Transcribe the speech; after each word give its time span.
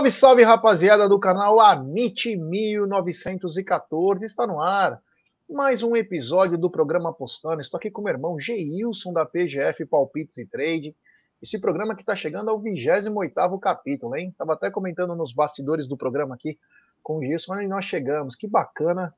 Salve, 0.00 0.12
salve, 0.12 0.42
rapaziada 0.42 1.06
do 1.06 1.20
canal 1.20 1.60
Amit 1.60 2.34
1914, 2.34 4.24
está 4.24 4.46
no 4.46 4.58
ar. 4.58 4.98
Mais 5.46 5.82
um 5.82 5.94
episódio 5.94 6.56
do 6.56 6.70
programa 6.70 7.10
Apostando. 7.10 7.60
Estou 7.60 7.76
aqui 7.76 7.90
com 7.90 8.00
meu 8.00 8.14
irmão 8.14 8.40
Geilson 8.40 9.12
da 9.12 9.26
PGF 9.26 9.84
Palpites 9.84 10.38
e 10.38 10.46
Trade. 10.46 10.96
Esse 11.42 11.60
programa 11.60 11.94
que 11.94 12.00
está 12.00 12.16
chegando 12.16 12.48
ao 12.48 12.58
28º 12.58 13.60
capítulo, 13.60 14.16
hein? 14.16 14.34
Tava 14.38 14.54
até 14.54 14.70
comentando 14.70 15.14
nos 15.14 15.34
bastidores 15.34 15.86
do 15.86 15.98
programa 15.98 16.34
aqui 16.34 16.58
com 17.02 17.18
o 17.18 17.22
Gilson, 17.22 17.56
onde 17.56 17.68
nós 17.68 17.84
chegamos. 17.84 18.34
Que 18.34 18.48
bacana. 18.48 19.14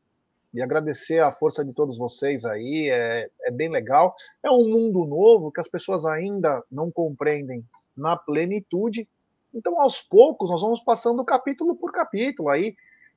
E 0.52 0.60
agradecer 0.60 1.20
a 1.20 1.30
força 1.30 1.64
de 1.64 1.72
todos 1.72 1.96
vocês 1.96 2.44
aí, 2.44 2.90
é, 2.90 3.30
é 3.42 3.52
bem 3.52 3.70
legal. 3.70 4.16
É 4.42 4.50
um 4.50 4.68
mundo 4.68 5.06
novo 5.06 5.52
que 5.52 5.60
as 5.60 5.68
pessoas 5.68 6.04
ainda 6.04 6.60
não 6.68 6.90
compreendem 6.90 7.64
na 7.96 8.16
plenitude, 8.16 9.06
então, 9.54 9.80
aos 9.80 10.00
poucos, 10.00 10.50
nós 10.50 10.60
vamos 10.60 10.80
passando 10.80 11.24
capítulo 11.24 11.76
por 11.76 11.92
capítulo. 11.92 12.48
Aí, 12.48 12.74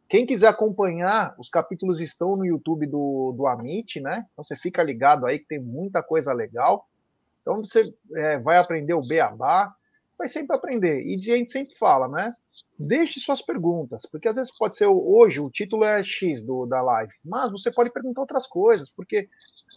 quem 0.07 0.25
quiser 0.25 0.47
acompanhar, 0.47 1.35
os 1.39 1.49
capítulos 1.49 1.99
estão 1.99 2.35
no 2.35 2.45
YouTube 2.45 2.85
do, 2.85 3.33
do 3.35 3.47
Amit, 3.47 3.99
né? 3.99 4.25
Então, 4.31 4.43
você 4.43 4.55
fica 4.55 4.83
ligado 4.83 5.25
aí 5.25 5.39
que 5.39 5.47
tem 5.47 5.59
muita 5.59 6.03
coisa 6.03 6.33
legal. 6.33 6.87
Então, 7.41 7.63
você 7.63 7.93
é, 8.15 8.39
vai 8.39 8.57
aprender 8.57 8.93
o 8.93 9.07
beabá, 9.07 9.73
vai 10.17 10.27
sempre 10.27 10.55
aprender. 10.55 11.03
E 11.05 11.15
a 11.31 11.37
gente 11.37 11.51
sempre 11.51 11.75
fala, 11.75 12.07
né? 12.07 12.33
Deixe 12.77 13.19
suas 13.19 13.41
perguntas, 13.41 14.05
porque 14.05 14.27
às 14.27 14.35
vezes 14.35 14.55
pode 14.57 14.75
ser 14.75 14.87
hoje 14.87 15.39
o 15.39 15.49
título 15.49 15.83
é 15.83 16.03
X 16.03 16.41
do, 16.43 16.65
da 16.65 16.81
live, 16.81 17.13
mas 17.23 17.51
você 17.51 17.71
pode 17.71 17.91
perguntar 17.91 18.21
outras 18.21 18.47
coisas, 18.47 18.89
porque 18.89 19.29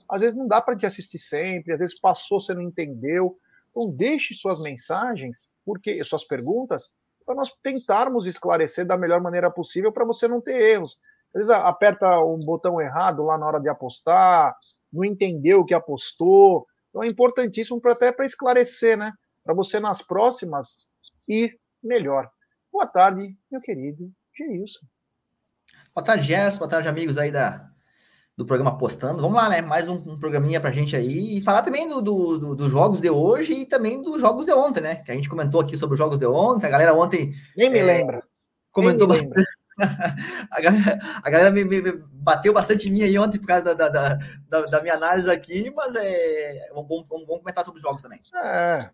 às 0.09 0.20
vezes 0.20 0.37
não 0.37 0.47
dá 0.47 0.61
para 0.61 0.77
te 0.77 0.87
assistir 0.87 1.19
sempre, 1.19 1.72
às 1.72 1.81
vezes 1.81 1.98
passou, 1.98 2.41
você 2.41 2.55
não 2.55 2.62
entendeu. 2.62 3.39
Então, 3.71 3.91
deixe 3.91 4.35
suas 4.35 4.61
mensagens, 4.61 5.49
porque 5.65 6.03
suas 6.05 6.25
perguntas, 6.25 6.91
para 7.25 7.35
nós 7.35 7.53
tentarmos 7.63 8.27
esclarecer 8.27 8.87
da 8.87 8.97
melhor 8.97 9.21
maneira 9.21 9.51
possível 9.51 9.93
para 9.93 10.05
você 10.05 10.27
não 10.27 10.41
ter 10.41 10.61
erros. 10.61 10.99
Às 11.35 11.47
vezes 11.47 11.51
aperta 11.51 12.21
um 12.21 12.39
botão 12.39 12.81
errado 12.81 13.23
lá 13.23 13.37
na 13.37 13.47
hora 13.47 13.61
de 13.61 13.69
apostar, 13.69 14.57
não 14.93 15.05
entendeu 15.05 15.61
o 15.61 15.65
que 15.65 15.75
apostou. 15.75 16.67
Então 16.89 17.03
é 17.03 17.07
importantíssimo 17.07 17.81
pra, 17.81 17.93
até 17.93 18.11
para 18.11 18.25
esclarecer, 18.25 18.97
né? 18.97 19.13
Para 19.45 19.55
você 19.55 19.79
nas 19.79 20.01
próximas 20.01 20.87
ir 21.29 21.59
melhor. 21.83 22.31
Boa 22.73 22.87
tarde, 22.87 23.37
meu 23.51 23.61
querido 23.61 24.11
Geilson. 24.35 24.87
Boa 25.95 26.05
tarde, 26.05 26.27
Gerson. 26.27 26.59
Boa 26.59 26.71
tarde, 26.71 26.89
amigos 26.89 27.19
aí 27.19 27.31
da, 27.31 27.71
do 28.39 28.47
programa 28.47 28.78
Postando. 28.78 29.20
Vamos 29.20 29.36
lá, 29.36 29.48
né? 29.48 29.61
Mais 29.61 29.89
um, 29.89 29.94
um 29.94 30.17
programinha 30.17 30.61
pra 30.61 30.70
gente 30.70 30.94
aí. 30.94 31.36
E 31.36 31.42
falar 31.42 31.62
também 31.62 31.89
dos 31.89 32.00
do, 32.00 32.39
do, 32.39 32.55
do 32.55 32.70
jogos 32.70 33.00
de 33.00 33.11
hoje 33.11 33.53
e 33.53 33.67
também 33.67 34.00
dos 34.00 34.20
jogos 34.20 34.47
de 34.47 34.53
ontem, 34.53 34.81
né? 34.81 34.94
Que 34.94 35.11
a 35.11 35.14
gente 35.14 35.28
comentou 35.28 35.61
aqui 35.61 35.77
sobre 35.77 35.94
os 35.94 35.98
jogos 35.98 36.20
de 36.20 36.27
ontem. 36.27 36.69
A 36.69 36.70
galera 36.70 36.94
ontem. 36.94 37.34
Nem 37.56 37.69
me 37.69 37.81
é, 37.81 37.83
lembra. 37.83 38.22
Comentou 38.70 39.09
me 39.09 39.16
bastante. 39.16 39.44
a 40.53 40.60
galera, 40.60 40.98
a 41.21 41.31
galera 41.31 41.50
me, 41.50 41.65
me, 41.65 41.82
me, 41.82 41.93
bateu 42.12 42.53
bastante 42.53 42.88
em 42.88 42.93
mim 42.93 43.03
aí 43.03 43.19
ontem 43.19 43.41
por 43.41 43.48
causa 43.48 43.75
da, 43.75 43.88
da, 43.88 44.19
da, 44.48 44.60
da 44.66 44.82
minha 44.82 44.94
análise 44.94 45.28
aqui, 45.28 45.72
mas 45.75 45.97
é, 45.97 46.69
vamos, 46.72 46.88
vamos, 46.88 47.27
vamos, 47.27 47.41
comentar 47.41 47.65
sobre 47.65 47.78
os 47.78 47.82
jogos 47.82 48.03
também. 48.03 48.21
É, 48.37 48.91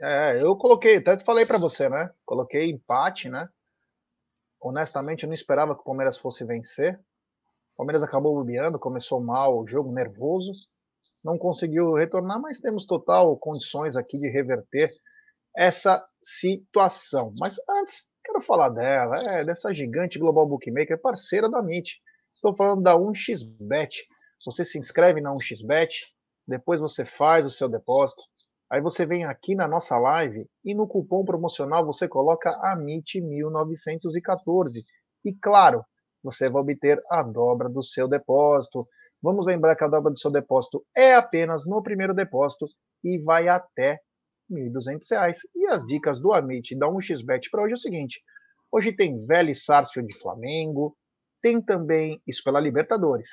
é 0.00 0.42
eu 0.42 0.54
coloquei, 0.54 0.98
até 0.98 1.18
falei 1.18 1.44
para 1.44 1.58
você, 1.58 1.88
né? 1.88 2.08
Coloquei 2.24 2.70
empate, 2.70 3.28
né? 3.28 3.48
Honestamente, 4.60 5.24
eu 5.24 5.26
não 5.26 5.34
esperava 5.34 5.74
que 5.74 5.80
o 5.80 5.84
Palmeiras 5.84 6.18
fosse 6.18 6.44
vencer. 6.44 7.00
Palmeiras 7.76 8.02
acabou 8.02 8.34
bobeando, 8.34 8.78
começou 8.78 9.20
mal 9.20 9.58
o 9.58 9.66
jogo, 9.66 9.92
nervoso, 9.92 10.52
não 11.24 11.36
conseguiu 11.36 11.94
retornar, 11.94 12.40
mas 12.40 12.60
temos 12.60 12.86
total 12.86 13.36
condições 13.36 13.96
aqui 13.96 14.18
de 14.18 14.28
reverter 14.28 14.92
essa 15.56 16.04
situação. 16.22 17.32
Mas 17.38 17.56
antes, 17.68 18.04
quero 18.24 18.40
falar 18.40 18.70
dela, 18.70 19.16
é 19.32 19.44
dessa 19.44 19.74
gigante 19.74 20.18
Global 20.18 20.46
Bookmaker, 20.46 21.00
parceira 21.00 21.50
da 21.50 21.58
MIT. 21.58 22.00
Estou 22.34 22.54
falando 22.54 22.82
da 22.82 22.96
1xBet. 22.96 24.04
Você 24.44 24.64
se 24.64 24.78
inscreve 24.78 25.20
na 25.20 25.32
1xBet, 25.32 25.90
depois 26.46 26.78
você 26.78 27.04
faz 27.04 27.44
o 27.44 27.50
seu 27.50 27.68
depósito, 27.68 28.22
aí 28.70 28.80
você 28.80 29.04
vem 29.04 29.24
aqui 29.24 29.54
na 29.54 29.66
nossa 29.66 29.98
live 29.98 30.46
e 30.64 30.74
no 30.74 30.86
cupom 30.86 31.24
promocional 31.24 31.84
você 31.84 32.06
coloca 32.06 32.50
AMIT1914. 32.62 34.82
E 35.24 35.34
claro, 35.34 35.84
você 36.26 36.50
vai 36.50 36.60
obter 36.60 37.00
a 37.08 37.22
dobra 37.22 37.68
do 37.68 37.82
seu 37.82 38.08
depósito. 38.08 38.86
Vamos 39.22 39.46
lembrar 39.46 39.76
que 39.76 39.84
a 39.84 39.88
dobra 39.88 40.12
do 40.12 40.18
seu 40.18 40.30
depósito 40.30 40.84
é 40.94 41.14
apenas 41.14 41.66
no 41.66 41.82
primeiro 41.82 42.12
depósito 42.12 42.66
e 43.04 43.18
vai 43.18 43.48
até 43.48 44.00
R$ 44.50 44.70
1.200. 44.70 45.36
E 45.54 45.66
as 45.66 45.86
dicas 45.86 46.20
do 46.20 46.32
Amit 46.32 46.76
da 46.76 46.88
1xBet 46.88 47.48
para 47.50 47.62
hoje 47.62 47.72
é 47.72 47.76
o 47.76 47.78
seguinte: 47.78 48.20
hoje 48.72 48.92
tem 48.92 49.24
Vélez 49.24 49.64
Sarsfield 49.64 50.12
de 50.12 50.20
Flamengo, 50.20 50.96
tem 51.40 51.62
também 51.62 52.20
isso 52.26 52.42
pela 52.42 52.60
Libertadores, 52.60 53.28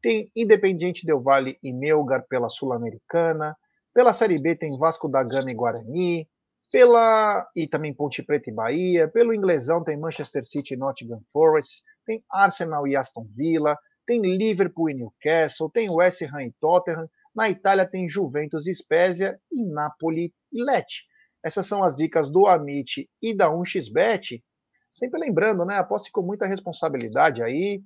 tem 0.00 0.30
Independiente 0.34 1.04
Del 1.04 1.20
Valle 1.20 1.58
e 1.62 1.72
Melgar 1.72 2.24
pela 2.28 2.48
Sul-Americana, 2.48 3.54
pela 3.94 4.14
Série 4.14 4.40
B 4.40 4.56
tem 4.56 4.78
Vasco 4.78 5.08
da 5.08 5.22
Gama 5.22 5.50
e 5.50 5.54
Guarani, 5.54 6.28
pela 6.70 7.48
e 7.56 7.66
também 7.66 7.94
Ponte 7.94 8.22
Preta 8.22 8.50
e 8.50 8.52
Bahia, 8.52 9.08
pelo 9.08 9.34
Inglesão 9.34 9.82
tem 9.82 9.96
Manchester 9.96 10.44
City 10.44 10.74
e 10.74 10.76
Nottingham 10.76 11.20
Forest, 11.32 11.82
tem 12.08 12.24
Arsenal 12.30 12.88
e 12.88 12.96
Aston 12.96 13.26
Villa, 13.36 13.78
tem 14.06 14.22
Liverpool 14.22 14.88
e 14.88 14.94
Newcastle, 14.94 15.70
tem 15.70 15.90
West 15.90 16.22
Ham 16.22 16.44
e 16.44 16.52
Tottenham, 16.58 17.06
na 17.36 17.50
Itália 17.50 17.86
tem 17.86 18.08
Juventus 18.08 18.66
e 18.66 18.74
Spezia 18.74 19.38
e 19.52 19.62
Napoli 19.62 20.32
e 20.50 20.64
Lecce. 20.64 21.02
Essas 21.44 21.66
são 21.66 21.84
as 21.84 21.94
dicas 21.94 22.30
do 22.30 22.46
Amit 22.46 23.08
e 23.22 23.36
da 23.36 23.50
1xBet. 23.50 24.42
Sempre 24.90 25.20
lembrando, 25.20 25.66
né? 25.66 25.76
Aposte 25.76 26.10
com 26.10 26.22
muita 26.22 26.46
responsabilidade 26.46 27.42
aí. 27.42 27.82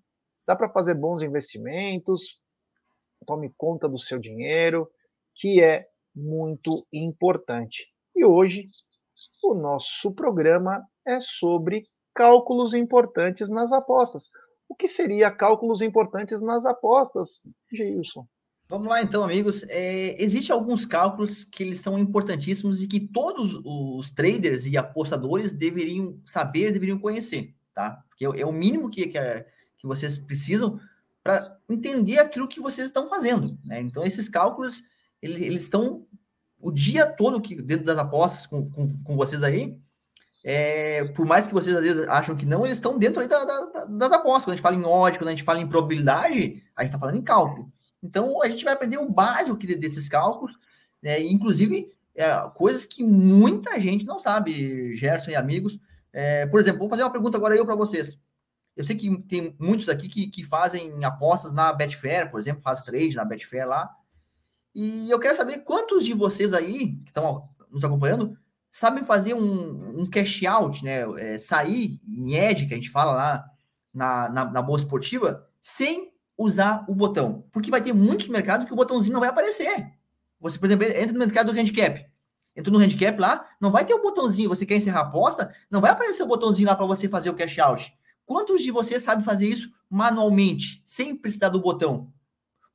Dá 0.46 0.54
para 0.54 0.70
fazer 0.70 0.94
bons 0.94 1.20
investimentos. 1.20 2.40
Tome 3.26 3.52
conta 3.58 3.88
do 3.88 3.98
seu 3.98 4.20
dinheiro, 4.20 4.88
que 5.34 5.60
é 5.60 5.84
muito 6.14 6.86
importante. 6.92 7.88
E 8.14 8.24
hoje 8.24 8.66
o 9.42 9.54
nosso 9.54 10.14
programa 10.14 10.80
é 11.04 11.18
sobre 11.20 11.82
cálculos 12.14 12.74
importantes 12.74 13.48
nas 13.48 13.72
apostas. 13.72 14.30
O 14.68 14.74
que 14.74 14.88
seria 14.88 15.30
cálculos 15.30 15.82
importantes 15.82 16.40
nas 16.40 16.64
apostas, 16.64 17.42
Gilson? 17.70 18.26
Vamos 18.68 18.88
lá 18.88 19.02
então, 19.02 19.22
amigos. 19.22 19.64
É, 19.68 20.22
Existem 20.22 20.54
alguns 20.54 20.86
cálculos 20.86 21.44
que 21.44 21.62
eles 21.62 21.80
são 21.80 21.98
importantíssimos 21.98 22.82
e 22.82 22.86
que 22.88 23.00
todos 23.00 23.60
os 23.64 24.10
traders 24.10 24.64
e 24.64 24.78
apostadores 24.78 25.52
deveriam 25.52 26.18
saber, 26.24 26.72
deveriam 26.72 26.98
conhecer, 26.98 27.54
tá? 27.74 28.02
Porque 28.08 28.24
é, 28.24 28.40
é 28.40 28.46
o 28.46 28.52
mínimo 28.52 28.88
que, 28.88 29.08
que, 29.08 29.18
é, 29.18 29.46
que 29.76 29.86
vocês 29.86 30.16
precisam 30.16 30.80
para 31.22 31.58
entender 31.68 32.18
aquilo 32.18 32.48
que 32.48 32.60
vocês 32.60 32.86
estão 32.86 33.06
fazendo, 33.08 33.58
né? 33.62 33.80
Então, 33.80 34.04
esses 34.04 34.28
cálculos, 34.28 34.82
eles, 35.20 35.42
eles 35.42 35.62
estão 35.64 36.06
o 36.58 36.70
dia 36.70 37.04
todo 37.04 37.42
que, 37.42 37.60
dentro 37.60 37.84
das 37.84 37.98
apostas 37.98 38.46
com, 38.46 38.62
com, 38.70 38.88
com 39.04 39.16
vocês 39.16 39.42
aí, 39.42 39.78
é, 40.44 41.04
por 41.12 41.24
mais 41.24 41.46
que 41.46 41.54
vocês 41.54 41.74
às 41.74 41.82
vezes 41.82 42.08
acham 42.08 42.34
que 42.34 42.44
não, 42.44 42.64
eles 42.64 42.78
estão 42.78 42.98
dentro 42.98 43.26
da, 43.28 43.44
da, 43.44 43.84
das 43.84 44.12
apostas. 44.12 44.44
Quando 44.44 44.52
a 44.52 44.56
gente 44.56 44.62
fala 44.62 44.76
em 44.76 44.84
ódio, 44.84 45.20
quando 45.20 45.28
a 45.28 45.32
gente 45.32 45.44
fala 45.44 45.60
em 45.60 45.68
probabilidade, 45.68 46.62
a 46.76 46.82
gente 46.82 46.90
está 46.90 46.98
falando 46.98 47.16
em 47.16 47.22
cálculo. 47.22 47.72
Então 48.02 48.42
a 48.42 48.48
gente 48.48 48.64
vai 48.64 48.74
aprender 48.74 48.98
o 48.98 49.08
básico 49.08 49.56
desses 49.56 50.08
cálculos, 50.08 50.58
né, 51.00 51.20
inclusive 51.20 51.92
é, 52.14 52.34
coisas 52.54 52.84
que 52.84 53.04
muita 53.04 53.78
gente 53.78 54.04
não 54.04 54.18
sabe, 54.18 54.96
Gerson 54.96 55.30
e 55.30 55.36
amigos. 55.36 55.78
É, 56.12 56.44
por 56.46 56.60
exemplo, 56.60 56.80
vou 56.80 56.88
fazer 56.88 57.02
uma 57.02 57.12
pergunta 57.12 57.36
agora 57.36 57.54
eu 57.54 57.64
para 57.64 57.76
vocês. 57.76 58.20
Eu 58.76 58.84
sei 58.84 58.96
que 58.96 59.22
tem 59.22 59.54
muitos 59.60 59.88
aqui 59.88 60.08
que, 60.08 60.26
que 60.28 60.42
fazem 60.42 61.04
apostas 61.04 61.52
na 61.52 61.72
Betfair, 61.72 62.30
por 62.30 62.40
exemplo, 62.40 62.62
faz 62.62 62.80
trade 62.80 63.16
na 63.16 63.24
Betfair 63.24 63.66
lá. 63.66 63.88
E 64.74 65.10
eu 65.10 65.20
quero 65.20 65.36
saber 65.36 65.58
quantos 65.58 66.04
de 66.04 66.14
vocês 66.14 66.52
aí 66.52 66.96
que 66.96 67.10
estão 67.10 67.42
nos 67.70 67.84
acompanhando 67.84 68.36
sabem 68.72 69.04
fazer 69.04 69.34
um, 69.34 70.00
um 70.00 70.06
cash 70.06 70.42
out, 70.44 70.82
né? 70.82 71.02
É, 71.18 71.38
sair 71.38 72.00
em 72.08 72.34
edge, 72.34 72.66
que 72.66 72.72
a 72.72 72.76
gente 72.76 72.88
fala 72.88 73.12
lá 73.12 73.44
na, 73.94 74.28
na, 74.30 74.44
na 74.46 74.62
bolsa 74.62 74.84
esportiva, 74.84 75.46
sem 75.62 76.10
usar 76.36 76.84
o 76.88 76.94
botão. 76.94 77.44
Porque 77.52 77.70
vai 77.70 77.82
ter 77.82 77.92
muitos 77.92 78.28
mercados 78.28 78.66
que 78.66 78.72
o 78.72 78.76
botãozinho 78.76 79.12
não 79.12 79.20
vai 79.20 79.28
aparecer. 79.28 79.92
Você, 80.40 80.58
por 80.58 80.66
exemplo, 80.66 80.86
entra 80.86 81.12
no 81.12 81.18
mercado 81.18 81.52
do 81.52 81.58
handicap. 81.58 82.04
Entra 82.56 82.72
no 82.72 82.78
handicap 82.78 83.18
lá, 83.18 83.46
não 83.60 83.70
vai 83.70 83.84
ter 83.84 83.94
o 83.94 83.98
um 83.98 84.02
botãozinho. 84.02 84.48
Você 84.48 84.64
quer 84.64 84.76
encerrar 84.76 85.00
a 85.00 85.02
aposta, 85.04 85.54
não 85.70 85.80
vai 85.80 85.90
aparecer 85.90 86.22
o 86.22 86.26
botãozinho 86.26 86.66
lá 86.66 86.74
para 86.74 86.86
você 86.86 87.08
fazer 87.08 87.28
o 87.30 87.34
cash 87.34 87.58
out. 87.58 87.94
Quantos 88.24 88.62
de 88.62 88.70
vocês 88.70 89.02
sabem 89.02 89.24
fazer 89.24 89.48
isso 89.48 89.70
manualmente, 89.88 90.82
sem 90.86 91.14
precisar 91.14 91.50
do 91.50 91.60
botão? 91.60 92.10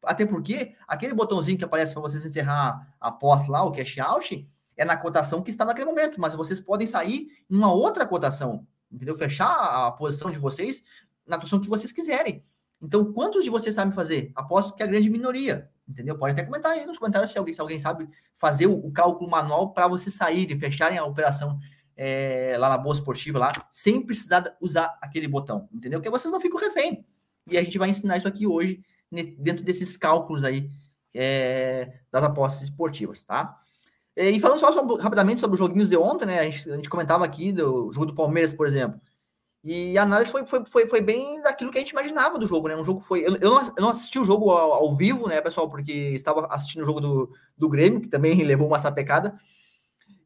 Até 0.04 0.26
porque 0.26 0.76
aquele 0.88 1.14
botãozinho 1.14 1.58
que 1.58 1.66
aparece 1.66 1.94
para 1.94 2.02
vocês 2.02 2.26
encerrar 2.26 2.96
a 3.02 3.10
aposta 3.10 3.52
lá, 3.52 3.64
o 3.64 3.72
cash 3.72 3.98
out, 3.98 4.48
é 4.78 4.86
na 4.86 4.96
cotação 4.96 5.42
que 5.42 5.50
está 5.50 5.66
naquele 5.66 5.88
momento, 5.88 6.22
mas 6.22 6.36
vocês 6.36 6.60
podem 6.60 6.86
sair 6.86 7.30
em 7.50 7.58
uma 7.58 7.74
outra 7.74 8.06
cotação, 8.06 8.66
entendeu? 8.92 9.16
Fechar 9.16 9.52
a 9.88 9.92
posição 9.92 10.32
de 10.32 10.38
vocês 10.38 10.84
na 11.26 11.38
posição 11.38 11.60
que 11.60 11.68
vocês 11.68 11.92
quiserem. 11.92 12.46
Então, 12.82 13.12
quantos 13.12 13.44
de 13.44 13.50
vocês 13.50 13.74
sabem 13.74 13.94
fazer? 13.94 14.32
Aposto 14.36 14.76
que 14.76 14.84
a 14.84 14.88
grande 14.88 15.10
minoria, 15.10 15.70
entendeu? 15.90 16.16
Pode 16.18 16.34
até 16.34 16.44
comentar 16.44 16.74
aí 16.74 16.86
nos 16.86 17.00
comentários 17.00 17.32
se 17.32 17.38
alguém, 17.40 17.54
se 17.54 17.60
alguém 17.60 17.80
sabe 17.80 18.08
fazer 18.36 18.68
o, 18.68 18.92
cálculo 18.92 19.30
manual 19.30 19.74
para 19.74 19.88
vocês 19.88 20.16
saírem, 20.16 20.60
fecharem 20.60 20.98
a 20.98 21.04
operação 21.04 21.58
é, 21.96 22.56
lá 22.60 22.70
na 22.70 22.78
Boa 22.78 22.94
Esportiva, 22.94 23.40
lá, 23.40 23.52
sem 23.72 24.06
precisar 24.06 24.56
usar 24.62 24.96
aquele 25.02 25.28
botão, 25.28 25.68
entendeu? 25.74 26.00
Porque 26.00 26.12
vocês 26.12 26.32
não 26.32 26.40
ficam 26.40 26.60
refém. 26.60 27.04
E 27.50 27.58
a 27.58 27.64
gente 27.64 27.80
vai 27.80 27.90
ensinar 27.90 28.18
isso 28.18 28.28
aqui 28.28 28.46
hoje, 28.46 28.84
dentro 29.40 29.64
desses 29.64 29.98
cálculos 29.98 30.44
aí 30.44 30.70
é, 31.14 32.02
das 32.12 32.24
apostas 32.24 32.70
esportivas, 32.70 33.24
tá? 33.24 33.58
E 34.18 34.40
falando 34.40 34.60
só 34.60 34.74
sobre, 34.74 35.02
rapidamente 35.02 35.40
sobre 35.40 35.54
os 35.54 35.60
joguinhos 35.60 35.90
de 35.90 35.96
ontem, 35.96 36.26
né? 36.26 36.40
A 36.40 36.44
gente, 36.50 36.72
a 36.72 36.76
gente 36.76 36.90
comentava 36.90 37.24
aqui 37.24 37.52
do 37.52 37.92
jogo 37.94 38.08
do 38.08 38.16
Palmeiras, 38.16 38.52
por 38.52 38.66
exemplo. 38.66 39.00
E 39.64 39.96
a 39.96 40.02
análise 40.04 40.32
foi, 40.32 40.48
foi, 40.48 40.64
foi, 40.66 40.88
foi 40.88 41.02
bem 41.02 41.40
daquilo 41.42 41.70
que 41.70 41.78
a 41.78 41.82
gente 41.82 41.92
imaginava 41.92 42.40
do 42.40 42.48
jogo, 42.48 42.68
né? 42.68 42.76
Um 42.76 42.86
jogo 42.86 43.00
foi. 43.00 43.20
Eu, 43.20 43.36
eu, 43.36 43.52
não, 43.52 43.62
eu 43.62 43.82
não 43.82 43.90
assisti 43.90 44.18
o 44.18 44.26
jogo 44.26 44.50
ao, 44.50 44.74
ao, 44.74 44.96
vivo, 44.96 45.28
né, 45.28 45.40
pessoal? 45.40 45.70
Porque 45.70 45.92
estava 45.92 46.48
assistindo 46.48 46.82
o 46.82 46.86
jogo 46.86 47.00
do, 47.00 47.32
do 47.56 47.70
Grêmio, 47.70 48.02
que 48.02 48.08
também 48.08 48.42
levou 48.44 48.68
uma 48.68 48.80
sapecada. 48.80 49.38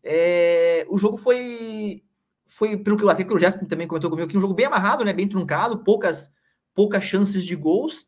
É, 0.03 0.85
o 0.89 0.97
jogo 0.97 1.17
foi. 1.17 2.01
Foi, 2.45 2.77
pelo 2.77 2.97
que 2.97 3.09
até 3.09 3.23
que 3.23 3.33
o 3.33 3.39
Jéssica 3.39 3.65
também 3.65 3.87
comentou 3.87 4.09
comigo, 4.09 4.27
que 4.27 4.37
um 4.37 4.41
jogo 4.41 4.53
bem 4.53 4.67
amarrado, 4.67 5.03
né? 5.03 5.11
Bem 5.11 5.27
truncado, 5.27 5.83
poucas, 5.83 6.31
poucas 6.73 7.03
chances 7.03 7.45
de 7.45 7.55
gols, 7.55 8.07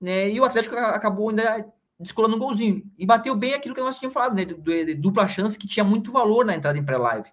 né? 0.00 0.30
E 0.30 0.40
o 0.40 0.44
Atlético 0.44 0.76
acabou 0.76 1.30
ainda 1.30 1.72
descolando 1.98 2.36
um 2.36 2.38
golzinho. 2.38 2.82
E 2.98 3.06
bateu 3.06 3.34
bem 3.36 3.54
aquilo 3.54 3.74
que 3.74 3.80
nós 3.80 3.98
tínhamos 3.98 4.14
falado, 4.14 4.34
né? 4.34 4.44
De, 4.44 4.94
dupla 4.94 5.28
chance 5.28 5.58
que 5.58 5.66
tinha 5.66 5.84
muito 5.84 6.10
valor 6.10 6.44
na 6.44 6.54
entrada 6.54 6.78
em 6.78 6.84
pré-live. 6.84 7.28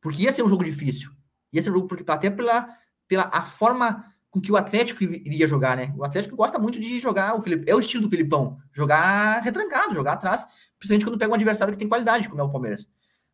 Porque 0.00 0.22
ia 0.22 0.32
ser 0.32 0.42
um 0.42 0.48
jogo 0.48 0.64
difícil. 0.64 1.10
Ia 1.52 1.62
ser 1.62 1.70
um 1.70 1.74
jogo, 1.74 1.86
porque 1.86 2.04
até 2.10 2.30
pela, 2.30 2.68
pela 3.06 3.30
a 3.32 3.42
forma 3.44 4.04
com 4.30 4.40
que 4.40 4.52
o 4.52 4.56
Atlético 4.56 5.02
iria 5.02 5.46
jogar, 5.46 5.76
né? 5.76 5.92
O 5.96 6.04
Atlético 6.04 6.36
gosta 6.36 6.58
muito 6.58 6.78
de 6.78 7.00
jogar, 7.00 7.34
o 7.34 7.42
é 7.66 7.74
o 7.74 7.80
estilo 7.80 8.04
do 8.04 8.10
Filipão, 8.10 8.58
jogar 8.72 9.40
retrancado, 9.40 9.94
jogar 9.94 10.12
atrás, 10.12 10.46
principalmente 10.78 11.06
quando 11.06 11.18
pega 11.18 11.32
um 11.32 11.34
adversário 11.34 11.72
que 11.72 11.78
tem 11.78 11.88
qualidade, 11.88 12.28
como 12.28 12.40
é 12.40 12.44
o 12.44 12.50
Palmeiras. 12.50 12.90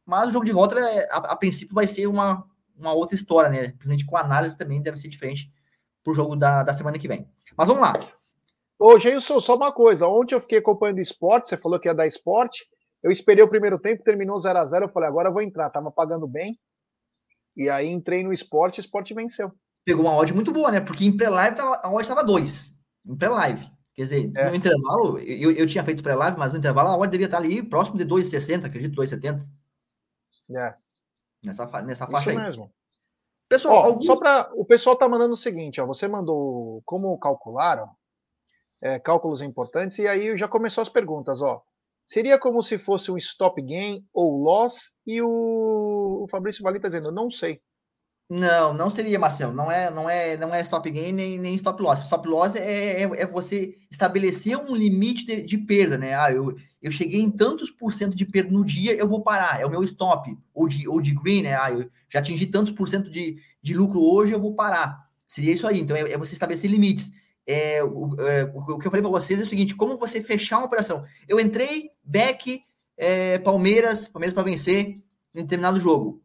Mas 0.06 0.28
o 0.28 0.32
jogo 0.32 0.44
de 0.44 0.52
volta, 0.52 0.76
a, 1.10 1.16
a 1.16 1.36
princípio, 1.36 1.74
vai 1.74 1.88
ser 1.88 2.06
uma, 2.06 2.46
uma 2.76 2.92
outra 2.92 3.16
história, 3.16 3.50
né? 3.50 3.68
Principalmente 3.68 4.06
com 4.06 4.16
análise 4.16 4.56
também 4.56 4.80
deve 4.80 4.96
ser 4.96 5.08
diferente 5.08 5.52
pro 6.02 6.14
jogo 6.14 6.36
da, 6.36 6.62
da 6.62 6.72
semana 6.72 6.98
que 6.98 7.08
vem. 7.08 7.28
Mas 7.56 7.66
vamos 7.66 7.82
lá. 7.82 7.94
Ô, 8.86 8.98
Geilson, 8.98 9.40
só 9.40 9.56
uma 9.56 9.72
coisa. 9.72 10.06
Ontem 10.06 10.34
eu 10.34 10.42
fiquei 10.42 10.58
acompanhando 10.58 10.98
o 10.98 11.00
esporte, 11.00 11.48
você 11.48 11.56
falou 11.56 11.80
que 11.80 11.88
ia 11.88 11.94
dar 11.94 12.06
esporte. 12.06 12.66
Eu 13.02 13.10
esperei 13.10 13.42
o 13.42 13.48
primeiro 13.48 13.78
tempo, 13.78 14.04
terminou 14.04 14.38
0 14.38 14.58
a 14.58 14.66
0 14.66 14.84
Eu 14.84 14.88
falei, 14.90 15.08
agora 15.08 15.30
eu 15.30 15.32
vou 15.32 15.40
entrar. 15.40 15.70
Tava 15.70 15.90
pagando 15.90 16.28
bem. 16.28 16.60
E 17.56 17.70
aí 17.70 17.88
entrei 17.88 18.22
no 18.22 18.30
esporte 18.30 18.80
o 18.80 18.82
esporte 18.82 19.14
venceu. 19.14 19.50
Pegou 19.86 20.04
uma 20.04 20.14
odd 20.14 20.34
muito 20.34 20.52
boa, 20.52 20.70
né? 20.70 20.82
Porque 20.82 21.06
em 21.06 21.16
pré-live 21.16 21.58
a 21.60 21.90
odd 21.90 22.02
estava 22.02 22.22
2. 22.22 22.78
Em 23.08 23.16
pré-live. 23.16 23.66
Quer 23.94 24.02
dizer, 24.02 24.32
é. 24.36 24.50
no 24.50 24.54
intervalo, 24.54 25.18
eu, 25.18 25.52
eu 25.52 25.66
tinha 25.66 25.82
feito 25.82 26.02
pré-live, 26.02 26.36
mas 26.36 26.52
no 26.52 26.58
intervalo 26.58 26.90
a 26.90 26.98
odd 26.98 27.10
devia 27.10 27.24
estar 27.24 27.38
ali 27.38 27.62
próximo 27.62 27.96
de 27.96 28.04
2,60, 28.04 28.66
acredito, 28.66 29.00
2,70. 29.00 29.40
É. 30.54 30.74
Nessa, 31.42 31.64
nessa 31.80 32.06
faixa 32.06 32.28
Isso 32.28 32.38
aí. 32.38 32.44
mesmo. 32.44 32.70
Pessoal, 33.48 33.76
ó, 33.76 33.84
alguns... 33.86 34.04
só 34.04 34.18
para 34.18 34.50
o 34.54 34.64
pessoal 34.66 34.94
tá 34.94 35.08
mandando 35.08 35.32
o 35.32 35.38
seguinte, 35.38 35.80
ó, 35.80 35.86
você 35.86 36.06
mandou 36.06 36.82
como 36.84 37.18
calcularam, 37.18 37.88
é, 38.82 38.98
cálculos 38.98 39.42
importantes, 39.42 39.98
e 39.98 40.06
aí 40.06 40.36
já 40.36 40.48
começou 40.48 40.82
as 40.82 40.88
perguntas, 40.88 41.40
ó. 41.42 41.62
Seria 42.06 42.38
como 42.38 42.62
se 42.62 42.78
fosse 42.78 43.10
um 43.10 43.16
stop 43.16 43.60
gain 43.62 44.04
ou 44.12 44.42
loss, 44.42 44.90
e 45.06 45.22
o, 45.22 46.24
o 46.24 46.28
Fabrício 46.30 46.62
Vali 46.62 46.76
está 46.76 46.88
dizendo, 46.88 47.10
não 47.10 47.30
sei. 47.30 47.60
Não, 48.28 48.72
não 48.72 48.88
seria, 48.88 49.18
Marcelo. 49.18 49.52
Não 49.52 49.70
é, 49.70 49.90
não 49.90 50.08
é, 50.08 50.36
não 50.36 50.54
é 50.54 50.60
stop 50.62 50.90
gain 50.90 51.12
nem, 51.12 51.38
nem 51.38 51.54
stop 51.56 51.80
loss. 51.82 52.00
Stop 52.00 52.26
loss 52.26 52.56
é, 52.56 53.02
é, 53.02 53.02
é 53.02 53.26
você 53.26 53.76
estabelecer 53.90 54.56
um 54.56 54.74
limite 54.74 55.26
de, 55.26 55.42
de, 55.42 55.58
perda, 55.58 55.98
né? 55.98 56.14
Ah, 56.14 56.32
eu, 56.32 56.56
eu 56.80 56.90
cheguei 56.90 57.20
em 57.20 57.30
tantos 57.30 57.70
por 57.70 57.92
cento 57.92 58.16
de 58.16 58.24
perda 58.24 58.50
no 58.50 58.64
dia, 58.64 58.94
eu 58.94 59.06
vou 59.06 59.22
parar. 59.22 59.60
É 59.60 59.66
o 59.66 59.70
meu 59.70 59.84
stop. 59.84 60.34
Ou 60.54 60.66
de, 60.66 60.88
ou 60.88 61.00
de 61.00 61.14
green, 61.14 61.42
né? 61.42 61.54
Ah, 61.54 61.70
eu 61.70 61.90
já 62.08 62.20
atingi 62.20 62.46
tantos 62.46 62.72
por 62.72 62.88
cento 62.88 63.10
de, 63.10 63.36
de 63.62 63.74
lucro 63.74 64.02
hoje, 64.02 64.32
eu 64.32 64.40
vou 64.40 64.54
parar. 64.54 65.04
Seria 65.28 65.52
isso 65.52 65.66
aí. 65.66 65.80
Então, 65.80 65.96
é, 65.96 66.00
é 66.00 66.18
você 66.18 66.32
estabelecer 66.32 66.70
limites. 66.70 67.12
É, 67.46 67.82
o, 67.84 68.14
é, 68.20 68.44
o, 68.54 68.78
que 68.78 68.86
eu 68.86 68.90
falei 68.90 69.02
para 69.02 69.10
vocês 69.10 69.40
é 69.40 69.42
o 69.42 69.46
seguinte: 69.46 69.74
como 69.74 69.96
você 69.96 70.22
fechar 70.22 70.58
uma 70.58 70.66
operação? 70.66 71.04
Eu 71.28 71.38
entrei, 71.38 71.90
back, 72.02 72.62
é, 72.96 73.38
Palmeiras, 73.38 74.08
Palmeiras 74.08 74.34
para 74.34 74.42
vencer 74.42 74.96
em 75.34 75.42
determinado 75.42 75.78
jogo 75.80 76.24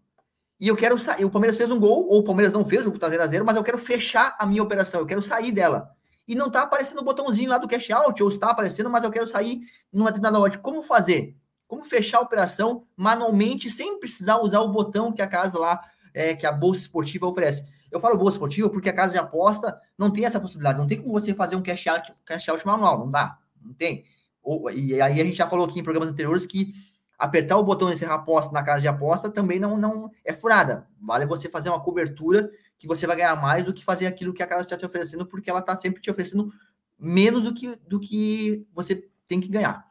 e 0.59 0.67
eu 0.67 0.75
quero 0.75 0.99
sair. 0.99 1.23
O 1.23 1.29
Palmeiras 1.29 1.57
fez 1.57 1.71
um 1.71 1.79
gol, 1.79 2.07
ou 2.09 2.19
o 2.19 2.23
Palmeiras 2.23 2.53
não 2.53 2.65
fez, 2.65 2.81
o 2.81 2.85
jogo 2.85 2.99
tá 2.99 3.09
0x0, 3.09 3.43
mas 3.43 3.55
eu 3.55 3.63
quero 3.63 3.77
fechar 3.77 4.35
a 4.37 4.45
minha 4.45 4.61
operação, 4.61 4.99
eu 4.99 5.05
quero 5.05 5.21
sair 5.21 5.51
dela. 5.51 5.89
E 6.27 6.35
não 6.35 6.49
tá 6.49 6.63
aparecendo 6.63 6.99
o 6.99 7.03
botãozinho 7.03 7.49
lá 7.49 7.57
do 7.57 7.67
cash 7.67 7.89
out, 7.91 8.21
ou 8.21 8.29
está 8.29 8.51
aparecendo, 8.51 8.89
mas 8.89 9.03
eu 9.03 9.11
quero 9.11 9.27
sair 9.27 9.61
numa 9.91 10.11
determinada 10.11 10.39
hora. 10.39 10.57
Como 10.57 10.83
fazer? 10.83 11.35
Como 11.65 11.83
fechar 11.83 12.17
a 12.17 12.21
operação 12.21 12.83
manualmente, 12.95 13.69
sem 13.69 13.99
precisar 13.99 14.39
usar 14.41 14.59
o 14.59 14.71
botão 14.71 15.11
que 15.11 15.21
a 15.21 15.27
casa 15.27 15.57
lá, 15.57 15.81
é, 16.13 16.35
que 16.35 16.45
a 16.45 16.51
Bolsa 16.51 16.81
Esportiva 16.81 17.25
oferece. 17.25 17.65
Eu 17.91 17.99
falo 17.99 18.17
Bolsa 18.17 18.35
Esportiva 18.35 18.69
porque 18.69 18.89
a 18.89 18.93
casa 18.93 19.13
de 19.13 19.17
aposta 19.17 19.79
não 19.97 20.09
tem 20.09 20.25
essa 20.25 20.39
possibilidade. 20.39 20.77
Não 20.77 20.87
tem 20.87 21.01
como 21.01 21.13
você 21.13 21.33
fazer 21.33 21.55
um 21.55 21.61
cash 21.61 21.87
out, 21.87 22.13
cash 22.25 22.49
out 22.49 22.65
manual, 22.65 22.99
não 22.99 23.11
dá. 23.11 23.37
Não 23.61 23.73
tem. 23.73 24.05
Ou, 24.41 24.69
e 24.71 25.01
aí 25.01 25.19
a 25.19 25.25
gente 25.25 25.35
já 25.35 25.47
falou 25.47 25.65
aqui 25.65 25.79
em 25.79 25.83
programas 25.83 26.09
anteriores 26.09 26.45
que 26.45 26.73
apertar 27.17 27.57
o 27.57 27.63
botão 27.63 27.91
encerrar 27.91 28.15
aposta 28.15 28.53
na 28.53 28.63
casa 28.63 28.79
de 28.81 28.87
aposta 28.87 29.29
também 29.29 29.59
não, 29.59 29.77
não 29.77 30.09
é 30.23 30.31
furada. 30.31 30.87
Vale 31.01 31.25
você 31.25 31.49
fazer 31.49 31.69
uma 31.69 31.81
cobertura 31.81 32.49
que 32.77 32.87
você 32.87 33.05
vai 33.05 33.17
ganhar 33.17 33.35
mais 33.35 33.65
do 33.65 33.73
que 33.73 33.83
fazer 33.83 34.07
aquilo 34.07 34.33
que 34.33 34.41
a 34.41 34.47
casa 34.47 34.61
está 34.61 34.77
te 34.77 34.85
oferecendo, 34.85 35.25
porque 35.25 35.49
ela 35.49 35.59
está 35.59 35.75
sempre 35.75 36.01
te 36.01 36.09
oferecendo 36.09 36.51
menos 36.97 37.43
do 37.43 37.53
que, 37.53 37.75
do 37.87 37.99
que 37.99 38.65
você 38.73 39.09
tem 39.27 39.41
que 39.41 39.49
ganhar. 39.49 39.85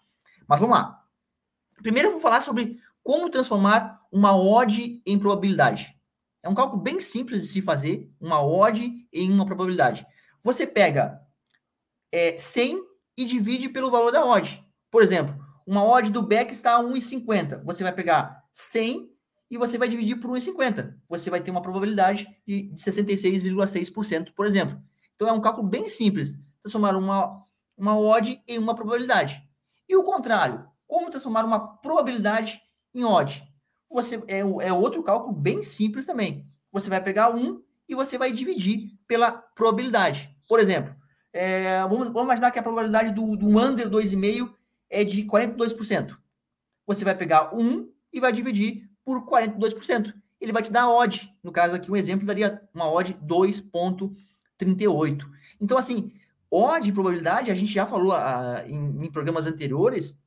Mas 0.47 0.61
vamos 0.61 0.77
lá. 0.77 1.05
Primeiro 1.83 2.09
eu 2.09 2.13
vou 2.13 2.21
falar 2.21 2.41
sobre 2.41 2.81
como 3.03 3.29
transformar 3.29 4.03
uma 4.11 4.35
odd 4.35 5.03
em 5.05 5.19
probabilidade. 5.19 5.98
É 6.49 6.51
um 6.51 6.55
cálculo 6.55 6.81
bem 6.81 6.99
simples 6.99 7.43
de 7.43 7.49
se 7.49 7.61
fazer, 7.61 8.11
uma 8.19 8.43
odd 8.43 9.07
em 9.13 9.31
uma 9.31 9.45
probabilidade. 9.45 10.07
Você 10.43 10.67
pega 10.67 11.21
é, 12.11 12.39
100 12.39 12.83
e 13.19 13.27
divide 13.27 13.69
pelo 13.69 13.91
valor 13.91 14.11
da 14.11 14.25
odd. 14.25 14.65
Por 14.91 15.03
exemplo, 15.03 15.37
uma 15.67 15.85
odd 15.85 16.11
do 16.11 16.23
back 16.23 16.51
está 16.51 16.77
a 16.77 16.83
1,50. 16.83 17.63
Você 17.67 17.83
vai 17.83 17.93
pegar 17.93 18.43
100 18.55 19.11
e 19.51 19.59
você 19.59 19.77
vai 19.77 19.91
dividir 19.91 20.19
por 20.19 20.31
1,50. 20.31 20.95
Você 21.07 21.29
vai 21.29 21.39
ter 21.39 21.51
uma 21.51 21.61
probabilidade 21.61 22.27
de 22.47 22.73
66,6%, 22.75 24.33
por 24.35 24.47
exemplo. 24.47 24.81
Então 25.17 25.29
é 25.29 25.33
um 25.33 25.43
cálculo 25.43 25.69
bem 25.69 25.87
simples. 25.87 26.39
Transformar 26.63 26.97
uma, 26.97 27.31
uma 27.77 27.99
odd 27.99 28.43
em 28.49 28.59
uma 28.59 28.75
probabilidade. 28.75 29.47
E 29.87 29.95
o 29.95 30.03
contrário, 30.03 30.67
como 30.87 31.11
transformar 31.11 31.45
uma 31.45 31.77
probabilidade 31.77 32.59
em 32.95 33.05
odd? 33.05 33.47
Você 33.91 34.23
é, 34.29 34.41
é 34.41 34.73
outro 34.73 35.03
cálculo 35.03 35.35
bem 35.35 35.63
simples 35.63 36.07
também. 36.07 36.45
Você 36.73 36.91
vai 36.91 37.03
pegar 37.03 37.35
um 37.35 37.63
e 37.89 37.95
você 37.95 38.19
vai 38.19 38.31
dividir 38.31 38.99
pela 39.07 39.33
probabilidade. 39.33 40.31
Por 40.49 40.61
exemplo, 40.61 40.95
é, 41.33 41.81
vamos, 41.83 42.09
vamos, 42.09 42.25
imaginar 42.25 42.51
que 42.51 42.59
a 42.59 42.63
probabilidade 42.63 43.13
do, 43.13 43.37
do 43.37 43.59
under 43.59 43.89
2,5 43.89 44.53
é 44.91 45.05
de 45.05 45.25
42%. 45.25 46.17
Você 46.87 47.05
vai 47.05 47.15
pegar 47.15 47.55
1 47.55 47.89
e 48.13 48.21
vai 48.21 48.33
dividir 48.33 48.91
por 49.05 49.25
42%. 49.27 50.15
Ele 50.41 50.53
vai 50.53 50.63
te 50.63 50.71
dar 50.71 50.83
a 50.83 50.91
odd. 50.91 51.35
No 51.43 51.51
caso 51.51 51.75
aqui, 51.75 51.91
um 51.91 51.97
exemplo 51.97 52.25
daria 52.27 52.63
uma 52.75 52.89
odd 52.91 53.15
2.38. 53.15 55.27
Então, 55.61 55.77
assim, 55.77 56.13
odd 56.51 56.91
probabilidade, 56.93 57.51
a 57.51 57.55
gente 57.55 57.73
já 57.73 57.87
falou 57.87 58.13
a, 58.13 58.59
ah, 58.59 58.69
em, 58.69 59.05
em, 59.05 59.11
programas 59.11 59.47
anteriores, 59.47 60.19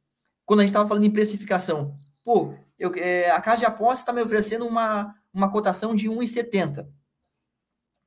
quando 0.46 0.60
a 0.60 0.64
gente 0.64 0.72
estava 0.72 0.88
falando 0.88 1.06
em 1.06 1.12
precificação. 1.12 1.96
Pô, 2.24 2.54
eu, 2.82 2.92
é, 2.96 3.30
a 3.30 3.40
casa 3.40 3.60
de 3.60 3.66
aposta 3.66 4.02
está 4.02 4.12
me 4.12 4.24
oferecendo 4.24 4.66
uma, 4.66 5.16
uma 5.32 5.52
cotação 5.52 5.96
de 5.96 6.10
1,70. 6.10 6.88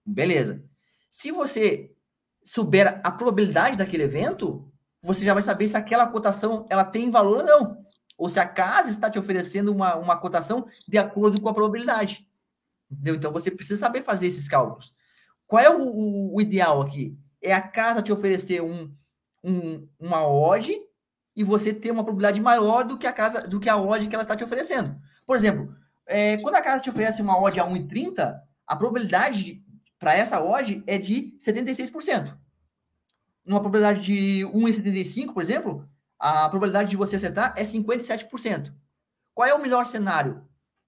Beleza. 0.05 0.65
Se 1.09 1.31
você 1.31 1.95
souber 2.43 3.01
a 3.05 3.13
probabilidade 3.13 3.79
daquele 3.79 4.03
evento, 4.03 4.69
você 5.01 5.25
já 5.25 5.33
vai 5.33 5.45
saber 5.45 5.69
se 5.69 5.77
aquela 5.77 6.09
cotação 6.09 6.67
ela 6.69 6.85
tem 6.85 7.09
valor 7.09 7.39
ou 7.39 7.45
não. 7.45 7.85
Ou 8.19 8.29
se 8.29 8.41
a 8.41 8.49
casa 8.49 8.91
está 8.91 9.09
te 9.09 9.17
oferecendo 9.17 9.71
uma, 9.71 9.95
uma 9.95 10.17
cotação 10.17 10.67
de 10.89 10.99
acordo 10.99 11.41
com 11.41 11.49
a 11.49 11.55
probabilidade. 11.55 12.29
Entendeu? 12.91 13.15
Então 13.15 13.31
você 13.31 13.53
precisa 13.53 13.79
saber 13.79 14.03
fazer 14.03 14.27
esses 14.27 14.49
cálculos. 14.49 14.93
Qual 15.47 15.63
é 15.63 15.71
o, 15.71 15.81
o, 15.81 16.37
o 16.37 16.41
ideal 16.41 16.83
aqui? 16.83 17.17
É 17.41 17.55
a 17.55 17.63
casa 17.63 18.03
te 18.03 18.13
oferecer 18.13 18.61
um, 18.61 18.93
um, 19.45 19.89
uma 20.01 20.27
odd 20.27 20.77
e 21.37 21.43
você 21.43 21.73
ter 21.73 21.91
uma 21.91 22.05
probabilidade 22.05 22.41
maior 22.41 22.85
do 22.85 22.97
que 22.97 23.07
a 23.07 23.13
casa, 23.13 23.43
do 23.43 23.59
que 23.59 23.69
a 23.69 23.77
odd 23.77 24.07
que 24.07 24.15
ela 24.15 24.23
está 24.23 24.37
te 24.37 24.45
oferecendo. 24.45 24.97
Por 25.27 25.37
exemplo, 25.37 25.75
é, 26.07 26.37
quando 26.39 26.55
a 26.57 26.63
casa 26.63 26.83
te 26.83 26.91
oferece 26.91 27.23
uma 27.23 27.41
odd 27.41 27.59
a 27.59 27.67
1,30, 27.67 28.41
a 28.67 28.77
probabilidade 28.77 29.63
para 29.99 30.15
essa 30.15 30.43
odd 30.43 30.83
é 30.87 30.99
de 30.99 31.37
76% 31.41 32.37
numa 33.45 33.61
probabilidade 33.61 34.01
de 34.03 34.47
1,75, 34.47 35.35
por 35.35 35.43
exemplo, 35.43 35.89
a 36.19 36.49
probabilidade 36.49 36.91
de 36.91 36.97
você 36.97 37.17
acertar 37.17 37.53
é 37.57 37.63
57%. 37.63 38.73
Qual 39.35 39.47
é 39.47 39.55
o 39.55 39.61
melhor 39.61 39.85
cenário? 39.85 40.43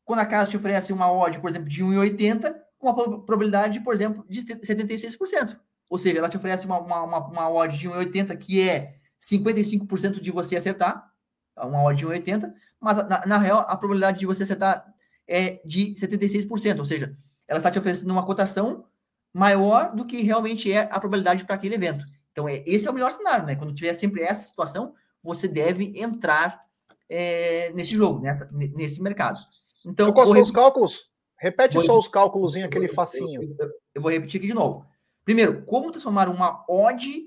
Quando 0.04 0.20
a 0.20 0.26
casa 0.26 0.50
te 0.50 0.56
oferece 0.56 0.92
uma 0.92 1.12
odd, 1.12 1.38
por 1.40 1.50
exemplo, 1.50 1.68
de 1.68 1.84
1,80, 1.84 2.54
com 2.78 2.88
uma 2.88 2.94
probabilidade, 2.94 3.80
por 3.80 3.92
exemplo, 3.92 4.24
de 4.28 4.42
76%. 4.42 5.58
Ou 5.90 5.98
seja, 5.98 6.18
ela 6.18 6.28
te 6.28 6.36
oferece 6.36 6.64
uma, 6.64 6.78
uma, 6.80 7.02
uma, 7.02 7.26
uma 7.26 7.50
odd 7.50 7.76
de 7.76 7.88
1,80 7.88 8.36
que 8.38 8.66
é 8.68 8.96
55% 9.28 10.20
de 10.20 10.30
você 10.30 10.56
acertar, 10.56 11.10
uma 11.56 11.82
odd 11.82 11.98
de 11.98 12.06
1,80, 12.06 12.52
mas 12.80 12.98
na, 13.08 13.26
na, 13.26 13.38
real 13.38 13.60
a 13.60 13.76
probabilidade 13.76 14.18
de 14.18 14.26
você 14.26 14.42
acertar 14.42 14.86
é 15.26 15.60
de 15.64 15.94
76%, 15.94 16.78
ou 16.78 16.84
seja, 16.84 17.16
ela 17.48 17.58
está 17.58 17.70
te 17.70 17.78
oferecendo 17.78 18.12
uma 18.12 18.24
cotação 18.24 18.86
maior 19.34 19.94
do 19.94 20.04
que 20.04 20.22
realmente 20.22 20.70
é 20.70 20.80
a 20.90 21.00
probabilidade 21.00 21.44
para 21.44 21.54
aquele 21.54 21.74
evento. 21.74 22.04
Então, 22.30 22.48
é, 22.48 22.62
esse 22.66 22.86
é 22.86 22.90
o 22.90 22.94
melhor 22.94 23.10
cenário, 23.12 23.46
né? 23.46 23.56
Quando 23.56 23.74
tiver 23.74 23.94
sempre 23.94 24.22
essa 24.22 24.46
situação, 24.48 24.94
você 25.24 25.48
deve 25.48 25.92
entrar 25.96 26.64
é, 27.08 27.72
nesse 27.72 27.94
jogo, 27.94 28.20
nessa, 28.20 28.48
nesse 28.52 29.02
mercado. 29.02 29.38
Então, 29.86 30.12
quais 30.12 30.28
são 30.28 30.42
os 30.42 30.50
cálculos? 30.50 31.04
Repete 31.38 31.74
vou, 31.74 31.84
só 31.84 31.98
os 31.98 32.08
cálculos, 32.08 32.56
aquele 32.56 32.88
facinho. 32.88 33.42
Eu, 33.42 33.56
eu, 33.58 33.70
eu, 33.94 34.02
vou 34.02 34.10
repetir 34.10 34.38
aqui 34.38 34.48
de 34.48 34.54
novo. 34.54 34.86
Primeiro, 35.24 35.64
como 35.64 35.90
transformar 35.90 36.28
uma 36.28 36.64
odd 36.68 37.24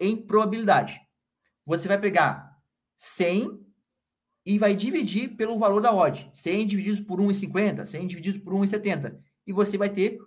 em 0.00 0.16
probabilidade? 0.16 1.00
Você 1.68 1.86
vai 1.86 1.98
pegar 1.98 2.58
100 2.96 3.62
e 4.46 4.58
vai 4.58 4.74
dividir 4.74 5.36
pelo 5.36 5.58
valor 5.58 5.82
da 5.82 5.94
odd. 5.94 6.30
100 6.32 6.66
divididos 6.66 6.98
por 6.98 7.20
1,50, 7.20 7.84
100 7.84 8.06
divididos 8.06 8.40
por 8.40 8.54
1,70. 8.54 9.20
E 9.46 9.52
você 9.52 9.76
vai 9.76 9.90
ter 9.90 10.18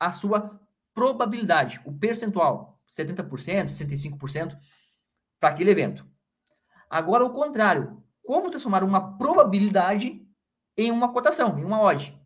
a 0.00 0.10
sua 0.10 0.60
probabilidade, 0.92 1.80
o 1.84 1.92
percentual, 1.92 2.76
70%, 2.90 3.68
65% 3.68 4.58
para 5.38 5.50
aquele 5.50 5.70
evento. 5.70 6.04
Agora, 6.90 7.24
o 7.24 7.30
contrário. 7.30 8.02
Como 8.24 8.50
transformar 8.50 8.82
uma 8.82 9.16
probabilidade 9.16 10.26
em 10.76 10.90
uma 10.90 11.12
cotação, 11.12 11.58
em 11.60 11.64
uma 11.64 11.80
odd? 11.80 12.20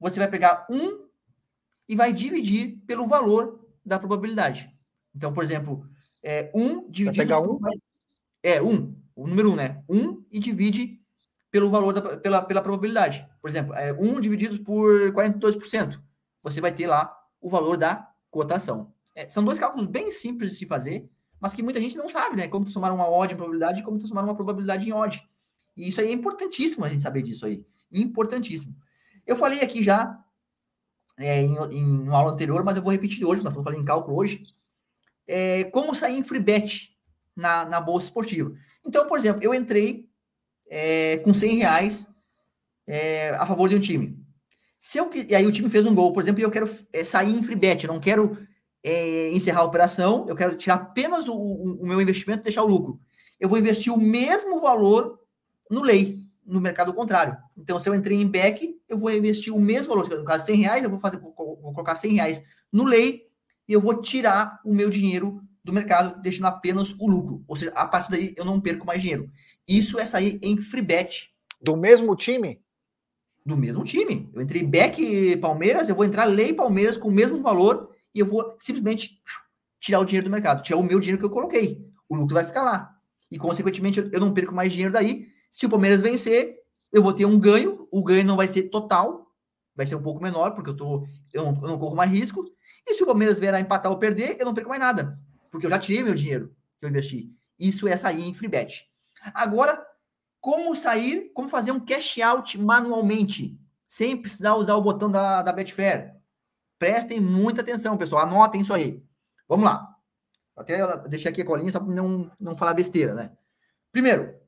Você 0.00 0.18
vai 0.18 0.28
pegar 0.28 0.66
1 0.68 1.08
e 1.88 1.94
vai 1.94 2.12
dividir 2.12 2.78
pelo 2.86 3.06
valor 3.06 3.64
da 3.84 3.98
probabilidade. 3.98 4.76
Então, 5.14 5.32
por 5.32 5.42
exemplo, 5.42 5.89
é 6.22 6.50
1 6.54 6.90
dividido... 6.90 7.16
Vai 7.16 7.26
pegar 7.26 7.40
1? 7.40 7.58
Por... 7.58 7.70
É, 8.42 8.62
1 8.62 9.00
o 9.20 9.26
número 9.26 9.52
1, 9.52 9.56
né? 9.56 9.82
1 9.88 10.24
e 10.30 10.38
divide 10.38 10.98
pelo 11.50 11.70
valor 11.70 11.92
da, 11.92 12.16
pela, 12.16 12.42
pela 12.42 12.62
probabilidade. 12.62 13.26
Por 13.40 13.50
exemplo, 13.50 13.74
é 13.74 13.92
1 13.92 14.20
dividido 14.20 14.58
por 14.60 15.12
42%. 15.12 16.00
Você 16.42 16.60
vai 16.60 16.72
ter 16.72 16.86
lá 16.86 17.14
o 17.40 17.48
valor 17.48 17.76
da 17.76 18.08
cotação. 18.30 18.92
É, 19.14 19.28
são 19.28 19.44
dois 19.44 19.58
cálculos 19.58 19.86
bem 19.86 20.10
simples 20.10 20.52
de 20.52 20.56
se 20.56 20.66
fazer, 20.66 21.06
mas 21.38 21.52
que 21.52 21.62
muita 21.62 21.80
gente 21.80 21.98
não 21.98 22.08
sabe, 22.08 22.36
né? 22.36 22.48
Como 22.48 22.64
transformar 22.64 22.92
uma 22.92 23.10
odd 23.10 23.34
em 23.34 23.36
probabilidade 23.36 23.80
e 23.80 23.82
como 23.82 23.98
transformar 23.98 24.22
uma 24.22 24.34
probabilidade 24.34 24.88
em 24.88 24.92
odd. 24.92 25.22
E 25.76 25.88
isso 25.88 26.00
aí 26.00 26.08
é 26.08 26.12
importantíssimo 26.12 26.84
a 26.84 26.88
gente 26.88 27.02
saber 27.02 27.22
disso 27.22 27.44
aí. 27.44 27.62
Importantíssimo. 27.92 28.74
Eu 29.26 29.36
falei 29.36 29.60
aqui 29.60 29.82
já 29.82 30.18
é, 31.18 31.42
em, 31.42 31.56
em 31.72 31.84
uma 31.84 32.18
aula 32.18 32.32
anterior, 32.32 32.64
mas 32.64 32.76
eu 32.76 32.82
vou 32.82 32.92
repetir 32.92 33.24
hoje, 33.24 33.42
nós 33.42 33.52
estamos 33.52 33.64
falando 33.64 33.82
em 33.82 33.84
cálculo 33.84 34.16
hoje. 34.16 34.42
É, 35.32 35.64
como 35.64 35.94
sair 35.94 36.18
em 36.18 36.24
free 36.24 36.40
bet 36.40 36.90
na, 37.36 37.64
na 37.64 37.80
bolsa 37.80 38.06
esportiva. 38.06 38.52
Então, 38.84 39.06
por 39.06 39.16
exemplo, 39.16 39.40
eu 39.44 39.54
entrei 39.54 40.08
é, 40.68 41.18
com 41.18 41.32
100 41.32 41.58
reais 41.58 42.06
é, 42.86 43.30
a 43.30 43.46
favor 43.46 43.68
de 43.68 43.76
um 43.76 43.80
time. 43.80 44.18
Se 44.76 44.98
eu, 44.98 45.08
e 45.14 45.34
aí 45.34 45.46
o 45.46 45.52
time 45.52 45.70
fez 45.70 45.86
um 45.86 45.94
gol, 45.94 46.12
por 46.12 46.22
exemplo, 46.22 46.40
e 46.40 46.42
eu 46.42 46.50
quero 46.50 46.68
é, 46.92 47.04
sair 47.04 47.32
em 47.32 47.42
free 47.44 47.54
bet, 47.54 47.84
eu 47.84 47.92
não 47.92 48.00
quero 48.00 48.36
é, 48.82 49.30
encerrar 49.30 49.60
a 49.60 49.64
operação, 49.64 50.26
eu 50.28 50.34
quero 50.34 50.56
tirar 50.56 50.74
apenas 50.74 51.28
o, 51.28 51.34
o, 51.34 51.82
o, 51.82 51.86
meu 51.86 52.00
investimento 52.00 52.40
e 52.40 52.44
deixar 52.44 52.64
o 52.64 52.68
lucro. 52.68 52.98
Eu 53.38 53.48
vou 53.48 53.58
investir 53.58 53.92
o 53.92 54.00
mesmo 54.00 54.60
valor 54.60 55.20
no 55.70 55.82
lei, 55.82 56.16
no 56.44 56.60
mercado 56.60 56.92
contrário. 56.92 57.36
Então, 57.56 57.78
se 57.78 57.88
eu 57.88 57.94
entrei 57.94 58.20
em 58.20 58.26
back, 58.26 58.74
eu 58.88 58.98
vou 58.98 59.12
investir 59.12 59.54
o 59.54 59.60
mesmo 59.60 59.94
valor, 59.94 60.08
no 60.08 60.24
caso 60.24 60.46
100 60.46 60.56
reais, 60.56 60.82
eu 60.82 60.90
vou, 60.90 60.98
fazer, 60.98 61.18
vou 61.18 61.34
colocar 61.34 61.94
100 61.94 62.14
reais 62.14 62.42
no 62.72 62.84
lei 62.84 63.29
e 63.70 63.72
eu 63.72 63.80
vou 63.80 64.02
tirar 64.02 64.60
o 64.64 64.74
meu 64.74 64.90
dinheiro 64.90 65.40
do 65.62 65.72
mercado, 65.72 66.20
deixando 66.20 66.46
apenas 66.46 66.92
o 66.98 67.08
lucro. 67.08 67.44
Ou 67.46 67.54
seja, 67.54 67.70
a 67.76 67.86
partir 67.86 68.10
daí 68.10 68.34
eu 68.36 68.44
não 68.44 68.60
perco 68.60 68.84
mais 68.84 69.00
dinheiro. 69.00 69.30
Isso 69.66 69.96
é 69.96 70.04
sair 70.04 70.40
em 70.42 70.60
free 70.60 70.82
bet. 70.82 71.30
Do 71.62 71.76
mesmo 71.76 72.16
time? 72.16 72.60
Do 73.46 73.56
mesmo 73.56 73.84
time. 73.84 74.28
Eu 74.34 74.42
entrei 74.42 74.64
back 74.64 75.36
Palmeiras, 75.36 75.88
eu 75.88 75.94
vou 75.94 76.04
entrar 76.04 76.24
lei 76.24 76.52
Palmeiras 76.52 76.96
com 76.96 77.06
o 77.06 77.12
mesmo 77.12 77.40
valor 77.40 77.94
e 78.12 78.18
eu 78.18 78.26
vou 78.26 78.56
simplesmente 78.58 79.20
tirar 79.78 80.00
o 80.00 80.04
dinheiro 80.04 80.28
do 80.28 80.32
mercado, 80.32 80.64
tirar 80.64 80.78
o 80.78 80.82
meu 80.82 80.98
dinheiro 80.98 81.20
que 81.20 81.24
eu 81.24 81.30
coloquei. 81.30 81.80
O 82.08 82.16
lucro 82.16 82.34
vai 82.34 82.44
ficar 82.44 82.64
lá. 82.64 82.90
E, 83.30 83.38
consequentemente, 83.38 84.00
eu 84.00 84.18
não 84.18 84.34
perco 84.34 84.52
mais 84.52 84.72
dinheiro 84.72 84.92
daí. 84.92 85.28
Se 85.48 85.66
o 85.66 85.70
Palmeiras 85.70 86.02
vencer, 86.02 86.56
eu 86.92 87.04
vou 87.04 87.12
ter 87.12 87.24
um 87.24 87.38
ganho. 87.38 87.86
O 87.92 88.02
ganho 88.02 88.24
não 88.24 88.36
vai 88.36 88.48
ser 88.48 88.64
total, 88.64 89.28
vai 89.76 89.86
ser 89.86 89.94
um 89.94 90.02
pouco 90.02 90.20
menor, 90.20 90.56
porque 90.56 90.70
eu, 90.70 90.76
tô, 90.76 91.06
eu, 91.32 91.44
não, 91.44 91.62
eu 91.62 91.68
não 91.68 91.78
corro 91.78 91.94
mais 91.94 92.10
risco. 92.10 92.44
E 92.86 92.94
se 92.94 93.02
o 93.02 93.06
Palmeiras 93.06 93.38
vier 93.38 93.54
a 93.54 93.60
empatar 93.60 93.90
ou 93.90 93.98
perder, 93.98 94.36
eu 94.38 94.44
não 94.44 94.54
perco 94.54 94.70
mais 94.70 94.80
nada 94.80 95.16
porque 95.50 95.66
eu 95.66 95.70
já 95.70 95.78
tirei 95.78 96.02
meu 96.02 96.14
dinheiro 96.14 96.54
que 96.78 96.86
eu 96.86 96.88
investi. 96.88 97.34
Isso 97.58 97.88
é 97.88 97.96
sair 97.96 98.22
em 98.22 98.32
free 98.32 98.48
bet. 98.48 98.88
Agora, 99.34 99.84
como 100.40 100.74
sair, 100.74 101.30
como 101.34 101.48
fazer 101.48 101.72
um 101.72 101.80
cash 101.80 102.18
out 102.18 102.56
manualmente, 102.56 103.58
sem 103.86 104.16
precisar 104.16 104.54
usar 104.54 104.76
o 104.76 104.82
botão 104.82 105.10
da, 105.10 105.42
da 105.42 105.52
Betfair? 105.52 106.16
Prestem 106.78 107.20
muita 107.20 107.60
atenção, 107.60 107.98
pessoal. 107.98 108.22
Anotem 108.22 108.62
isso 108.62 108.72
aí. 108.72 109.04
Vamos 109.46 109.66
lá. 109.66 109.94
Até 110.56 110.78
deixei 111.08 111.30
aqui 111.30 111.42
a 111.42 111.44
colinha 111.44 111.70
só 111.70 111.80
para 111.80 111.92
não, 111.92 112.30
não 112.38 112.56
falar 112.56 112.72
besteira, 112.72 113.14
né? 113.14 113.32
Primeiro, 113.92 114.38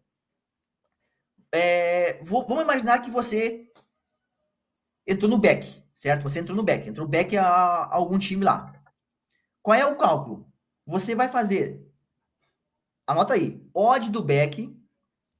é, 1.52 2.22
vou, 2.22 2.46
vamos 2.46 2.64
imaginar 2.64 3.00
que 3.00 3.10
você 3.10 3.70
entrou 5.06 5.28
no 5.28 5.38
back, 5.38 5.81
certo? 5.96 6.22
Você 6.22 6.40
entrou 6.40 6.56
no 6.56 6.62
back, 6.62 6.88
entrou 6.88 7.06
back 7.06 7.36
a, 7.36 7.44
a 7.44 7.94
algum 7.94 8.18
time 8.18 8.44
lá. 8.44 8.72
Qual 9.62 9.74
é 9.74 9.86
o 9.86 9.96
cálculo? 9.96 10.52
você 10.86 11.14
vai 11.14 11.28
fazer, 11.28 11.80
anota 13.06 13.34
aí, 13.34 13.62
odd 13.74 14.10
do 14.10 14.22
back, 14.22 14.74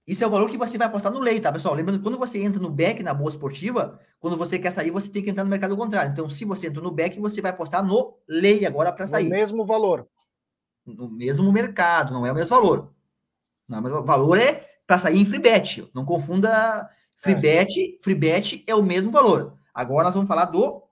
isso 0.07 0.25
é 0.25 0.27
o 0.27 0.31
valor 0.31 0.51
que 0.51 0.59
você 0.59 0.77
vai 0.77 0.87
apostar 0.87 1.13
no 1.13 1.21
lei, 1.21 1.41
tá, 1.41 1.53
pessoal? 1.53 1.75
Lembrando 1.75 1.99
que 1.99 2.03
quando 2.03 2.19
você 2.19 2.43
entra 2.43 2.61
no 2.61 2.71
back 2.71 3.03
na 3.03 3.15
bolsa 3.15 3.37
esportiva, 3.37 4.01
quando 4.19 4.37
você 4.37 4.59
quer 4.59 4.73
sair, 4.73 4.91
você 4.91 5.09
tem 5.09 5.23
que 5.23 5.31
entrar 5.31 5.45
no 5.45 5.51
mercado 5.51 5.77
contrário. 5.77 6.11
Então, 6.11 6.29
se 6.29 6.45
você 6.45 6.67
entra 6.67 6.83
no 6.83 6.91
back, 6.91 7.19
você 7.21 7.41
vai 7.41 7.53
apostar 7.53 7.85
no 7.85 8.17
lei 8.29 8.67
agora 8.67 8.93
para 8.93 9.07
sair. 9.07 9.25
No 9.25 9.31
mesmo 9.31 9.65
valor. 9.65 10.09
No 10.85 11.09
mesmo 11.09 11.53
mercado, 11.53 12.13
não 12.13 12.27
é 12.27 12.33
o 12.33 12.35
mesmo 12.35 12.51
valor. 12.51 12.93
Não 13.69 13.79
é 13.79 14.01
o 14.01 14.05
valor 14.05 14.39
é 14.39 14.69
para 14.87 14.99
sair 14.99 15.21
em 15.21 15.25
free 15.25 15.39
bet. 15.39 15.89
Não 15.95 16.05
confunda 16.05 16.91
free 17.19 17.35
é. 17.35 17.41
bet, 17.41 17.99
free 18.03 18.15
bet 18.15 18.65
é 18.67 18.75
o 18.75 18.83
mesmo 18.83 19.13
valor. 19.13 19.57
Agora 19.75 20.05
nós 20.05 20.15
vamos 20.15 20.29
falar 20.29 20.47
do 20.47 20.83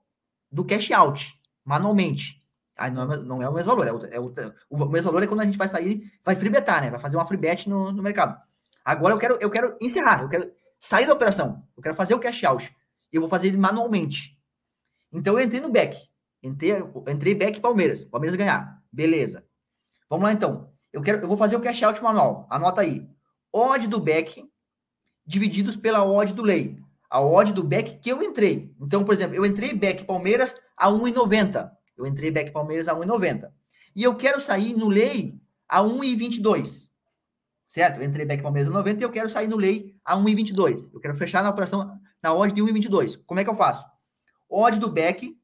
do 0.51 0.65
cash 0.65 0.91
out, 0.91 1.33
manualmente. 1.63 2.37
Aí 2.77 2.91
não 2.91 3.13
é, 3.13 3.17
não 3.17 3.41
é 3.41 3.47
o 3.47 3.53
mesmo 3.53 3.75
valor. 3.75 3.87
É 3.87 3.91
o, 3.91 4.05
é 4.05 4.19
o, 4.19 4.33
o, 4.69 4.85
mesmo 4.85 5.05
valor 5.05 5.23
é 5.23 5.27
quando 5.27 5.41
a 5.41 5.45
gente 5.45 5.57
vai 5.57 5.67
sair, 5.67 6.11
vai 6.23 6.35
free 6.35 6.49
betar, 6.49 6.81
né? 6.81 6.89
Vai 6.89 6.99
fazer 6.99 7.15
uma 7.15 7.25
free 7.25 7.37
bet 7.37 7.69
no, 7.69 7.91
no 7.91 8.03
mercado. 8.03 8.41
Agora 8.83 9.13
eu 9.13 9.19
quero, 9.19 9.37
eu 9.39 9.49
quero 9.49 9.77
encerrar, 9.79 10.23
eu 10.23 10.29
quero 10.29 10.51
sair 10.79 11.05
da 11.05 11.13
operação. 11.13 11.63
Eu 11.77 11.83
quero 11.83 11.95
fazer 11.95 12.15
o 12.15 12.19
cash 12.19 12.43
out. 12.43 12.75
Eu 13.11 13.21
vou 13.21 13.29
fazer 13.29 13.49
ele 13.49 13.57
manualmente. 13.57 14.37
Então 15.11 15.37
eu 15.37 15.45
entrei 15.45 15.61
no 15.61 15.69
back. 15.69 15.97
Entrei, 16.41 16.71
entrei 17.07 17.35
back 17.35 17.59
Palmeiras. 17.61 18.03
Palmeiras 18.03 18.35
ganhar. 18.35 18.81
Beleza. 18.91 19.45
Vamos 20.09 20.25
lá 20.25 20.33
então. 20.33 20.71
Eu 20.91 21.01
quero, 21.01 21.21
eu 21.21 21.27
vou 21.27 21.37
fazer 21.37 21.55
o 21.55 21.61
cash 21.61 21.83
out 21.83 22.01
manual. 22.01 22.47
Anota 22.49 22.81
aí. 22.81 23.07
Odd 23.53 23.87
do 23.87 23.99
back 23.99 24.49
divididos 25.25 25.75
pela 25.75 26.03
odd 26.03 26.33
do 26.33 26.41
lei. 26.41 26.80
A 27.11 27.21
odd 27.21 27.51
do 27.51 27.61
back 27.61 27.99
que 27.99 28.09
eu 28.09 28.23
entrei. 28.23 28.73
Então, 28.79 29.03
por 29.03 29.13
exemplo, 29.13 29.35
eu 29.35 29.45
entrei 29.45 29.73
back 29.73 30.05
Palmeiras 30.05 30.55
a 30.77 30.87
1,90. 30.87 31.69
Eu 31.97 32.07
entrei 32.07 32.31
back 32.31 32.51
Palmeiras 32.51 32.87
a 32.87 32.95
1,90. 32.95 33.51
E 33.93 34.01
eu 34.01 34.15
quero 34.15 34.39
sair 34.39 34.73
no 34.73 34.87
lei 34.87 35.37
a 35.67 35.81
1,22. 35.81 36.87
Certo? 37.67 37.99
Eu 37.99 38.03
entrei 38.03 38.25
back 38.25 38.41
Palmeiras 38.41 38.69
a 38.69 38.73
90 38.73 39.01
e 39.01 39.03
eu 39.03 39.11
quero 39.11 39.29
sair 39.29 39.47
no 39.47 39.57
lei 39.57 39.93
a 40.05 40.15
1,22. 40.15 40.89
Eu 40.93 41.01
quero 41.01 41.15
fechar 41.15 41.43
na 41.43 41.49
operação 41.49 41.99
na 42.23 42.33
odd 42.33 42.53
de 42.53 42.61
1,22. 42.61 43.21
Como 43.25 43.39
é 43.41 43.43
que 43.43 43.49
eu 43.49 43.55
faço? 43.55 43.85
Odd 44.49 44.79
do 44.79 44.89
back 44.89 45.37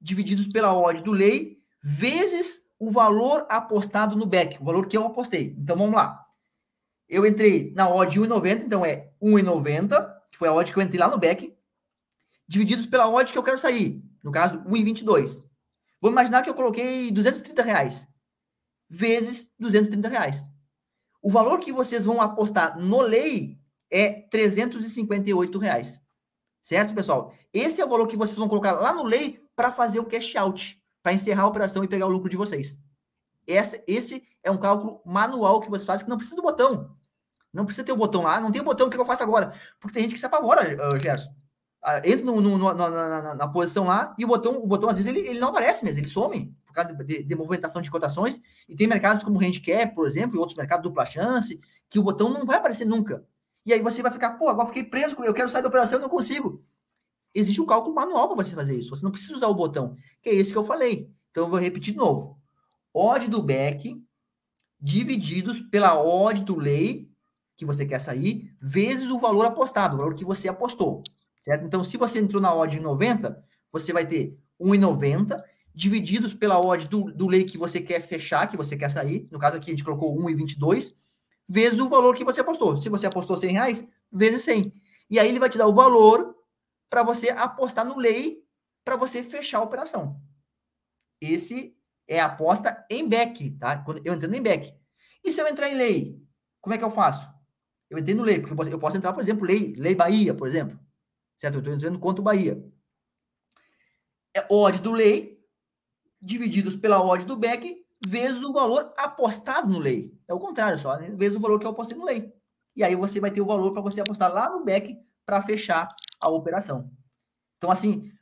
divididos 0.00 0.48
pela 0.48 0.76
odd 0.76 1.00
do 1.02 1.12
lei 1.12 1.58
vezes 1.82 2.62
o 2.78 2.90
valor 2.90 3.46
apostado 3.48 4.16
no 4.16 4.26
back, 4.26 4.60
o 4.60 4.64
valor 4.64 4.86
que 4.88 4.96
eu 4.96 5.04
apostei. 5.04 5.54
Então 5.58 5.76
vamos 5.76 5.94
lá. 5.94 6.24
Eu 7.08 7.26
entrei 7.26 7.72
na 7.74 7.88
odd 7.88 8.20
1,90, 8.20 8.64
então 8.64 8.84
é 8.84 9.10
1,90, 9.22 9.88
que 9.88 10.17
foi 10.38 10.48
a 10.48 10.54
odd 10.54 10.72
que 10.72 10.78
eu 10.78 10.82
entrei 10.82 11.00
lá 11.00 11.08
no 11.08 11.18
back, 11.18 11.52
divididos 12.46 12.86
pela 12.86 13.08
odd 13.10 13.32
que 13.32 13.38
eu 13.38 13.42
quero 13.42 13.58
sair, 13.58 14.02
no 14.22 14.30
caso 14.30 14.60
1,22. 14.60 15.42
Vamos 16.00 16.12
imaginar 16.12 16.42
que 16.42 16.50
eu 16.50 16.54
coloquei 16.54 17.10
230 17.10 17.62
reais 17.62 18.08
vezes 18.88 19.52
230 19.58 20.08
reais. 20.08 20.48
O 21.20 21.30
valor 21.30 21.58
que 21.58 21.72
vocês 21.72 22.04
vão 22.04 22.20
apostar 22.20 22.78
no 22.78 23.02
lei 23.02 23.58
é 23.90 24.22
358 24.30 25.58
reais. 25.58 26.00
Certo, 26.62 26.94
pessoal? 26.94 27.34
Esse 27.52 27.80
é 27.80 27.84
o 27.84 27.88
valor 27.88 28.06
que 28.06 28.16
vocês 28.16 28.36
vão 28.36 28.48
colocar 28.48 28.72
lá 28.72 28.92
no 28.92 29.02
lei 29.02 29.44
para 29.54 29.72
fazer 29.72 29.98
o 29.98 30.04
cash 30.04 30.36
out, 30.36 30.80
para 31.02 31.12
encerrar 31.12 31.42
a 31.42 31.48
operação 31.48 31.82
e 31.82 31.88
pegar 31.88 32.06
o 32.06 32.10
lucro 32.10 32.30
de 32.30 32.36
vocês. 32.36 32.78
Esse 33.46 34.22
é 34.42 34.50
um 34.50 34.58
cálculo 34.58 35.02
manual 35.04 35.60
que 35.60 35.70
vocês 35.70 35.86
fazem 35.86 36.04
que 36.04 36.10
não 36.10 36.18
precisa 36.18 36.36
do 36.36 36.42
botão. 36.42 36.96
Não 37.52 37.64
precisa 37.64 37.84
ter 37.84 37.92
o 37.92 37.96
botão 37.96 38.22
lá, 38.22 38.40
não 38.40 38.52
tem 38.52 38.60
o 38.60 38.64
botão, 38.64 38.88
o 38.88 38.90
que 38.90 38.98
eu 38.98 39.06
faço 39.06 39.22
agora? 39.22 39.52
Porque 39.80 39.94
tem 39.94 40.02
gente 40.02 40.14
que 40.14 40.20
se 40.20 40.26
apavora, 40.26 40.76
Gerson. 41.00 41.34
Ah, 41.82 41.98
entra 42.04 42.24
no, 42.24 42.40
no, 42.40 42.58
no, 42.58 42.74
na, 42.74 42.90
na, 42.90 43.34
na, 43.34 43.48
posição 43.48 43.84
lá 43.84 44.14
e 44.18 44.24
o 44.24 44.28
botão, 44.28 44.58
o 44.58 44.66
botão 44.66 44.90
às 44.90 44.96
vezes 44.96 45.10
ele, 45.10 45.26
ele 45.26 45.38
não 45.38 45.50
aparece 45.50 45.84
mesmo, 45.84 46.00
ele 46.00 46.08
some 46.08 46.52
por 46.66 46.72
causa 46.72 46.92
de, 46.92 47.22
de, 47.22 47.34
movimentação 47.36 47.80
de 47.80 47.90
cotações. 47.90 48.40
E 48.68 48.76
tem 48.76 48.86
mercados 48.86 49.22
como 49.22 49.38
o 49.38 49.42
Handicap, 49.42 49.94
por 49.94 50.06
exemplo, 50.06 50.36
e 50.36 50.38
outros 50.38 50.56
mercados 50.56 50.82
dupla 50.82 51.06
chance, 51.06 51.60
que 51.88 51.98
o 51.98 52.02
botão 52.02 52.30
não 52.30 52.44
vai 52.44 52.56
aparecer 52.56 52.84
nunca. 52.84 53.24
E 53.64 53.72
aí 53.72 53.80
você 53.80 54.02
vai 54.02 54.12
ficar, 54.12 54.32
pô, 54.34 54.48
agora 54.48 54.66
fiquei 54.66 54.84
preso, 54.84 55.16
eu 55.22 55.32
quero 55.32 55.48
sair 55.48 55.62
da 55.62 55.68
operação 55.68 55.98
e 55.98 56.02
não 56.02 56.08
consigo. 56.08 56.64
Existe 57.34 57.60
um 57.60 57.66
cálculo 57.66 57.94
manual 57.94 58.28
para 58.28 58.44
você 58.44 58.54
fazer 58.54 58.76
isso. 58.76 58.90
Você 58.90 59.04
não 59.04 59.12
precisa 59.12 59.34
usar 59.36 59.46
o 59.46 59.54
botão, 59.54 59.94
que 60.20 60.28
é 60.28 60.34
esse 60.34 60.52
que 60.52 60.58
eu 60.58 60.64
falei. 60.64 61.10
Então 61.30 61.44
eu 61.44 61.50
vou 61.50 61.58
repetir 61.58 61.92
de 61.92 61.98
novo. 61.98 62.38
Odd 62.92 63.28
do 63.28 63.42
back 63.42 64.02
divididos 64.80 65.60
pela 65.60 66.00
odd 66.02 66.42
do 66.42 66.56
lei 66.56 67.07
que 67.58 67.64
você 67.64 67.84
quer 67.84 68.00
sair, 68.00 68.54
vezes 68.62 69.10
o 69.10 69.18
valor 69.18 69.44
apostado, 69.44 69.96
o 69.96 69.98
valor 69.98 70.14
que 70.14 70.24
você 70.24 70.48
apostou, 70.48 71.02
certo? 71.42 71.66
Então, 71.66 71.82
se 71.82 71.96
você 71.96 72.20
entrou 72.20 72.40
na 72.40 72.54
odd 72.54 72.78
em 72.78 72.80
90, 72.80 73.44
você 73.70 73.92
vai 73.92 74.06
ter 74.06 74.38
1,90 74.60 75.42
divididos 75.74 76.32
pela 76.32 76.60
odd 76.64 76.86
do, 76.86 77.12
do 77.12 77.26
lei 77.26 77.42
que 77.42 77.58
você 77.58 77.80
quer 77.80 78.00
fechar, 78.00 78.48
que 78.48 78.56
você 78.56 78.76
quer 78.76 78.88
sair. 78.88 79.26
No 79.32 79.40
caso 79.40 79.56
aqui, 79.56 79.70
a 79.70 79.74
gente 79.74 79.82
colocou 79.82 80.16
1,22, 80.16 80.94
vezes 81.48 81.80
o 81.80 81.88
valor 81.88 82.14
que 82.14 82.24
você 82.24 82.40
apostou. 82.40 82.76
Se 82.76 82.88
você 82.88 83.08
apostou 83.08 83.36
100 83.36 83.52
reais, 83.52 83.84
vezes 84.10 84.42
100. 84.42 84.72
E 85.10 85.18
aí 85.18 85.28
ele 85.28 85.40
vai 85.40 85.50
te 85.50 85.58
dar 85.58 85.66
o 85.66 85.74
valor 85.74 86.36
para 86.88 87.02
você 87.02 87.30
apostar 87.30 87.84
no 87.84 87.98
lei 87.98 88.38
para 88.84 88.96
você 88.96 89.20
fechar 89.24 89.58
a 89.58 89.62
operação. 89.62 90.22
Esse 91.20 91.76
é 92.06 92.20
a 92.20 92.26
aposta 92.26 92.86
em 92.88 93.08
back, 93.08 93.50
tá? 93.58 93.78
Quando 93.78 94.00
eu 94.04 94.14
entrando 94.14 94.36
em 94.36 94.42
back. 94.42 94.72
E 95.24 95.32
se 95.32 95.40
eu 95.40 95.48
entrar 95.48 95.68
em 95.68 95.74
lei, 95.74 96.22
como 96.60 96.74
é 96.74 96.78
que 96.78 96.84
eu 96.84 96.90
faço? 96.90 97.37
Eu 97.90 97.98
entrei 97.98 98.14
no 98.14 98.22
lei, 98.22 98.40
porque 98.40 98.54
eu 98.74 98.78
posso 98.78 98.96
entrar, 98.96 99.12
por 99.12 99.22
exemplo, 99.22 99.46
lei, 99.46 99.74
lei 99.76 99.94
Bahia, 99.94 100.34
por 100.34 100.46
exemplo. 100.46 100.78
Certo? 101.38 101.54
Eu 101.54 101.58
estou 101.60 101.74
entrando 101.74 101.98
contra 101.98 102.20
o 102.20 102.24
Bahia. 102.24 102.62
É 104.34 104.46
odd 104.50 104.80
do 104.80 104.92
lei, 104.92 105.42
divididos 106.20 106.76
pela 106.76 107.02
odd 107.02 107.24
do 107.24 107.36
back, 107.36 107.84
vezes 108.06 108.42
o 108.42 108.52
valor 108.52 108.92
apostado 108.96 109.68
no 109.68 109.78
lei. 109.78 110.16
É 110.28 110.34
o 110.34 110.38
contrário 110.38 110.78
só, 110.78 110.98
né? 110.98 111.08
vezes 111.16 111.36
o 111.36 111.40
valor 111.40 111.58
que 111.58 111.66
eu 111.66 111.70
apostei 111.70 111.96
no 111.96 112.04
lei. 112.04 112.32
E 112.76 112.84
aí 112.84 112.94
você 112.94 113.20
vai 113.20 113.30
ter 113.30 113.40
o 113.40 113.46
valor 113.46 113.72
para 113.72 113.82
você 113.82 114.00
apostar 114.00 114.32
lá 114.32 114.50
no 114.50 114.64
back 114.64 114.96
para 115.24 115.42
fechar 115.42 115.88
a 116.20 116.28
operação. 116.28 116.90
Então, 117.56 117.70
assim, 117.70 118.12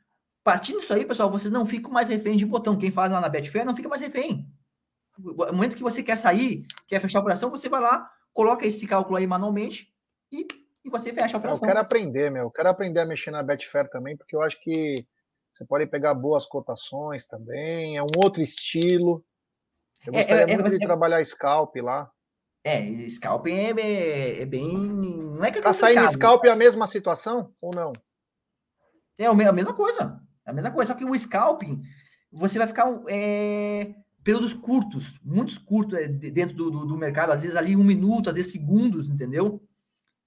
partindo 0.43 0.79
disso 0.79 0.93
aí, 0.93 1.05
pessoal, 1.05 1.29
vocês 1.29 1.51
não 1.51 1.65
ficam 1.65 1.91
mais 1.91 2.07
refém 2.07 2.35
de 2.35 2.45
botão. 2.45 2.77
Quem 2.77 2.91
faz 2.91 3.11
lá 3.11 3.21
na 3.21 3.29
Betfair 3.29 3.65
não 3.65 3.75
fica 3.75 3.89
mais 3.89 4.01
refém. 4.01 4.51
No 5.17 5.35
momento 5.35 5.75
que 5.75 5.83
você 5.83 6.01
quer 6.01 6.17
sair, 6.17 6.65
quer 6.87 6.99
fechar 6.99 7.19
a 7.19 7.21
operação, 7.21 7.49
você 7.49 7.69
vai 7.69 7.81
lá, 7.81 8.11
coloca 8.37 8.67
esse 8.67 8.85
cálculo 8.85 9.17
aí 9.17 9.25
manualmente 9.25 9.91
e, 10.31 10.47
e 10.85 10.91
você 10.91 11.11
fecha 11.11 11.35
a 11.35 11.39
operação. 11.39 11.67
Eu 11.67 11.73
quero 11.73 11.79
aprender, 11.83 12.29
meu. 12.29 12.43
Eu 12.43 12.51
quero 12.51 12.69
aprender 12.69 12.99
a 12.99 13.05
mexer 13.05 13.31
na 13.31 13.41
Betfair 13.41 13.89
também, 13.89 14.15
porque 14.15 14.35
eu 14.35 14.43
acho 14.43 14.61
que 14.61 14.95
você 15.51 15.65
pode 15.65 15.87
pegar 15.87 16.13
boas 16.13 16.45
cotações 16.45 17.25
também. 17.25 17.97
É 17.97 18.03
um 18.03 18.23
outro 18.23 18.43
estilo. 18.43 19.25
Eu 20.05 20.13
é, 20.13 20.17
gostaria 20.19 20.43
é, 20.43 20.51
é, 20.51 20.55
muito 20.55 20.67
é, 20.67 20.77
de 20.77 20.85
trabalhar 20.85 21.25
scalp 21.25 21.75
lá. 21.77 22.11
É, 22.63 23.09
scalping 23.09 23.55
é, 23.55 23.71
é, 23.71 24.41
é, 24.43 24.45
bem. 24.45 24.77
Não 24.77 25.43
é 25.43 25.49
que 25.49 25.57
é 25.57 25.73
sair 25.73 25.99
no 25.99 26.11
scalp 26.11 26.45
é 26.45 26.51
a 26.51 26.55
mesma 26.55 26.85
situação 26.85 27.51
ou 27.59 27.73
não? 27.73 27.91
É 29.17 29.25
a 29.25 29.33
mesma 29.33 29.73
coisa. 29.73 30.21
É 30.45 30.51
a 30.51 30.53
mesma 30.53 30.69
coisa. 30.69 30.91
Só 30.91 30.97
que 30.97 31.05
o 31.05 31.17
scalping, 31.17 31.81
você 32.31 32.59
vai 32.59 32.67
ficar 32.67 32.87
é, 33.09 33.95
períodos 34.27 34.53
curtos, 34.53 35.17
muitos 35.23 35.57
curtos 35.57 35.97
é, 35.97 36.05
dentro 36.05 36.53
do, 36.53 36.69
do, 36.69 36.85
do, 36.85 36.97
mercado, 36.97 37.31
às 37.31 37.43
vezes 37.43 37.55
ali 37.55 37.77
um 37.77 37.83
minuto, 37.83 38.29
às 38.29 38.35
vezes 38.35 38.51
segundos, 38.51 39.07
entendeu? 39.07 39.65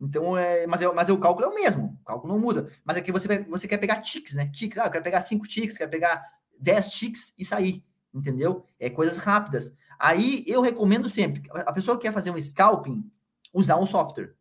Então, 0.01 0.39
é, 0.39 0.67
mas, 0.67 0.81
é, 0.81 0.91
mas 0.91 1.11
é, 1.11 1.13
o 1.13 1.19
cálculo 1.19 1.47
é 1.47 1.51
o 1.51 1.55
mesmo, 1.55 1.99
o 2.01 2.05
cálculo 2.07 2.33
não 2.33 2.41
muda. 2.41 2.71
Mas 2.83 2.97
é 2.97 3.03
que 3.03 3.13
você, 3.13 3.45
você 3.45 3.69
quer 3.69 3.77
pegar 3.77 4.01
ticks, 4.01 4.33
né? 4.33 4.47
Ticks, 4.47 4.79
ah, 4.79 4.87
eu 4.87 4.91
quero 4.91 5.05
pegar 5.05 5.21
cinco 5.21 5.47
ticks, 5.47 5.77
quero 5.77 5.91
pegar 5.91 6.25
dez 6.59 6.89
ticks 6.93 7.35
e 7.37 7.45
sair, 7.45 7.85
entendeu? 8.15 8.65
É 8.79 8.89
coisas 8.89 9.19
rápidas. 9.19 9.77
Aí 9.99 10.47
eu 10.47 10.63
recomendo 10.63 11.11
sempre, 11.11 11.43
a 11.53 11.71
pessoa 11.71 11.99
que 11.99 12.05
quer 12.05 12.15
fazer 12.15 12.31
um 12.31 12.41
scalping, 12.41 13.05
usar 13.53 13.77
um 13.77 13.85
software. 13.85 14.33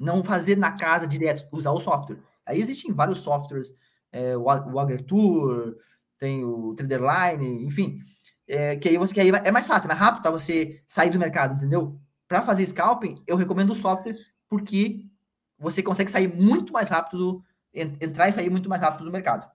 Não 0.00 0.24
fazer 0.24 0.56
na 0.56 0.72
casa 0.72 1.06
direto, 1.06 1.46
usar 1.52 1.72
o 1.72 1.80
software. 1.80 2.16
Aí 2.46 2.58
existem 2.58 2.94
vários 2.94 3.18
softwares, 3.18 3.74
é, 4.10 4.34
o 4.38 4.48
Agertour, 4.80 5.76
tem 6.18 6.42
o 6.42 6.72
Traderline, 6.74 7.62
enfim. 7.66 8.00
É, 8.48 8.76
que 8.76 8.88
aí 8.88 8.96
você 8.96 9.12
que 9.12 9.20
aí 9.20 9.28
é 9.28 9.50
mais 9.50 9.66
fácil, 9.66 9.86
é 9.86 9.88
mais 9.88 10.00
rápido 10.00 10.22
para 10.22 10.30
você 10.30 10.80
sair 10.86 11.10
do 11.10 11.18
mercado, 11.18 11.54
entendeu? 11.54 11.98
Para 12.28 12.42
fazer 12.42 12.64
scalping, 12.66 13.16
eu 13.26 13.36
recomendo 13.36 13.72
o 13.72 13.76
software 13.76 14.16
porque 14.48 15.04
você 15.58 15.82
consegue 15.82 16.10
sair 16.10 16.28
muito 16.28 16.72
mais 16.72 16.88
rápido, 16.88 17.42
entrar 17.74 18.28
e 18.28 18.32
sair 18.32 18.50
muito 18.50 18.68
mais 18.68 18.82
rápido 18.82 19.04
do 19.04 19.12
mercado. 19.12 19.50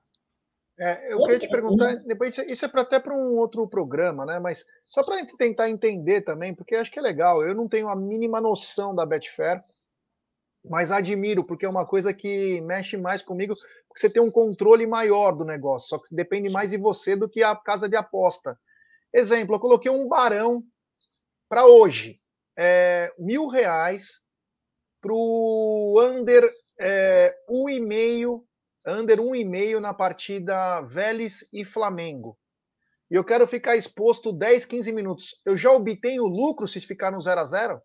É, 0.80 1.13
eu 1.13 1.19
queria 1.19 1.39
te 1.39 1.47
perguntar, 1.47 1.95
depois 2.08 2.36
isso 2.38 2.65
é 2.65 2.67
para 2.67 2.82
até 2.82 2.99
para 2.99 3.13
um 3.13 3.38
outro 3.38 3.67
programa, 3.67 4.25
né? 4.25 4.39
Mas 4.39 4.65
só 4.88 5.04
para 5.04 5.15
a 5.15 5.17
gente 5.19 5.38
tentar 5.38 5.69
entender 5.69 6.21
também, 6.21 6.56
porque 6.56 6.75
acho 6.75 6.91
que 6.91 6.97
é 6.97 7.01
legal. 7.01 7.43
Eu 7.43 7.54
não 7.54 7.67
tenho 7.67 7.88
a 7.88 7.95
mínima 7.95 8.41
noção 8.41 8.95
da 8.95 9.06
Betfair, 9.06 9.62
mas 10.65 10.91
admiro, 10.91 11.43
porque 11.43 11.65
é 11.65 11.69
uma 11.69 11.86
coisa 11.86 12.13
que 12.13 12.62
mexe 12.62 12.97
mais 12.97 13.21
comigo, 13.21 13.54
porque 13.88 13.99
você 13.99 14.10
tem 14.10 14.21
um 14.21 14.32
controle 14.32 14.88
maior 14.88 15.34
do 15.34 15.45
negócio, 15.45 15.89
só 15.89 15.99
que 15.99 16.15
depende 16.15 16.49
mais 16.49 16.71
de 16.71 16.77
você 16.77 17.15
do 17.15 17.30
que 17.30 17.43
a 17.43 17.56
casa 17.56 17.88
de 17.88 17.95
aposta. 17.95 18.58
Exemplo, 19.13 19.56
eu 19.56 19.60
coloquei 19.60 19.91
um 19.91 20.08
barão 20.08 20.63
para 21.50 21.65
hoje, 21.65 22.17
é, 22.58 23.13
mil 23.19 23.47
reais 23.47 24.19
para 25.02 25.13
o 25.13 26.00
under 26.02 26.50
é, 26.80 27.36
um 27.50 27.67
e 27.67 27.80
meio 27.80 28.45
under 28.88 29.19
1,5 29.19 29.80
na 29.80 29.93
partida 29.93 30.82
Vélez 30.82 31.47
e 31.52 31.65
Flamengo. 31.65 32.38
E 33.10 33.15
eu 33.15 33.24
quero 33.24 33.45
ficar 33.45 33.76
exposto 33.76 34.32
10, 34.32 34.65
15 34.65 34.91
minutos. 34.93 35.36
Eu 35.45 35.58
já 35.58 35.71
obtenho 35.71 36.24
lucro 36.24 36.67
se 36.67 36.80
ficar 36.80 37.12
no 37.12 37.19
0 37.19 37.41
a 37.41 37.45
0 37.45 37.82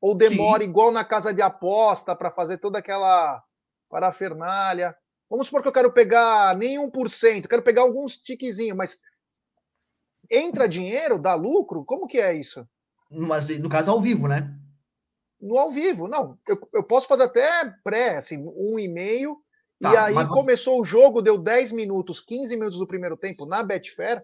Ou 0.00 0.16
demora 0.16 0.64
Sim. 0.64 0.68
igual 0.68 0.90
na 0.90 1.04
casa 1.04 1.32
de 1.32 1.40
aposta 1.40 2.16
para 2.16 2.32
fazer 2.32 2.58
toda 2.58 2.78
aquela 2.78 3.42
parafernália? 3.88 4.96
Vamos 5.30 5.46
supor 5.46 5.62
que 5.62 5.68
eu 5.68 5.72
quero 5.72 5.92
pegar 5.92 6.56
nem 6.56 6.76
1%, 6.76 7.46
quero 7.46 7.62
pegar 7.62 7.82
alguns 7.82 8.16
tiquezinhos, 8.16 8.76
mas 8.76 8.98
entra 10.30 10.68
dinheiro, 10.68 11.18
dá 11.18 11.34
lucro? 11.34 11.84
Como 11.84 12.06
que 12.06 12.18
é 12.18 12.34
isso? 12.34 12.66
Mas 13.10 13.48
no 13.58 13.68
caso 13.68 13.90
ao 13.90 14.00
vivo, 14.00 14.28
né? 14.28 14.56
no 15.40 15.58
ao 15.58 15.72
vivo. 15.72 16.06
Não, 16.06 16.38
eu, 16.46 16.58
eu 16.74 16.84
posso 16.84 17.08
fazer 17.08 17.24
até 17.24 17.72
pré, 17.82 18.16
assim, 18.16 18.38
um 18.56 18.78
e 18.78 18.86
meio. 18.86 19.38
Tá, 19.80 19.92
e 19.92 19.96
aí 19.96 20.14
você... 20.14 20.28
começou 20.28 20.80
o 20.80 20.84
jogo, 20.84 21.22
deu 21.22 21.38
10 21.38 21.72
minutos, 21.72 22.20
15 22.20 22.54
minutos 22.54 22.78
do 22.78 22.86
primeiro 22.86 23.16
tempo 23.16 23.46
na 23.46 23.62
Betfair 23.62 24.22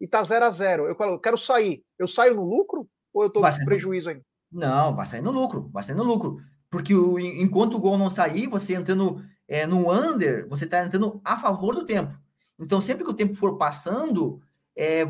e 0.00 0.08
tá 0.08 0.22
0 0.24 0.46
a 0.46 0.50
0 0.50 0.86
Eu 0.86 0.96
eu 0.98 1.18
quero 1.18 1.36
sair. 1.36 1.84
Eu 1.98 2.08
saio 2.08 2.34
no 2.34 2.44
lucro 2.44 2.88
ou 3.12 3.24
eu 3.24 3.30
tô 3.30 3.40
com 3.40 3.64
prejuízo 3.64 4.08
ainda? 4.08 4.22
Não, 4.50 4.96
vai 4.96 5.04
sair 5.04 5.20
no 5.20 5.30
lucro, 5.30 5.68
vai 5.72 5.82
sair 5.82 5.96
no 5.96 6.04
lucro. 6.04 6.38
Porque 6.70 6.94
o, 6.94 7.18
enquanto 7.18 7.74
o 7.74 7.80
gol 7.80 7.98
não 7.98 8.10
sair, 8.10 8.48
você 8.48 8.74
entrando 8.74 9.22
é, 9.46 9.66
no 9.66 9.92
under, 9.92 10.48
você 10.48 10.66
tá 10.66 10.84
entrando 10.84 11.20
a 11.24 11.36
favor 11.36 11.74
do 11.74 11.84
tempo. 11.84 12.16
Então, 12.58 12.80
sempre 12.80 13.04
que 13.04 13.10
o 13.10 13.14
tempo 13.14 13.34
for 13.34 13.58
passando, 13.58 14.40
é, 14.76 15.02
é, 15.02 15.06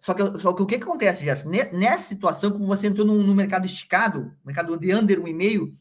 só, 0.00 0.12
que, 0.12 0.40
só 0.40 0.52
que 0.52 0.62
o 0.62 0.66
que, 0.66 0.74
acontece, 0.76 1.24
Gerson? 1.24 1.48
Nessa 1.48 2.08
situação, 2.08 2.50
como 2.50 2.66
você 2.66 2.86
entrou 2.86 3.06
no, 3.06 3.34
mercado 3.34 3.64
esticado, 3.64 4.34
mercado 4.44 4.76
de 4.76 4.94
under 4.94 5.20
1,5, 5.20 5.74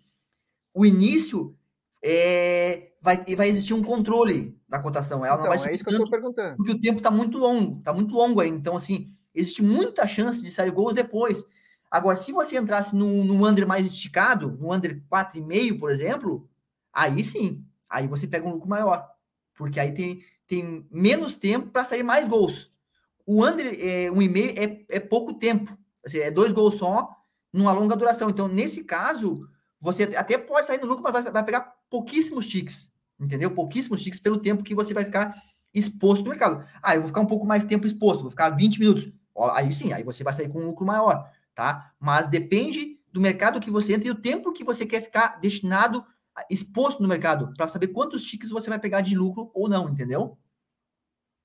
o 0.73 0.85
início 0.85 1.55
é, 2.03 2.91
vai, 3.01 3.23
vai 3.35 3.49
existir 3.49 3.73
um 3.73 3.83
controle 3.83 4.57
da 4.67 4.79
cotação. 4.79 5.25
Ela 5.25 5.35
então, 5.35 5.49
não 5.49 5.57
vai 5.57 5.69
é 5.69 5.75
isso 5.75 5.83
que 5.83 5.89
eu 5.89 5.93
estou 5.93 6.09
perguntando. 6.09 6.55
Porque 6.55 6.71
o 6.71 6.79
tempo 6.79 6.97
está 6.97 7.11
muito 7.11 7.37
longo, 7.37 7.77
está 7.77 7.93
muito 7.93 8.13
longo 8.13 8.39
aí. 8.39 8.49
Então, 8.49 8.75
assim, 8.75 9.13
existe 9.33 9.61
muita 9.61 10.07
chance 10.07 10.41
de 10.41 10.51
sair 10.51 10.71
gols 10.71 10.93
depois. 10.93 11.45
Agora, 11.91 12.17
se 12.17 12.31
você 12.31 12.57
entrasse 12.57 12.95
no, 12.95 13.23
no 13.23 13.45
under 13.45 13.67
mais 13.67 13.85
esticado, 13.85 14.57
no 14.59 14.73
under 14.73 15.01
4,5, 15.11 15.79
por 15.79 15.91
exemplo, 15.91 16.49
aí 16.91 17.23
sim, 17.23 17.65
aí 17.89 18.07
você 18.07 18.27
pega 18.27 18.47
um 18.47 18.51
lucro 18.51 18.69
maior. 18.69 19.09
Porque 19.55 19.79
aí 19.79 19.93
tem, 19.93 20.21
tem 20.47 20.87
menos 20.89 21.35
tempo 21.35 21.67
para 21.67 21.85
sair 21.85 22.03
mais 22.03 22.27
gols. 22.27 22.74
O 23.25 23.45
under 23.45 23.77
é, 23.79 24.11
um 24.11 24.21
e 24.21 24.29
meio 24.29 24.53
é, 24.57 24.85
é 24.89 24.99
pouco 24.99 25.33
tempo. 25.33 25.77
Assim, 26.05 26.19
é 26.19 26.29
dois 26.29 26.51
gols 26.51 26.75
só 26.75 27.09
numa 27.51 27.71
longa 27.71 27.95
duração. 27.95 28.29
Então, 28.29 28.47
nesse 28.47 28.83
caso, 28.83 29.47
você 29.79 30.03
até 30.15 30.37
pode 30.37 30.67
sair 30.67 30.79
no 30.79 30.87
lucro, 30.87 31.03
mas 31.03 31.13
vai, 31.13 31.23
vai 31.23 31.43
pegar 31.43 31.73
pouquíssimos 31.89 32.47
ticks. 32.47 32.91
Entendeu? 33.19 33.51
Pouquíssimos 33.51 34.03
ticks 34.03 34.19
pelo 34.19 34.37
tempo 34.37 34.63
que 34.63 34.75
você 34.75 34.93
vai 34.93 35.05
ficar 35.05 35.41
exposto 35.73 36.23
no 36.23 36.29
mercado. 36.29 36.65
Ah, 36.81 36.95
eu 36.95 37.01
vou 37.01 37.07
ficar 37.09 37.21
um 37.21 37.25
pouco 37.25 37.45
mais 37.45 37.63
tempo 37.63 37.87
exposto, 37.87 38.21
vou 38.21 38.29
ficar 38.29 38.49
20 38.49 38.79
minutos. 38.79 39.11
Aí 39.53 39.71
sim, 39.73 39.91
aí 39.91 40.03
você 40.03 40.23
vai 40.23 40.33
sair 40.33 40.49
com 40.49 40.59
um 40.59 40.67
lucro 40.67 40.85
maior, 40.85 41.29
tá? 41.53 41.93
Mas 41.99 42.29
depende 42.29 42.97
do 43.11 43.19
mercado 43.19 43.59
que 43.59 43.69
você 43.69 43.93
entra 43.93 44.07
e 44.07 44.11
o 44.11 44.21
tempo 44.21 44.53
que 44.53 44.63
você 44.63 44.85
quer 44.85 45.01
ficar 45.01 45.39
destinado, 45.39 46.05
exposto 46.49 47.01
no 47.01 47.07
mercado, 47.07 47.53
para 47.55 47.67
saber 47.67 47.89
quantos 47.89 48.23
ticks 48.23 48.49
você 48.49 48.69
vai 48.69 48.79
pegar 48.79 49.01
de 49.01 49.15
lucro 49.15 49.51
ou 49.53 49.67
não, 49.67 49.89
entendeu? 49.89 50.37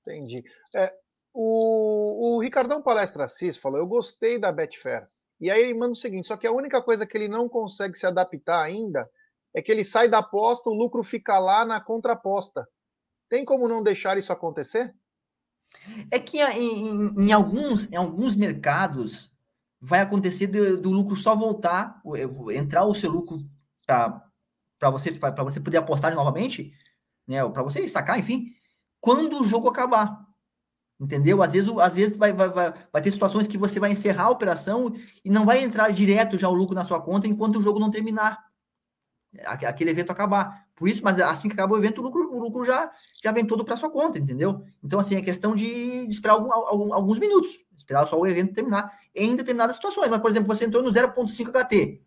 Entendi. 0.01 0.43
É, 0.73 0.93
o, 1.33 2.35
o 2.35 2.39
Ricardão 2.39 2.81
Palestra 2.81 3.25
Assis 3.25 3.57
falou: 3.57 3.79
Eu 3.79 3.87
gostei 3.87 4.39
da 4.39 4.51
Betfair. 4.51 5.05
E 5.39 5.49
aí 5.49 5.61
ele 5.63 5.73
manda 5.73 5.93
o 5.93 5.95
seguinte: 5.95 6.27
só 6.27 6.37
que 6.37 6.47
a 6.47 6.51
única 6.51 6.81
coisa 6.81 7.05
que 7.05 7.17
ele 7.17 7.27
não 7.27 7.49
consegue 7.49 7.97
se 7.97 8.05
adaptar 8.05 8.61
ainda 8.61 9.09
é 9.53 9.61
que 9.61 9.71
ele 9.71 9.83
sai 9.83 10.07
da 10.07 10.19
aposta, 10.19 10.69
o 10.69 10.73
lucro 10.73 11.03
fica 11.03 11.37
lá 11.39 11.65
na 11.65 11.81
contraposta. 11.81 12.67
Tem 13.29 13.43
como 13.45 13.67
não 13.67 13.81
deixar 13.81 14.17
isso 14.17 14.31
acontecer? 14.31 14.93
É 16.09 16.19
que 16.19 16.41
em, 16.41 16.89
em, 16.89 17.27
em 17.27 17.31
alguns, 17.31 17.89
em 17.91 17.95
alguns 17.95 18.35
mercados 18.35 19.31
vai 19.79 20.01
acontecer 20.01 20.47
do, 20.47 20.77
do 20.77 20.91
lucro 20.91 21.15
só 21.15 21.35
voltar, 21.35 22.01
entrar 22.53 22.85
o 22.85 22.93
seu 22.93 23.09
lucro 23.09 23.37
para 23.85 24.89
você, 24.91 25.11
você 25.11 25.59
poder 25.59 25.77
apostar 25.77 26.13
novamente, 26.13 26.71
né? 27.27 27.47
Para 27.49 27.63
você 27.63 27.87
sacar, 27.87 28.19
enfim, 28.19 28.53
quando 28.99 29.41
o 29.41 29.47
jogo 29.47 29.67
acabar. 29.67 30.20
Entendeu? 31.01 31.41
Às 31.41 31.53
vezes, 31.53 31.71
às 31.79 31.95
vezes 31.95 32.15
vai, 32.15 32.31
vai, 32.31 32.47
vai, 32.47 32.73
vai 32.93 33.01
ter 33.01 33.09
situações 33.09 33.47
que 33.47 33.57
você 33.57 33.79
vai 33.79 33.91
encerrar 33.91 34.25
a 34.25 34.29
operação 34.29 34.93
e 35.25 35.31
não 35.31 35.47
vai 35.47 35.63
entrar 35.63 35.89
direto 35.91 36.37
já 36.37 36.47
o 36.47 36.53
lucro 36.53 36.75
na 36.75 36.83
sua 36.83 37.01
conta 37.01 37.27
enquanto 37.27 37.57
o 37.57 37.61
jogo 37.61 37.79
não 37.79 37.89
terminar. 37.89 38.37
Aquele 39.45 39.89
evento 39.89 40.11
acabar. 40.11 40.67
Por 40.75 40.87
isso, 40.87 41.03
mas 41.03 41.19
assim 41.19 41.47
que 41.47 41.53
acaba 41.53 41.73
o 41.73 41.77
evento, 41.79 42.01
o 42.01 42.03
lucro, 42.03 42.31
o 42.35 42.39
lucro 42.39 42.63
já, 42.63 42.91
já 43.23 43.31
vem 43.31 43.47
todo 43.47 43.65
para 43.65 43.75
sua 43.77 43.89
conta, 43.89 44.19
entendeu? 44.19 44.63
Então, 44.83 44.99
assim, 44.99 45.15
é 45.15 45.23
questão 45.23 45.55
de, 45.55 46.05
de 46.05 46.13
esperar 46.13 46.35
algum, 46.35 46.53
algum, 46.53 46.93
alguns 46.93 47.17
minutos, 47.17 47.49
esperar 47.75 48.07
só 48.07 48.19
o 48.19 48.27
evento 48.27 48.53
terminar 48.53 48.91
em 49.15 49.35
determinadas 49.35 49.77
situações. 49.77 50.11
Mas, 50.11 50.21
por 50.21 50.29
exemplo, 50.29 50.53
você 50.55 50.65
entrou 50.65 50.83
no 50.83 50.91
0,5 50.91 51.51
HT. 51.51 51.99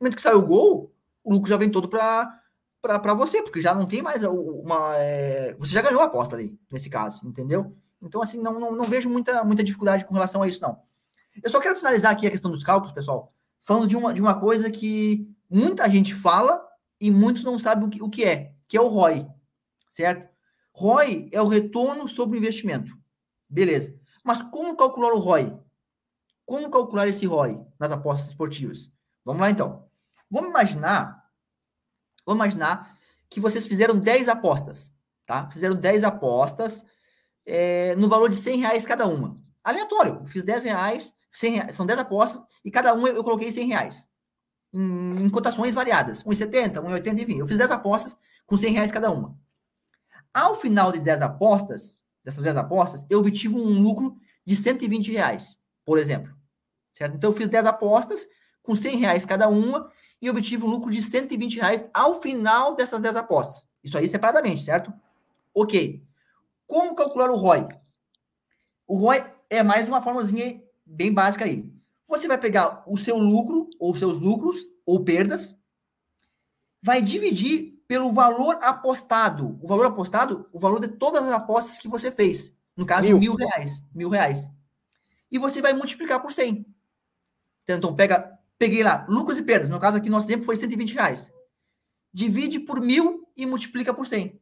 No 0.00 0.04
momento 0.04 0.16
que 0.16 0.22
saiu 0.22 0.40
o 0.40 0.46
gol, 0.46 0.92
o 1.22 1.32
lucro 1.32 1.48
já 1.48 1.56
vem 1.56 1.70
todo 1.70 1.88
para 1.88 3.14
você, 3.14 3.40
porque 3.40 3.62
já 3.62 3.72
não 3.72 3.86
tem 3.86 4.02
mais 4.02 4.24
uma. 4.24 4.96
É... 4.96 5.54
Você 5.60 5.72
já 5.72 5.82
ganhou 5.82 6.00
a 6.00 6.06
aposta 6.06 6.34
ali, 6.34 6.58
nesse 6.72 6.90
caso, 6.90 7.24
entendeu? 7.24 7.76
Então, 8.02 8.20
assim, 8.20 8.42
não, 8.42 8.58
não, 8.58 8.72
não, 8.72 8.84
vejo 8.84 9.08
muita, 9.08 9.44
muita 9.44 9.62
dificuldade 9.62 10.04
com 10.04 10.12
relação 10.12 10.42
a 10.42 10.48
isso, 10.48 10.60
não. 10.60 10.82
Eu 11.42 11.50
só 11.50 11.60
quero 11.60 11.76
finalizar 11.76 12.12
aqui 12.12 12.26
a 12.26 12.30
questão 12.30 12.50
dos 12.50 12.64
cálculos, 12.64 12.92
pessoal, 12.92 13.32
falando 13.60 13.86
de 13.86 13.96
uma, 13.96 14.12
de 14.12 14.20
uma 14.20 14.38
coisa 14.38 14.70
que 14.70 15.32
muita 15.48 15.88
gente 15.88 16.12
fala 16.12 16.66
e 17.00 17.10
muitos 17.10 17.44
não 17.44 17.58
sabem 17.58 17.86
o 17.86 17.90
que, 17.90 18.02
o 18.02 18.10
que 18.10 18.24
é, 18.24 18.54
que 18.66 18.76
é 18.76 18.80
o 18.80 18.88
ROI, 18.88 19.26
certo? 19.88 20.28
ROI 20.74 21.28
é 21.32 21.40
o 21.40 21.46
retorno 21.46 22.08
sobre 22.08 22.36
o 22.36 22.40
investimento. 22.40 22.96
Beleza. 23.48 23.98
Mas 24.24 24.42
como 24.42 24.76
calcular 24.76 25.12
o 25.12 25.18
ROI? 25.18 25.56
Como 26.44 26.70
calcular 26.70 27.06
esse 27.06 27.26
ROI 27.26 27.60
nas 27.78 27.92
apostas 27.92 28.28
esportivas? 28.28 28.90
Vamos 29.24 29.40
lá, 29.40 29.50
então. 29.50 29.88
Vamos 30.30 30.50
imaginar, 30.50 31.28
vamos 32.24 32.42
imaginar 32.42 32.98
que 33.28 33.38
vocês 33.40 33.66
fizeram 33.66 33.98
10 33.98 34.28
apostas, 34.28 34.92
tá? 35.26 35.48
Fizeram 35.50 35.76
10 35.76 36.04
apostas 36.04 36.84
é, 37.46 37.94
no 37.96 38.08
valor 38.08 38.28
de 38.28 38.36
100 38.36 38.58
reais 38.60 38.86
cada 38.86 39.06
uma. 39.06 39.36
Aleatório, 39.64 40.18
eu 40.20 40.26
fiz 40.26 40.42
10 40.44 40.64
reais, 40.64 41.12
100 41.32 41.52
reais, 41.52 41.76
são 41.76 41.86
10 41.86 42.00
apostas, 42.00 42.42
e 42.64 42.70
cada 42.70 42.94
uma 42.94 43.08
eu 43.08 43.22
coloquei 43.22 43.50
100 43.50 43.68
reais. 43.68 44.06
Em, 44.72 45.24
em 45.24 45.30
cotações 45.30 45.74
variadas, 45.74 46.22
1,70, 46.24 46.82
1,80, 46.82 47.22
enfim. 47.22 47.38
Eu 47.38 47.46
fiz 47.46 47.58
10 47.58 47.70
apostas 47.70 48.16
com 48.46 48.56
100 48.56 48.72
reais 48.72 48.90
cada 48.90 49.10
uma. 49.10 49.36
Ao 50.32 50.58
final 50.58 50.90
de 50.90 50.98
10 50.98 51.22
apostas, 51.22 51.98
dessas 52.24 52.42
10 52.42 52.56
apostas, 52.56 53.04
eu 53.10 53.18
obtive 53.18 53.54
um 53.54 53.82
lucro 53.82 54.16
de 54.44 54.56
120 54.56 55.12
reais, 55.12 55.56
por 55.84 55.98
exemplo. 55.98 56.34
Certo? 56.92 57.16
Então, 57.16 57.30
eu 57.30 57.34
fiz 57.34 57.48
10 57.48 57.66
apostas 57.66 58.26
com 58.62 58.74
100 58.74 58.96
reais 58.96 59.24
cada 59.24 59.48
uma 59.48 59.90
e 60.20 60.30
obtive 60.30 60.64
um 60.64 60.68
lucro 60.68 60.90
de 60.90 61.02
120 61.02 61.56
reais 61.56 61.88
ao 61.92 62.20
final 62.20 62.74
dessas 62.76 63.00
10 63.00 63.16
apostas. 63.16 63.66
Isso 63.82 63.98
aí 63.98 64.06
separadamente, 64.06 64.62
certo? 64.62 64.92
Ok. 65.54 66.02
Como 66.72 66.94
calcular 66.94 67.28
o 67.28 67.36
ROI? 67.36 67.68
O 68.88 68.96
ROI 68.96 69.22
é 69.50 69.62
mais 69.62 69.86
uma 69.88 70.00
formulazinha 70.00 70.58
bem 70.86 71.12
básica 71.12 71.44
aí. 71.44 71.70
Você 72.08 72.26
vai 72.26 72.38
pegar 72.38 72.82
o 72.86 72.96
seu 72.96 73.18
lucro, 73.18 73.68
ou 73.78 73.94
seus 73.94 74.18
lucros, 74.18 74.56
ou 74.86 75.04
perdas, 75.04 75.54
vai 76.82 77.02
dividir 77.02 77.78
pelo 77.86 78.10
valor 78.10 78.58
apostado. 78.62 79.60
O 79.62 79.68
valor 79.68 79.84
apostado, 79.84 80.48
o 80.50 80.58
valor 80.58 80.80
de 80.80 80.88
todas 80.88 81.22
as 81.24 81.32
apostas 81.34 81.78
que 81.78 81.88
você 81.88 82.10
fez. 82.10 82.56
No 82.74 82.86
caso, 82.86 83.02
mil, 83.02 83.18
mil 83.18 83.34
reais. 83.34 83.84
Mil 83.94 84.08
reais. 84.08 84.48
E 85.30 85.36
você 85.36 85.60
vai 85.60 85.74
multiplicar 85.74 86.22
por 86.22 86.32
100. 86.32 86.64
Então, 87.64 87.76
então, 87.76 87.94
pega, 87.94 88.38
peguei 88.58 88.82
lá, 88.82 89.04
lucros 89.10 89.36
e 89.36 89.42
perdas. 89.42 89.68
No 89.68 89.78
caso 89.78 89.98
aqui, 89.98 90.08
nosso 90.08 90.26
exemplo 90.26 90.46
foi 90.46 90.56
120 90.56 90.94
reais. 90.94 91.30
Divide 92.10 92.58
por 92.60 92.80
mil 92.80 93.30
e 93.36 93.44
multiplica 93.44 93.92
por 93.92 94.06
100. 94.06 94.40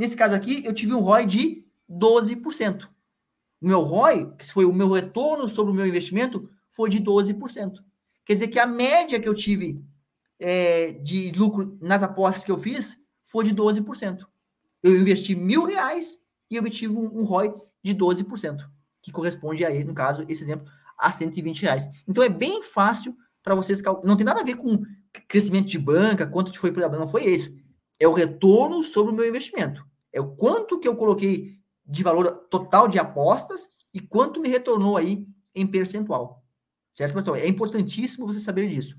Nesse 0.00 0.16
caso 0.16 0.34
aqui, 0.34 0.64
eu 0.64 0.72
tive 0.72 0.94
um 0.94 1.00
ROI 1.00 1.26
de 1.26 1.62
12%. 1.86 2.88
O 3.60 3.66
meu 3.66 3.80
ROI, 3.80 4.34
que 4.38 4.50
foi 4.50 4.64
o 4.64 4.72
meu 4.72 4.90
retorno 4.90 5.46
sobre 5.46 5.72
o 5.72 5.74
meu 5.74 5.86
investimento, 5.86 6.48
foi 6.70 6.88
de 6.88 6.98
12%. 6.98 7.74
Quer 8.24 8.32
dizer 8.32 8.48
que 8.48 8.58
a 8.58 8.64
média 8.64 9.20
que 9.20 9.28
eu 9.28 9.34
tive 9.34 9.84
é, 10.38 10.92
de 10.92 11.32
lucro 11.32 11.76
nas 11.82 12.02
apostas 12.02 12.42
que 12.42 12.50
eu 12.50 12.56
fiz 12.56 12.96
foi 13.22 13.44
de 13.44 13.54
12%. 13.54 14.26
Eu 14.82 14.98
investi 14.98 15.34
mil 15.34 15.66
reais 15.66 16.16
e 16.50 16.58
obtive 16.58 16.94
um, 16.94 17.20
um 17.20 17.22
ROI 17.22 17.52
de 17.84 17.94
12%, 17.94 18.66
que 19.02 19.12
corresponde 19.12 19.66
aí, 19.66 19.84
no 19.84 19.92
caso, 19.92 20.24
esse 20.30 20.42
exemplo, 20.42 20.66
a 20.96 21.12
120 21.12 21.60
reais. 21.60 21.86
Então 22.08 22.24
é 22.24 22.30
bem 22.30 22.62
fácil 22.62 23.14
para 23.42 23.54
vocês. 23.54 23.82
Não 24.02 24.16
tem 24.16 24.24
nada 24.24 24.40
a 24.40 24.44
ver 24.44 24.56
com 24.56 24.82
crescimento 25.28 25.68
de 25.68 25.78
banca, 25.78 26.26
quanto 26.26 26.58
foi 26.58 26.72
por 26.72 26.90
não 26.90 27.06
foi 27.06 27.26
isso. 27.26 27.54
É 28.00 28.08
o 28.08 28.14
retorno 28.14 28.82
sobre 28.82 29.12
o 29.12 29.14
meu 29.14 29.28
investimento. 29.28 29.89
É 30.12 30.20
o 30.20 30.34
quanto 30.34 30.78
que 30.78 30.88
eu 30.88 30.96
coloquei 30.96 31.58
de 31.86 32.02
valor 32.02 32.46
total 32.50 32.88
de 32.88 32.98
apostas 32.98 33.68
e 33.92 34.00
quanto 34.00 34.40
me 34.40 34.48
retornou 34.48 34.96
aí 34.96 35.26
em 35.54 35.66
percentual. 35.66 36.44
Certo, 36.92 37.14
pessoal? 37.14 37.36
É 37.36 37.46
importantíssimo 37.46 38.26
você 38.26 38.40
saber 38.40 38.68
disso. 38.68 38.96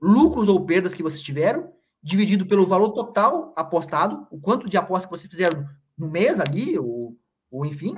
Lucros 0.00 0.48
ou 0.48 0.64
perdas 0.64 0.94
que 0.94 1.02
vocês 1.02 1.22
tiveram, 1.22 1.72
dividido 2.02 2.46
pelo 2.46 2.66
valor 2.66 2.90
total 2.90 3.52
apostado, 3.56 4.26
o 4.30 4.40
quanto 4.40 4.68
de 4.68 4.76
apostas 4.76 5.06
que 5.06 5.16
vocês 5.16 5.30
fizeram 5.30 5.68
no 5.96 6.08
mês 6.08 6.38
ali, 6.38 6.78
ou, 6.78 7.16
ou 7.50 7.66
enfim, 7.66 7.94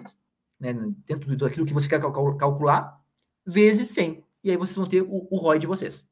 né, 0.59 0.73
dentro 1.07 1.37
daquilo 1.37 1.67
que 1.67 1.75
você 1.75 1.89
quer 1.89 2.01
calcular, 2.01 3.01
vezes 3.47 3.89
100. 3.89 4.25
E 4.43 4.51
aí 4.51 4.57
vocês 4.57 4.77
vão 4.77 4.87
ter 4.87 5.03
o, 5.03 5.29
o 5.31 5.37
ROI 5.37 5.59
de 5.59 5.67
vocês. 5.67 6.09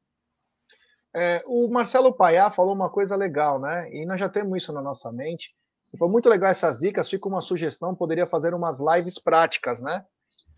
É, 1.14 1.42
o 1.46 1.68
Marcelo 1.68 2.12
Paiá 2.12 2.50
falou 2.50 2.74
uma 2.74 2.90
coisa 2.90 3.16
legal, 3.16 3.58
né? 3.58 3.92
E 3.92 4.04
nós 4.04 4.20
já 4.20 4.28
temos 4.28 4.62
isso 4.62 4.72
na 4.72 4.82
nossa 4.82 5.10
mente, 5.10 5.54
foi 5.96 6.08
muito 6.08 6.28
legal 6.28 6.50
essas 6.50 6.78
dicas. 6.78 7.08
Fica 7.08 7.28
uma 7.28 7.40
sugestão, 7.40 7.94
poderia 7.94 8.26
fazer 8.26 8.52
umas 8.54 8.78
lives 8.78 9.18
práticas, 9.18 9.80
né? 9.80 10.04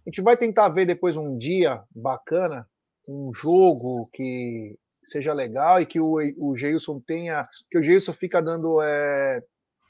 A 0.06 0.10
gente 0.10 0.22
vai 0.22 0.36
tentar 0.36 0.68
ver 0.70 0.86
depois 0.86 1.16
um 1.16 1.36
dia 1.36 1.82
bacana, 1.94 2.66
um 3.06 3.32
jogo 3.34 4.08
que 4.12 4.78
seja 5.04 5.32
legal 5.32 5.80
e 5.80 5.86
que 5.86 6.00
o, 6.00 6.16
o 6.38 6.56
Geilson 6.56 7.00
tenha, 7.00 7.46
que 7.70 7.78
o 7.78 7.82
Geilson 7.82 8.12
fica 8.12 8.40
dando 8.42 8.80
é, 8.82 9.42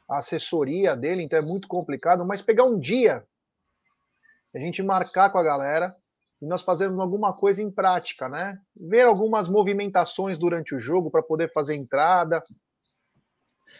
assessoria 0.08 0.96
dele, 0.96 1.22
então 1.22 1.38
é 1.38 1.42
muito 1.42 1.68
complicado, 1.68 2.24
mas 2.24 2.42
pegar 2.42 2.64
um 2.64 2.78
dia, 2.78 3.24
a 4.54 4.58
gente 4.58 4.82
marcar 4.82 5.30
com 5.30 5.38
a 5.38 5.42
galera 5.42 5.94
e 6.42 6.46
nós 6.46 6.62
fazermos 6.62 6.98
alguma 6.98 7.32
coisa 7.32 7.62
em 7.62 7.70
prática, 7.70 8.28
né? 8.28 8.58
Ver 8.74 9.02
algumas 9.02 9.48
movimentações 9.48 10.38
durante 10.38 10.74
o 10.74 10.80
jogo 10.80 11.10
para 11.10 11.22
poder 11.22 11.52
fazer 11.52 11.76
entrada, 11.76 12.42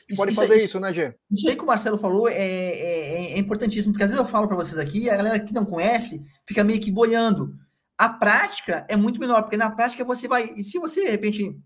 isso, 0.08 0.16
pode 0.16 0.34
fazer 0.34 0.56
isso, 0.56 0.64
isso, 0.66 0.80
né, 0.80 0.92
Gê? 0.92 1.14
Isso 1.30 1.48
aí 1.48 1.56
que 1.56 1.62
o 1.62 1.66
Marcelo 1.66 1.98
falou 1.98 2.28
é, 2.28 2.34
é, 2.34 3.32
é, 3.32 3.38
importantíssimo, 3.38 3.92
porque 3.92 4.04
às 4.04 4.10
vezes 4.10 4.24
eu 4.24 4.30
falo 4.30 4.48
para 4.48 4.56
vocês 4.56 4.78
aqui, 4.78 5.08
a 5.08 5.16
galera 5.16 5.38
que 5.38 5.54
não 5.54 5.64
conhece 5.64 6.24
fica 6.46 6.64
meio 6.64 6.80
que 6.80 6.90
boiando. 6.90 7.54
A 7.96 8.08
prática 8.08 8.86
é 8.88 8.96
muito 8.96 9.20
menor, 9.20 9.42
porque 9.42 9.56
na 9.56 9.70
prática 9.70 10.04
você 10.04 10.26
vai. 10.26 10.52
E 10.56 10.64
se 10.64 10.78
você, 10.78 11.02
de 11.02 11.10
repente, 11.10 11.56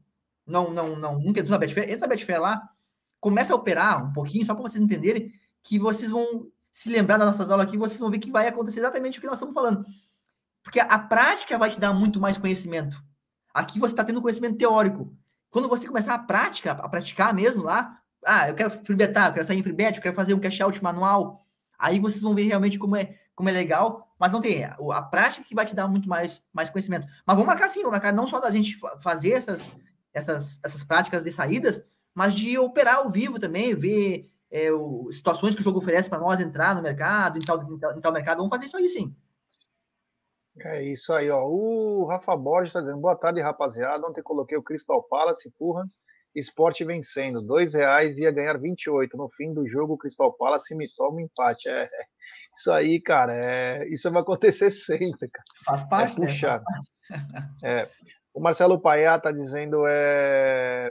não, 0.47 0.71
não, 0.73 0.97
não, 0.97 1.19
nunca 1.19 1.41
entrou 1.41 1.53
na 1.53 1.59
Betfair, 1.59 1.89
entra 1.89 2.01
na 2.01 2.07
Betfair 2.09 2.41
lá, 2.41 2.63
começa 3.21 3.53
a 3.53 3.57
operar 3.57 4.05
um 4.05 4.13
pouquinho, 4.13 4.45
só 4.45 4.55
para 4.55 4.63
vocês 4.63 4.83
entenderem 4.83 5.33
que 5.63 5.79
vocês 5.79 6.11
vão 6.11 6.47
se 6.71 6.91
lembrar 6.91 7.17
das 7.17 7.27
nossas 7.27 7.51
aulas 7.51 7.67
aqui, 7.67 7.79
vocês 7.79 8.01
vão 8.01 8.11
ver 8.11 8.19
que 8.19 8.31
vai 8.31 8.49
acontecer 8.49 8.81
exatamente 8.81 9.19
o 9.19 9.21
que 9.21 9.27
nós 9.27 9.37
estamos 9.37 9.55
falando. 9.55 9.85
Porque 10.63 10.81
a 10.81 10.99
prática 10.99 11.57
vai 11.57 11.71
te 11.71 11.79
dar 11.79 11.93
muito 11.93 12.21
mais 12.21 12.37
conhecimento. 12.37 13.01
Aqui 13.53 13.79
você 13.79 13.93
está 13.93 14.03
tendo 14.05 14.21
conhecimento 14.21 14.59
teórico. 14.59 15.17
Quando 15.51 15.69
você 15.69 15.87
começar 15.87 16.15
a 16.15 16.19
prática, 16.19 16.73
a 16.73 16.89
praticar 16.89 17.33
mesmo 17.33 17.63
lá, 17.63 18.01
ah, 18.27 18.49
eu 18.49 18.55
quero 18.55 18.71
freebetar, 18.85 19.29
eu 19.29 19.35
quero 19.35 19.47
sair 19.47 19.59
em 19.59 19.63
freebet, 19.63 19.97
eu 19.97 20.03
quero 20.03 20.15
fazer 20.15 20.35
um 20.35 20.41
cash 20.41 20.61
out 20.61 20.83
manual. 20.83 21.47
Aí 21.79 21.99
vocês 22.01 22.23
vão 22.23 22.35
ver 22.35 22.45
realmente 22.45 22.79
como 22.79 22.97
é, 22.97 23.19
como 23.35 23.49
é 23.49 23.53
legal, 23.53 24.15
mas 24.19 24.33
não 24.33 24.41
tem 24.41 24.65
a, 24.65 24.77
a 24.93 25.03
prática 25.03 25.45
que 25.47 25.55
vai 25.55 25.67
te 25.67 25.75
dar 25.75 25.89
muito 25.89 26.09
mais, 26.09 26.43
mais 26.53 26.71
conhecimento. 26.71 27.07
Mas 27.27 27.37
vamos 27.37 27.47
marcar 27.47 27.69
sim, 27.69 27.81
vamos 27.81 27.93
marcar 27.93 28.13
não 28.13 28.27
só 28.27 28.41
da 28.41 28.51
gente 28.51 28.79
fazer 29.03 29.33
essas, 29.33 29.73
essas, 30.13 30.61
essas 30.65 30.85
práticas 30.85 31.25
de 31.25 31.31
saídas, 31.31 31.85
mas 32.15 32.35
de 32.35 32.57
operar 32.59 32.97
ao 32.97 33.11
vivo 33.11 33.39
também, 33.39 33.75
ver 33.75 34.31
é, 34.51 34.71
o, 34.73 35.11
situações 35.13 35.55
que 35.55 35.61
o 35.61 35.65
jogo 35.65 35.79
oferece 35.79 36.09
para 36.09 36.21
nós 36.21 36.41
entrar 36.41 36.75
no 36.75 36.83
mercado, 36.83 37.39
em 37.39 37.43
tal, 37.43 37.63
em 37.63 37.79
tal, 37.79 37.99
em 37.99 38.01
tal 38.01 38.13
mercado. 38.13 38.37
Vamos 38.39 38.51
fazer 38.51 38.67
isso 38.67 38.77
aí 38.77 38.89
sim. 38.89 39.15
É 40.61 40.85
isso 40.85 41.13
aí, 41.13 41.29
ó. 41.31 41.45
O 41.45 42.07
Rafa 42.07 42.37
Borges 42.37 42.69
está 42.69 42.81
dizendo, 42.81 43.01
boa 43.01 43.17
tarde, 43.17 43.41
rapaziada. 43.41 44.07
Ontem 44.07 44.23
coloquei 44.23 44.57
o 44.57 44.63
Crystal 44.63 45.03
Palace, 45.03 45.53
Fulham 45.59 45.85
esporte 46.35 46.85
vencendo. 46.85 47.41
Dois 47.41 47.75
reais 47.75 48.19
ia 48.19 48.31
ganhar 48.31 48.59
28. 48.59 49.17
No 49.17 49.31
fim 49.31 49.53
do 49.53 49.67
jogo, 49.69 49.95
o 49.95 49.99
Crystal 49.99 50.33
Palace 50.33 50.75
me 50.75 50.87
toma 50.97 51.17
um 51.17 51.21
empate. 51.21 51.69
É, 51.69 51.89
isso 52.57 52.71
aí, 52.71 53.01
cara, 53.01 53.35
é, 53.35 53.89
isso 53.89 54.11
vai 54.11 54.23
acontecer 54.23 54.71
sempre, 54.73 55.29
cara. 55.29 55.45
Faz 55.65 55.83
é 55.83 55.89
parte, 55.89 56.17
é. 56.17 56.25
Né? 56.25 56.39
Faz 56.39 56.63
parte. 56.63 56.95
É, 57.63 57.89
o 58.33 58.41
Marcelo 58.41 58.81
Paiá 58.81 59.19
tá 59.19 59.31
dizendo 59.31 59.85
é 59.87 60.91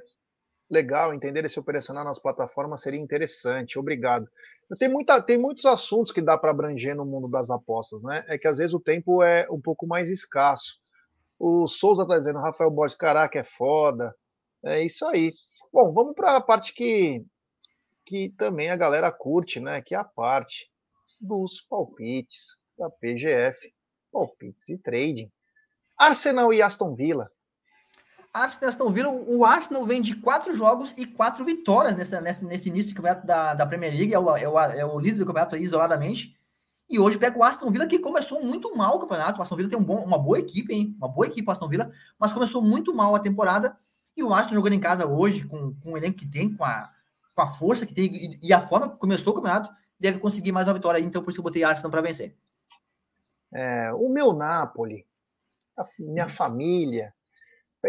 legal 0.69 1.13
entender 1.13 1.45
esse 1.45 1.59
operacional 1.59 2.03
nas 2.03 2.19
plataformas 2.19 2.81
seria 2.81 2.99
interessante. 2.99 3.77
Obrigado. 3.77 4.27
Tem, 4.79 4.89
muita, 4.89 5.21
tem 5.21 5.37
muitos 5.37 5.65
assuntos 5.65 6.11
que 6.11 6.21
dá 6.21 6.37
para 6.37 6.51
abranger 6.51 6.95
no 6.95 7.05
mundo 7.05 7.29
das 7.29 7.49
apostas, 7.51 8.01
né? 8.03 8.23
É 8.27 8.37
que 8.37 8.47
às 8.47 8.57
vezes 8.57 8.73
o 8.73 8.79
tempo 8.79 9.21
é 9.21 9.47
um 9.51 9.61
pouco 9.61 9.85
mais 9.85 10.09
escasso. 10.09 10.77
O 11.39 11.67
Souza 11.67 12.07
tá 12.07 12.17
dizendo, 12.17 12.39
Rafael 12.39 12.71
Borges, 12.71 12.97
caraca, 12.97 13.37
é 13.37 13.43
foda. 13.43 14.15
É 14.65 14.83
isso 14.83 15.05
aí. 15.05 15.33
Bom, 15.71 15.91
vamos 15.91 16.15
para 16.15 16.37
a 16.37 16.41
parte 16.41 16.73
que, 16.73 17.25
que 18.05 18.29
também 18.37 18.69
a 18.69 18.77
galera 18.77 19.11
curte, 19.11 19.59
né? 19.59 19.81
Que 19.81 19.95
é 19.95 19.97
a 19.97 20.03
parte 20.03 20.69
dos 21.19 21.61
palpites 21.61 22.57
da 22.77 22.89
PGF, 22.89 23.73
palpites 24.11 24.69
e 24.69 24.77
trading. 24.77 25.31
Arsenal 25.97 26.53
e 26.53 26.61
Aston 26.61 26.95
Villa. 26.95 27.27
Arsenal 28.33 28.69
e 28.69 28.69
Aston 28.69 28.89
Villa, 28.89 29.09
o 29.09 29.45
Arsenal 29.45 29.83
vem 29.83 30.01
de 30.01 30.15
quatro 30.15 30.55
jogos 30.55 30.93
e 30.97 31.05
quatro 31.05 31.43
vitórias 31.45 31.95
nesse, 31.95 32.19
nesse, 32.21 32.45
nesse 32.45 32.69
início 32.69 32.89
de 32.89 32.95
campeonato 32.95 33.27
da, 33.27 33.53
da 33.53 33.65
Premier 33.65 33.93
League, 33.93 34.13
é 34.13 34.19
o, 34.19 34.35
é, 34.35 34.47
o, 34.47 34.59
é 34.59 34.85
o 34.85 34.99
líder 34.99 35.19
do 35.19 35.25
campeonato 35.25 35.55
aí, 35.55 35.63
isoladamente. 35.63 36.35
E 36.89 36.99
hoje 36.99 37.17
pega 37.17 37.37
o 37.37 37.43
Aston 37.43 37.69
Villa, 37.69 37.87
que 37.87 37.99
começou 37.99 38.43
muito 38.43 38.75
mal 38.75 38.97
o 38.97 38.99
campeonato. 38.99 39.39
O 39.39 39.41
Aston 39.41 39.55
Villa 39.55 39.69
tem 39.69 39.79
um 39.79 39.83
bom, 39.83 40.03
uma 40.03 40.17
boa 40.17 40.39
equipe, 40.39 40.73
hein? 40.73 40.95
Uma 40.97 41.07
boa 41.07 41.27
equipe 41.27 41.47
o 41.47 41.51
Aston 41.51 41.67
Villa, 41.67 41.91
mas 42.19 42.33
começou 42.33 42.61
muito 42.61 42.93
mal 42.93 43.15
a 43.15 43.19
temporada. 43.19 43.77
E 44.15 44.23
o 44.23 44.33
Aston 44.33 44.53
jogando 44.53 44.73
em 44.73 44.79
casa 44.79 45.07
hoje, 45.07 45.45
com, 45.45 45.73
com 45.75 45.93
o 45.93 45.97
elenco 45.97 46.19
que 46.19 46.27
tem, 46.27 46.53
com 46.55 46.63
a, 46.63 46.89
com 47.35 47.41
a 47.41 47.47
força 47.47 47.85
que 47.85 47.93
tem 47.93 48.05
e, 48.13 48.39
e 48.43 48.53
a 48.53 48.61
forma 48.61 48.89
que 48.89 48.97
começou 48.97 49.33
o 49.33 49.35
campeonato, 49.35 49.69
deve 49.99 50.19
conseguir 50.19 50.51
mais 50.51 50.67
uma 50.67 50.73
vitória. 50.73 50.99
Então, 50.99 51.23
por 51.23 51.31
isso 51.31 51.37
que 51.37 51.41
eu 51.41 51.49
botei 51.49 51.63
Arsenal 51.63 51.91
para 51.91 52.01
vencer. 52.01 52.35
É, 53.53 53.91
o 53.93 54.09
meu 54.09 54.33
Napoli, 54.33 55.05
a 55.77 55.85
minha 55.99 56.29
família, 56.29 57.13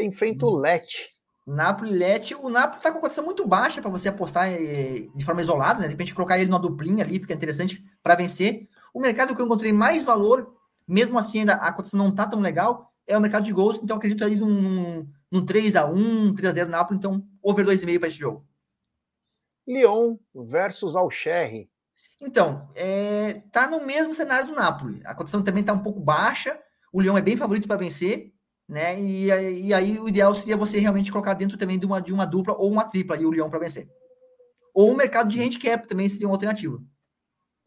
enfrenta 0.01 0.47
o 0.47 0.57
Leti. 0.57 1.11
Napoli, 1.47 1.93
Leti. 1.93 2.35
O 2.35 2.49
Napoli 2.49 2.79
está 2.79 2.91
com 2.91 3.01
cotação 3.01 3.25
muito 3.25 3.47
baixa 3.47 3.83
para 3.83 3.91
você 3.91 4.09
apostar 4.09 4.49
eh, 4.49 5.09
de 5.15 5.25
forma 5.25 5.43
isolada, 5.43 5.81
né? 5.81 5.87
De 5.87 5.93
repente 5.93 6.15
colocar 6.15 6.39
ele 6.39 6.51
numa 6.51 6.59
duplinha 6.59 7.05
ali, 7.05 7.21
fica 7.21 7.35
interessante 7.35 7.85
para 8.03 8.15
vencer. 8.15 8.69
O 8.95 9.01
mercado 9.01 9.35
que 9.35 9.43
eu 9.43 9.47
encontrei 9.47 9.73
mais 9.73 10.05
valor, 10.05 10.55
mesmo 10.89 11.19
assim 11.19 11.41
ainda 11.41 11.55
a 11.55 11.73
cotação 11.73 11.99
não 11.99 12.09
está 12.09 12.27
tão 12.27 12.41
legal, 12.41 12.91
é 13.07 13.17
o 13.17 13.21
mercado 13.21 13.45
de 13.45 13.53
gols. 13.53 13.79
Então 13.83 13.97
acredito 13.97 14.25
ali 14.25 14.37
num, 14.37 15.07
num 15.31 15.45
3x1, 15.45 16.35
3x0 16.35 16.67
Napoli. 16.67 16.99
Então, 16.99 17.27
over 17.43 17.65
2,5 17.65 17.99
para 17.99 18.09
esse 18.09 18.19
jogo. 18.19 18.47
Lyon 19.67 20.17
versus 20.35 20.95
Alcherre. 20.95 21.71
Então, 22.21 22.71
é, 22.75 23.43
tá 23.51 23.69
no 23.69 23.85
mesmo 23.85 24.15
cenário 24.15 24.47
do 24.47 24.55
Napoli. 24.55 25.03
A 25.05 25.15
cotação 25.15 25.43
também 25.43 25.63
está 25.63 25.73
um 25.73 25.83
pouco 25.83 26.01
baixa. 26.01 26.59
O 26.93 27.01
Lyon 27.01 27.19
é 27.19 27.23
bem 27.23 27.37
favorito 27.37 27.67
para 27.67 27.77
vencer, 27.77 28.33
né? 28.69 29.01
E, 29.01 29.27
e, 29.67 29.75
aí 29.75 29.99
o 29.99 30.09
ideal 30.09 30.35
seria 30.35 30.57
você 30.57 30.79
realmente 30.79 31.11
colocar 31.11 31.35
dentro 31.35 31.59
também 31.59 31.79
de 31.79 31.87
uma, 31.87 32.01
de 32.01 32.13
uma 32.13 32.25
dupla 32.25 32.55
ou 32.55 32.71
uma 32.71 32.85
tripla 32.85 33.17
e 33.17 33.27
o 33.27 33.33
Lyon 33.33 33.51
para 33.51 33.59
vencer. 33.59 33.89
Ou 34.73 34.93
o 34.93 34.97
mercado 34.97 35.29
de 35.29 35.41
handicap 35.41 35.87
também 35.87 36.09
seria 36.09 36.27
uma 36.27 36.35
alternativa. 36.35 36.81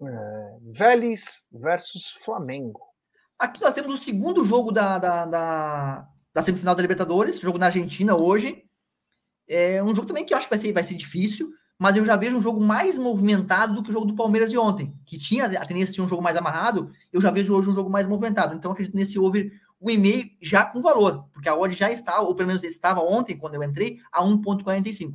É, 0.02 0.58
Vélez 0.72 1.42
versus 1.52 2.12
Flamengo. 2.24 2.80
Aqui 3.38 3.62
nós 3.62 3.74
temos 3.74 4.00
o 4.00 4.04
segundo 4.04 4.44
jogo 4.44 4.72
da, 4.72 4.98
da, 4.98 5.26
da, 5.26 6.08
da 6.38 6.44
semifinal 6.44 6.76
da 6.76 6.82
Libertadores, 6.82 7.40
jogo 7.40 7.58
na 7.58 7.66
Argentina 7.66 8.16
hoje. 8.16 8.64
É 9.48 9.82
um 9.82 9.96
jogo 9.96 10.06
também 10.06 10.26
que 10.26 10.34
eu 10.34 10.38
acho 10.38 10.46
que 10.46 10.54
vai 10.54 10.60
ser, 10.60 10.72
vai 10.72 10.84
ser 10.84 10.96
difícil 10.96 11.52
mas 11.80 11.96
eu 11.96 12.06
já 12.06 12.16
vejo 12.16 12.36
um 12.36 12.42
jogo 12.42 12.60
mais 12.60 12.98
movimentado 12.98 13.76
do 13.76 13.84
que 13.84 13.90
o 13.90 13.94
jogo 13.94 14.06
do 14.06 14.16
Palmeiras 14.16 14.50
de 14.50 14.58
ontem, 14.58 14.94
que 15.06 15.18
tinha 15.18 15.46
a 15.46 15.66
tendência 15.66 15.94
de 15.94 16.02
um 16.02 16.08
jogo 16.08 16.24
mais 16.24 16.36
amarrado, 16.36 16.92
eu 17.14 17.22
já 17.22 17.30
vejo 17.30 17.56
hoje 17.56 17.70
um 17.70 17.76
jogo 17.76 17.90
mais 17.90 18.08
movimentado. 18.08 18.56
Então 18.56 18.72
acredito 18.72 18.96
nesse 18.96 19.20
over 19.20 19.52
o 19.80 19.92
e-mail 19.92 20.26
já 20.42 20.66
com 20.66 20.82
valor, 20.82 21.28
porque 21.32 21.48
a 21.48 21.56
odd 21.56 21.76
já 21.76 21.92
está, 21.92 22.20
ou 22.20 22.34
pelo 22.34 22.48
menos 22.48 22.64
estava 22.64 23.02
ontem, 23.02 23.38
quando 23.38 23.54
eu 23.54 23.64
entrei, 23.64 24.00
a 24.12 24.24
1,45. 24.24 25.14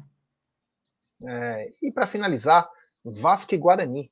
É, 1.27 1.69
e 1.83 1.91
para 1.91 2.07
finalizar, 2.07 2.69
Vasco 3.21 3.53
e 3.55 3.59
Guarani. 3.59 4.09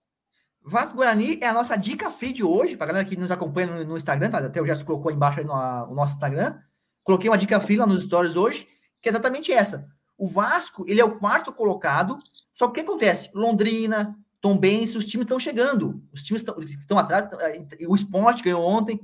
Vasco 0.60 0.96
Guarani 0.96 1.38
é 1.40 1.46
a 1.46 1.54
nossa 1.54 1.76
dica 1.76 2.10
free 2.10 2.32
de 2.32 2.42
hoje, 2.42 2.76
para 2.76 2.88
galera 2.88 3.08
que 3.08 3.16
nos 3.16 3.30
acompanha 3.30 3.68
no, 3.68 3.84
no 3.84 3.96
Instagram, 3.96 4.28
tá? 4.28 4.38
até 4.38 4.60
o 4.60 4.66
Gerson 4.66 4.84
colocou 4.84 5.12
embaixo 5.12 5.38
aí 5.38 5.46
no, 5.46 5.54
no 5.86 5.94
nosso 5.94 6.14
Instagram. 6.14 6.58
Coloquei 7.04 7.30
uma 7.30 7.38
dica 7.38 7.60
lá 7.76 7.86
nos 7.86 8.02
stories 8.02 8.36
hoje, 8.36 8.68
que 9.00 9.08
é 9.08 9.12
exatamente 9.12 9.52
essa. 9.52 9.88
O 10.16 10.28
Vasco, 10.28 10.84
ele 10.86 11.00
é 11.00 11.04
o 11.04 11.18
quarto 11.18 11.52
colocado, 11.52 12.18
só 12.52 12.66
que 12.66 12.72
o 12.72 12.74
que 12.74 12.80
acontece? 12.80 13.30
Londrina, 13.34 14.16
Tom 14.40 14.56
Benz, 14.56 14.94
os 14.94 15.06
times 15.06 15.24
estão 15.24 15.38
chegando. 15.38 16.02
Os 16.12 16.22
times 16.22 16.44
estão 16.78 16.98
atrás, 16.98 17.28
é, 17.40 17.86
o 17.86 17.94
esporte 17.94 18.42
ganhou 18.42 18.62
ontem 18.62 19.00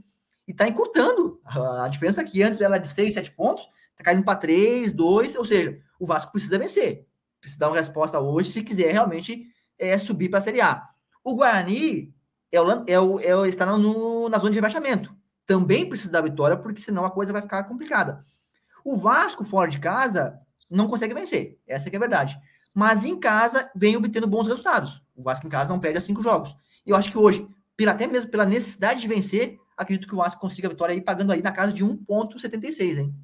e 0.47 0.53
está 0.53 0.69
encurtando. 0.69 1.41
A 1.45 1.89
diferença 1.89 2.21
aqui 2.21 2.43
antes 2.43 2.61
era 2.61 2.79
de 2.79 2.89
6, 2.89 3.15
7 3.15 3.31
pontos, 3.33 3.69
está 3.93 4.05
caindo 4.05 4.25
para 4.25 4.39
3, 4.39 4.93
2, 4.93 5.37
ou 5.37 5.45
seja, 5.45 5.81
o 5.99 6.07
Vasco 6.07 6.33
precisa 6.33 6.59
vencer. 6.59 7.07
Precisa 7.41 7.61
dar 7.61 7.69
uma 7.69 7.77
resposta 7.77 8.21
hoje 8.21 8.51
se 8.51 8.63
quiser 8.63 8.93
realmente 8.93 9.47
é, 9.79 9.97
subir 9.99 10.29
para 10.29 10.39
a 10.39 10.43
Série 10.43 10.61
A. 10.61 10.89
O 11.23 11.35
Guarani 11.35 12.15
é 12.53 12.61
o, 12.61 12.71
é 12.87 13.01
o, 13.01 13.21
é 13.21 13.37
o, 13.37 13.47
está 13.47 13.67
no, 13.67 14.29
na 14.29 14.39
zona 14.39 14.51
de 14.51 14.57
rebaixamento. 14.57 15.15
Também 15.47 15.89
precisa 15.89 16.13
da 16.13 16.21
vitória, 16.21 16.57
porque 16.57 16.81
senão 16.81 17.05
a 17.05 17.11
coisa 17.11 17.33
vai 17.33 17.41
ficar 17.41 17.65
complicada. 17.65 18.25
O 18.85 18.97
Vasco, 18.97 19.45
fora 19.45 19.71
de 19.71 19.79
casa, 19.79 20.39
não 20.71 20.89
consegue 20.89 21.15
vencer. 21.15 21.59
Essa 21.67 21.89
é 21.89 21.97
a 21.97 21.99
verdade. 21.99 22.39
Mas 22.75 23.05
em 23.05 23.19
casa 23.19 23.71
vem 23.75 23.97
obtendo 23.97 24.27
bons 24.27 24.47
resultados. 24.47 25.03
O 25.15 25.23
Vasco 25.23 25.47
em 25.47 25.51
casa 25.51 25.71
não 25.71 25.81
perde 25.81 25.99
a 25.99 26.01
cinco 26.01 26.23
jogos. 26.23 26.55
E 26.85 26.91
eu 26.91 26.97
acho 26.97 27.11
que 27.11 27.19
hoje, 27.19 27.49
pela, 27.77 27.93
até 27.93 28.07
mesmo 28.07 28.31
pela 28.31 28.45
necessidade 28.45 29.01
de 29.01 29.09
vencer, 29.09 29.59
acredito 29.77 30.09
que 30.09 30.15
o 30.15 30.19
Vasco 30.19 30.41
consiga 30.41 30.69
a 30.69 30.71
vitória 30.71 30.93
aí, 30.93 31.01
pagando 31.01 31.33
aí 31.33 31.43
na 31.43 31.53
casa 31.53 31.73
de 31.73 31.85
1,76, 31.85 32.99
hein? 32.99 33.15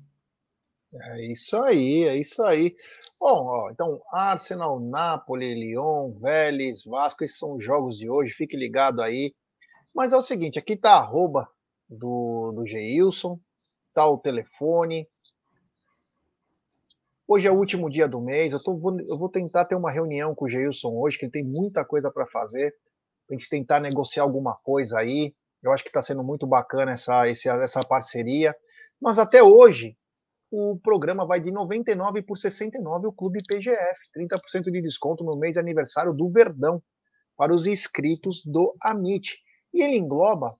É 0.94 1.32
isso 1.32 1.56
aí, 1.56 2.04
é 2.04 2.16
isso 2.16 2.42
aí. 2.42 2.74
Bom, 3.18 3.46
ó, 3.46 3.70
então 3.70 4.00
Arsenal, 4.12 4.78
Napoli, 4.78 5.54
Lyon, 5.54 6.12
Vélez, 6.18 6.84
Vasco, 6.84 7.24
esses 7.24 7.38
são 7.38 7.56
os 7.56 7.64
jogos 7.64 7.96
de 7.96 8.10
hoje, 8.10 8.32
fique 8.32 8.56
ligado 8.56 9.00
aí. 9.00 9.34
Mas 9.94 10.12
é 10.12 10.16
o 10.16 10.22
seguinte, 10.22 10.58
aqui 10.58 10.76
tá 10.76 10.94
arroba 10.94 11.48
do, 11.92 12.52
do 12.52 12.66
Geilson, 12.66 13.38
tá 13.94 14.06
o 14.06 14.18
telefone, 14.18 15.06
Hoje 17.34 17.46
é 17.46 17.50
o 17.50 17.56
último 17.56 17.88
dia 17.88 18.06
do 18.06 18.20
mês, 18.20 18.52
eu, 18.52 18.62
tô, 18.62 18.76
vou, 18.76 19.00
eu 19.00 19.16
vou 19.16 19.28
tentar 19.28 19.64
ter 19.64 19.74
uma 19.74 19.90
reunião 19.90 20.34
com 20.34 20.44
o 20.44 20.48
Geilson 20.48 20.90
hoje, 20.94 21.16
que 21.16 21.24
ele 21.24 21.32
tem 21.32 21.42
muita 21.42 21.82
coisa 21.82 22.10
para 22.10 22.26
fazer, 22.26 22.74
a 23.30 23.32
gente 23.32 23.48
tentar 23.48 23.80
negociar 23.80 24.22
alguma 24.24 24.54
coisa 24.62 24.98
aí. 24.98 25.32
Eu 25.62 25.72
acho 25.72 25.82
que 25.82 25.88
está 25.88 26.02
sendo 26.02 26.22
muito 26.22 26.46
bacana 26.46 26.92
essa, 26.92 27.26
essa 27.26 27.80
parceria. 27.80 28.54
Mas 29.00 29.18
até 29.18 29.42
hoje, 29.42 29.96
o 30.50 30.78
programa 30.82 31.24
vai 31.24 31.40
de 31.40 31.50
99 31.50 32.20
por 32.20 32.36
69 32.36 33.06
o 33.06 33.12
Clube 33.12 33.42
PGF, 33.46 33.98
30% 34.14 34.70
de 34.70 34.82
desconto 34.82 35.24
no 35.24 35.38
mês 35.38 35.54
de 35.54 35.60
aniversário 35.60 36.12
do 36.12 36.30
Verdão 36.30 36.82
para 37.34 37.54
os 37.54 37.66
inscritos 37.66 38.42
do 38.44 38.76
Amit. 38.82 39.38
E 39.72 39.82
ele 39.82 39.96
engloba 39.96 40.52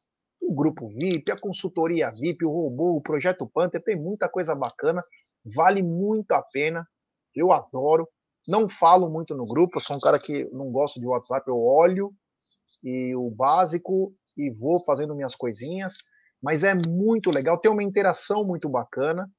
o 0.42 0.54
grupo 0.54 0.88
VIP, 0.88 1.30
a 1.30 1.38
consultoria 1.38 2.10
VIP, 2.10 2.44
o 2.44 2.50
robô, 2.50 2.96
o 2.96 3.00
projeto 3.00 3.46
Panther, 3.46 3.82
tem 3.82 3.96
muita 3.96 4.28
coisa 4.28 4.54
bacana 4.54 5.02
vale 5.44 5.82
muito 5.82 6.32
a 6.32 6.42
pena. 6.42 6.86
Eu 7.34 7.52
adoro. 7.52 8.08
Não 8.46 8.68
falo 8.68 9.08
muito 9.08 9.36
no 9.36 9.46
grupo, 9.46 9.76
eu 9.76 9.80
sou 9.80 9.96
um 9.96 10.00
cara 10.00 10.18
que 10.18 10.48
não 10.52 10.70
gosto 10.72 10.98
de 10.98 11.06
WhatsApp, 11.06 11.46
eu 11.46 11.62
olho 11.62 12.12
e 12.82 13.14
o 13.14 13.30
básico 13.30 14.12
e 14.36 14.50
vou 14.50 14.84
fazendo 14.84 15.14
minhas 15.14 15.36
coisinhas, 15.36 15.94
mas 16.42 16.64
é 16.64 16.74
muito 16.88 17.30
legal, 17.30 17.56
tem 17.56 17.70
uma 17.70 17.84
interação 17.84 18.44
muito 18.44 18.68
bacana. 18.68 19.30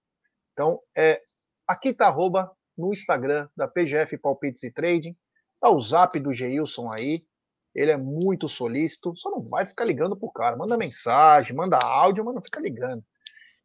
Então, 0.53 0.79
é 0.95 1.21
aqui 1.67 1.93
tá 1.93 2.07
arroba 2.07 2.49
no 2.77 2.93
Instagram 2.93 3.49
da 3.57 3.67
PGF 3.67 4.17
Palpites 4.19 4.63
e 4.63 4.71
Trading, 4.71 5.13
tá 5.59 5.69
o 5.69 5.81
zap 5.81 6.17
do 6.17 6.33
Geilson 6.33 6.89
aí, 6.89 7.25
ele 7.73 7.91
é 7.91 7.97
muito 7.97 8.47
solícito, 8.47 9.15
só 9.15 9.31
não 9.31 9.41
vai 9.41 9.65
ficar 9.65 9.85
ligando 9.85 10.15
pro 10.15 10.31
cara, 10.31 10.55
manda 10.55 10.77
mensagem, 10.77 11.55
manda 11.55 11.77
áudio, 11.77 12.23
mas 12.23 12.35
não 12.35 12.41
fica 12.41 12.59
ligando. 12.59 13.03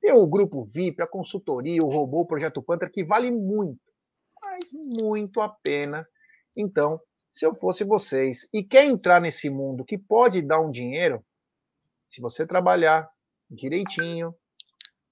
Tem 0.00 0.12
o 0.12 0.26
grupo 0.26 0.64
VIP, 0.64 1.02
a 1.02 1.06
consultoria, 1.06 1.82
o 1.82 1.90
robô, 1.90 2.20
o 2.20 2.26
Projeto 2.26 2.62
Panther, 2.62 2.90
que 2.90 3.04
vale 3.04 3.30
muito, 3.30 3.80
mas 4.44 4.70
muito 5.00 5.40
a 5.40 5.48
pena. 5.48 6.08
Então, 6.56 7.00
se 7.30 7.44
eu 7.44 7.54
fosse 7.54 7.84
vocês 7.84 8.48
e 8.52 8.62
quer 8.62 8.84
entrar 8.84 9.20
nesse 9.20 9.50
mundo 9.50 9.84
que 9.84 9.98
pode 9.98 10.40
dar 10.40 10.60
um 10.60 10.70
dinheiro, 10.70 11.24
se 12.08 12.20
você 12.20 12.46
trabalhar 12.46 13.10
direitinho, 13.50 14.34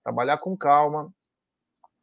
trabalhar 0.03 0.39
com 0.39 0.57
calma, 0.57 1.13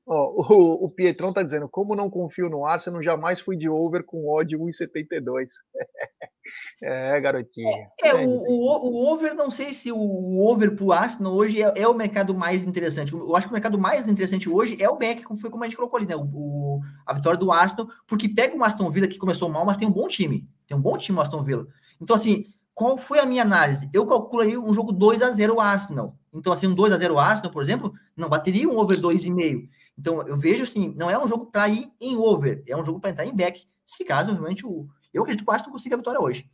o, 0.06 0.86
o 0.86 0.94
Pietrão 0.94 1.32
tá 1.32 1.42
dizendo, 1.44 1.70
como 1.70 1.96
não 1.96 2.10
confio 2.10 2.50
no 2.50 2.66
Arsenal, 2.66 3.02
jamais 3.02 3.40
fui 3.40 3.56
de 3.56 3.70
over 3.70 4.04
com 4.04 4.30
odd 4.30 4.58
1,72. 4.58 5.50
é, 6.84 7.22
garotinho. 7.22 7.68
É, 8.04 8.10
é 8.10 8.16
o, 8.16 8.28
o, 8.28 8.90
o, 8.90 9.14
over, 9.14 9.34
não 9.34 9.50
sei 9.50 9.74
se 9.74 9.92
o 9.92 10.46
over 10.46 10.76
pro 10.76 10.92
Arsenal 10.92 11.34
hoje 11.34 11.62
é, 11.62 11.74
é, 11.78 11.88
o 11.88 11.94
mercado 11.94 12.36
mais 12.36 12.66
interessante. 12.66 13.14
Eu 13.14 13.36
acho 13.36 13.48
que 13.48 13.54
o 13.54 13.56
mercado 13.56 13.80
mais 13.80 14.08
interessante 14.08 14.50
hoje 14.50 14.78
é 14.82 14.90
o 14.90 14.98
back, 14.98 15.24
como 15.24 15.40
foi 15.40 15.50
como 15.50 15.64
a 15.64 15.68
gente 15.68 15.78
colocou 15.78 15.98
ali, 15.98 16.08
né? 16.08 16.16
O, 16.16 16.82
a 17.06 17.14
vitória 17.14 17.40
do 17.40 17.52
Arsenal, 17.52 17.88
porque 18.06 18.28
pega 18.28 18.58
o 18.58 18.64
Aston 18.64 18.90
Villa 18.90 19.08
que 19.08 19.18
começou 19.18 19.48
mal, 19.50 19.66
mas 19.66 19.78
tem 19.78 19.88
um 19.88 19.92
bom 19.92 20.08
time. 20.08 20.48
Tem 20.68 20.78
um 20.78 20.82
bom 20.82 20.98
time 20.98 21.18
o 21.18 21.22
Aston 21.22 21.42
Villa. 21.42 21.66
Então, 22.02 22.16
assim, 22.16 22.48
qual 22.74 22.98
foi 22.98 23.20
a 23.20 23.26
minha 23.26 23.44
análise? 23.44 23.90
Eu 23.94 24.06
calculo 24.08 24.42
aí 24.42 24.58
um 24.58 24.74
jogo 24.74 24.92
2 24.92 25.22
a 25.22 25.32
0 25.32 25.60
Arsenal. 25.60 26.18
Então, 26.34 26.52
assim, 26.52 26.68
um 26.68 26.74
2 26.74 26.92
a 26.92 26.98
0 26.98 27.18
Arsenal, 27.20 27.52
por 27.52 27.62
exemplo, 27.62 27.94
não 28.18 28.28
bateria 28.28 28.68
um 28.68 28.78
over 28.78 29.00
2,5. 29.00 29.70
Então, 29.98 30.22
eu 30.28 30.38
vejo 30.38 30.64
assim, 30.64 30.94
não 30.96 31.10
é 31.10 31.18
um 31.18 31.28
jogo 31.28 31.48
para 31.48 31.70
ir 31.70 31.92
em 32.00 32.16
over, 32.18 32.64
é 32.68 32.76
um 32.76 32.86
jogo 32.86 33.00
para 33.00 33.12
entrar 33.12 33.26
em 33.26 33.36
back, 33.36 33.68
se 33.86 34.04
caso 34.04 34.32
realmente 34.32 34.66
o. 34.66 34.88
Eu 35.14 35.22
acredito 35.22 35.46
que 35.46 35.52
o 35.52 35.54
Aston 35.54 35.72
consiga 35.72 35.96
a 35.96 35.98
vitória 35.98 36.20
hoje. 36.20 36.50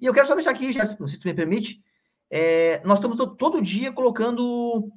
E 0.00 0.06
eu 0.06 0.14
quero 0.14 0.26
só 0.26 0.34
deixar 0.34 0.50
aqui, 0.50 0.72
já, 0.72 0.84
se 0.84 0.96
tu 0.96 1.28
me 1.28 1.34
permite, 1.34 1.82
é, 2.30 2.80
nós 2.84 2.98
estamos 2.98 3.16
todo 3.36 3.62
dia 3.62 3.92
colocando 3.92 4.90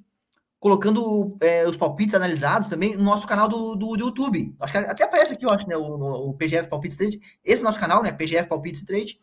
colocando 0.61 1.35
é, 1.41 1.67
os 1.67 1.75
palpites 1.75 2.13
analisados 2.13 2.67
também 2.67 2.95
no 2.95 3.03
nosso 3.03 3.25
canal 3.25 3.49
do, 3.49 3.75
do, 3.75 3.97
do, 3.97 4.05
YouTube. 4.05 4.55
Acho 4.59 4.71
que 4.71 4.77
até 4.77 5.03
aparece 5.03 5.33
aqui, 5.33 5.43
eu 5.43 5.49
acho, 5.49 5.67
né? 5.67 5.75
O, 5.75 6.29
o 6.29 6.33
PGF 6.35 6.69
Palpites 6.69 6.95
Trade. 6.95 7.19
Esse 7.43 7.63
nosso 7.63 7.79
canal, 7.79 8.03
né? 8.03 8.11
PGF 8.11 8.47
Palpites 8.47 8.85
Trade. 8.85 9.19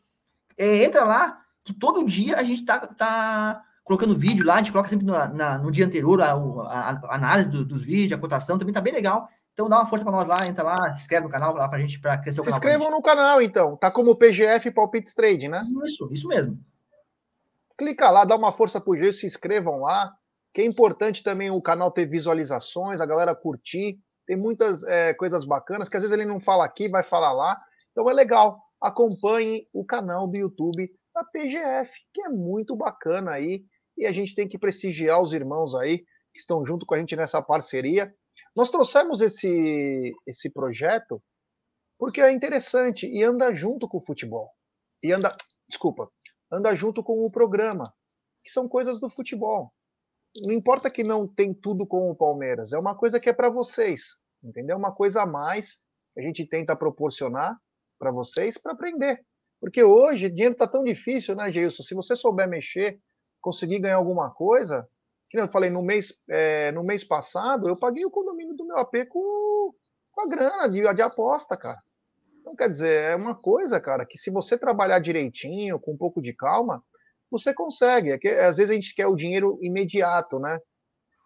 É, 0.57 0.83
entra 0.83 1.05
lá, 1.05 1.41
que 1.63 1.73
todo 1.73 2.05
dia 2.05 2.39
a 2.39 2.43
gente 2.43 2.65
tá, 2.65 2.89
tá 2.89 3.63
colocando 3.88 4.14
vídeo 4.14 4.46
lá, 4.46 4.55
a 4.55 4.59
gente 4.59 4.70
coloca 4.70 4.88
sempre 4.88 5.05
no, 5.05 5.12
na, 5.12 5.59
no 5.59 5.72
dia 5.72 5.85
anterior 5.85 6.20
a, 6.22 6.33
a, 6.33 6.90
a 6.90 7.14
análise 7.14 7.48
do, 7.48 7.64
dos 7.64 7.85
vídeos, 7.85 8.12
a 8.12 8.20
cotação, 8.20 8.59
também 8.59 8.72
tá 8.72 8.81
bem 8.81 8.92
legal. 8.92 9.29
Então 9.53 9.68
dá 9.68 9.81
uma 9.81 9.88
força 9.88 10.05
para 10.05 10.14
nós 10.14 10.29
lá, 10.29 10.46
entra 10.46 10.62
lá, 10.62 10.92
se 10.92 11.01
inscreve 11.01 11.27
no 11.27 11.33
canal 11.33 11.53
lá 11.55 11.68
pra 11.68 11.81
gente, 11.81 11.98
para 11.98 12.16
crescer 12.18 12.40
o 12.40 12.44
se 12.44 12.51
canal. 12.51 12.61
Se 12.61 12.66
inscrevam 12.66 12.90
no 12.92 13.03
canal, 13.03 13.42
então. 13.42 13.77
Tá 13.77 13.90
como 13.90 14.14
PGF 14.14 14.70
Palpites 14.70 15.14
Trade, 15.14 15.48
né? 15.48 15.62
Isso, 15.85 16.09
isso 16.12 16.29
mesmo. 16.29 16.57
Clica 17.77 18.09
lá, 18.11 18.24
dá 18.24 18.37
uma 18.37 18.53
força 18.53 18.81
pro 18.81 18.96
Gil, 18.96 19.12
se 19.12 19.27
inscrevam 19.27 19.81
lá 19.81 20.12
que 20.59 20.62
é 20.62 20.64
importante 20.64 21.22
também 21.22 21.51
o 21.53 21.62
canal 21.62 21.90
ter 21.90 22.07
visualizações, 22.07 23.01
a 23.01 23.07
galera 23.07 23.33
curtir. 23.33 23.96
Tem 24.27 24.37
muitas 24.37 24.83
é, 24.83 25.14
coisas 25.14 25.44
bacanas 25.44 25.88
que 25.88 25.96
às 25.96 26.03
vezes 26.03 26.16
ele 26.16 26.29
não 26.29 26.40
fala 26.40 26.64
aqui, 26.64 26.88
vai 26.88 27.05
falar 27.05 27.33
lá. 27.33 27.57
Então 27.92 28.11
é 28.11 28.12
legal. 28.12 28.61
Acompanhe 28.81 29.68
o 29.72 29.85
canal 29.85 30.27
do 30.27 30.37
YouTube 30.37 30.90
da 31.14 31.22
PGF, 31.24 31.90
que 32.12 32.22
é 32.22 32.29
muito 32.29 32.74
bacana 32.74 33.33
aí. 33.33 33.64
E 33.99 34.07
a 34.07 34.13
gente 34.13 34.35
tem 34.35 34.49
que 34.49 34.59
prestigiar 34.59 35.21
os 35.21 35.33
irmãos 35.33 35.75
aí 35.75 35.99
que 36.33 36.41
estão 36.41 36.65
junto 36.65 36.87
com 36.87 36.95
a 36.95 36.99
gente 36.99 37.17
nessa 37.17 37.43
parceria. 37.43 38.15
Nós 38.55 38.71
trouxemos 38.71 39.21
esse, 39.21 40.15
esse 40.27 40.51
projeto 40.51 41.23
porque 41.99 42.21
é 42.21 42.33
interessante 42.33 43.07
e 43.07 43.23
anda 43.25 43.55
junto 43.55 43.89
com 43.89 43.99
o 43.99 44.05
futebol. 44.05 44.51
E 45.03 45.13
anda, 45.13 45.37
desculpa, 45.69 46.09
anda 46.51 46.75
junto 46.75 47.03
com 47.03 47.25
o 47.25 47.31
programa, 47.31 47.93
que 48.41 48.51
são 48.51 48.69
coisas 48.69 49.01
do 49.01 49.11
futebol 49.11 49.73
não 50.43 50.53
importa 50.53 50.91
que 50.91 51.03
não 51.03 51.27
tem 51.27 51.53
tudo 51.55 51.87
com 51.87 52.11
o 52.11 52.17
Palmeiras, 52.17 52.73
é 52.73 52.79
uma 52.79 52.97
coisa 52.97 53.19
que 53.19 53.29
é 53.29 53.33
para 53.33 53.49
vocês, 53.49 54.03
entendeu? 54.43 54.77
Uma 54.77 54.95
coisa 54.95 55.23
a 55.23 55.27
mais 55.27 55.77
que 56.15 56.21
a 56.21 56.23
gente 56.23 56.47
tenta 56.47 56.77
proporcionar 56.77 57.57
para 57.99 58.11
vocês 58.11 58.59
para 58.59 58.73
aprender. 58.73 59.21
Porque 59.61 59.83
hoje 59.83 60.29
dinheiro 60.29 60.53
está 60.53 60.69
tão 60.69 60.85
difícil, 60.85 61.35
né, 61.35 61.51
Gilson? 61.51 61.83
Se 61.83 61.95
você 61.95 62.15
souber 62.15 62.49
mexer, 62.49 63.01
conseguir 63.49 63.79
ganhar 63.79 63.97
alguma 63.97 64.31
coisa, 64.31 64.87
que 65.31 65.41
eu 65.41 65.49
falei 65.49 65.71
no 65.71 65.83
mês, 65.83 66.13
é, 66.29 66.71
no 66.73 66.85
mês 66.85 67.03
passado, 67.03 67.67
eu 67.67 67.79
paguei 67.79 68.05
o 68.05 68.11
condomínio 68.11 68.55
do 68.55 68.67
meu 68.67 68.77
AP 68.77 69.07
com, 69.09 69.73
com 70.13 70.21
a 70.21 70.29
grana 70.29 70.69
de, 70.69 70.83
de 70.95 71.03
aposta, 71.03 71.57
cara. 71.57 71.79
Então, 72.41 72.55
quer 72.55 72.71
dizer, 72.71 73.13
é 73.13 73.17
uma 73.17 73.35
coisa, 73.35 73.81
cara, 73.81 74.05
que 74.05 74.19
se 74.19 74.31
você 74.31 74.59
trabalhar 74.59 74.99
direitinho, 74.99 75.81
com 75.81 75.93
um 75.93 75.97
pouco 75.97 76.21
de 76.21 76.35
calma, 76.35 76.83
você 77.31 77.55
consegue. 77.55 78.11
É 78.11 78.19
que, 78.19 78.29
às 78.29 78.59
vezes 78.59 78.71
a 78.71 78.75
gente 78.75 78.95
quer 78.95 79.07
o 79.07 79.17
dinheiro 79.17 79.59
imediato, 79.63 80.39
né? 80.39 80.59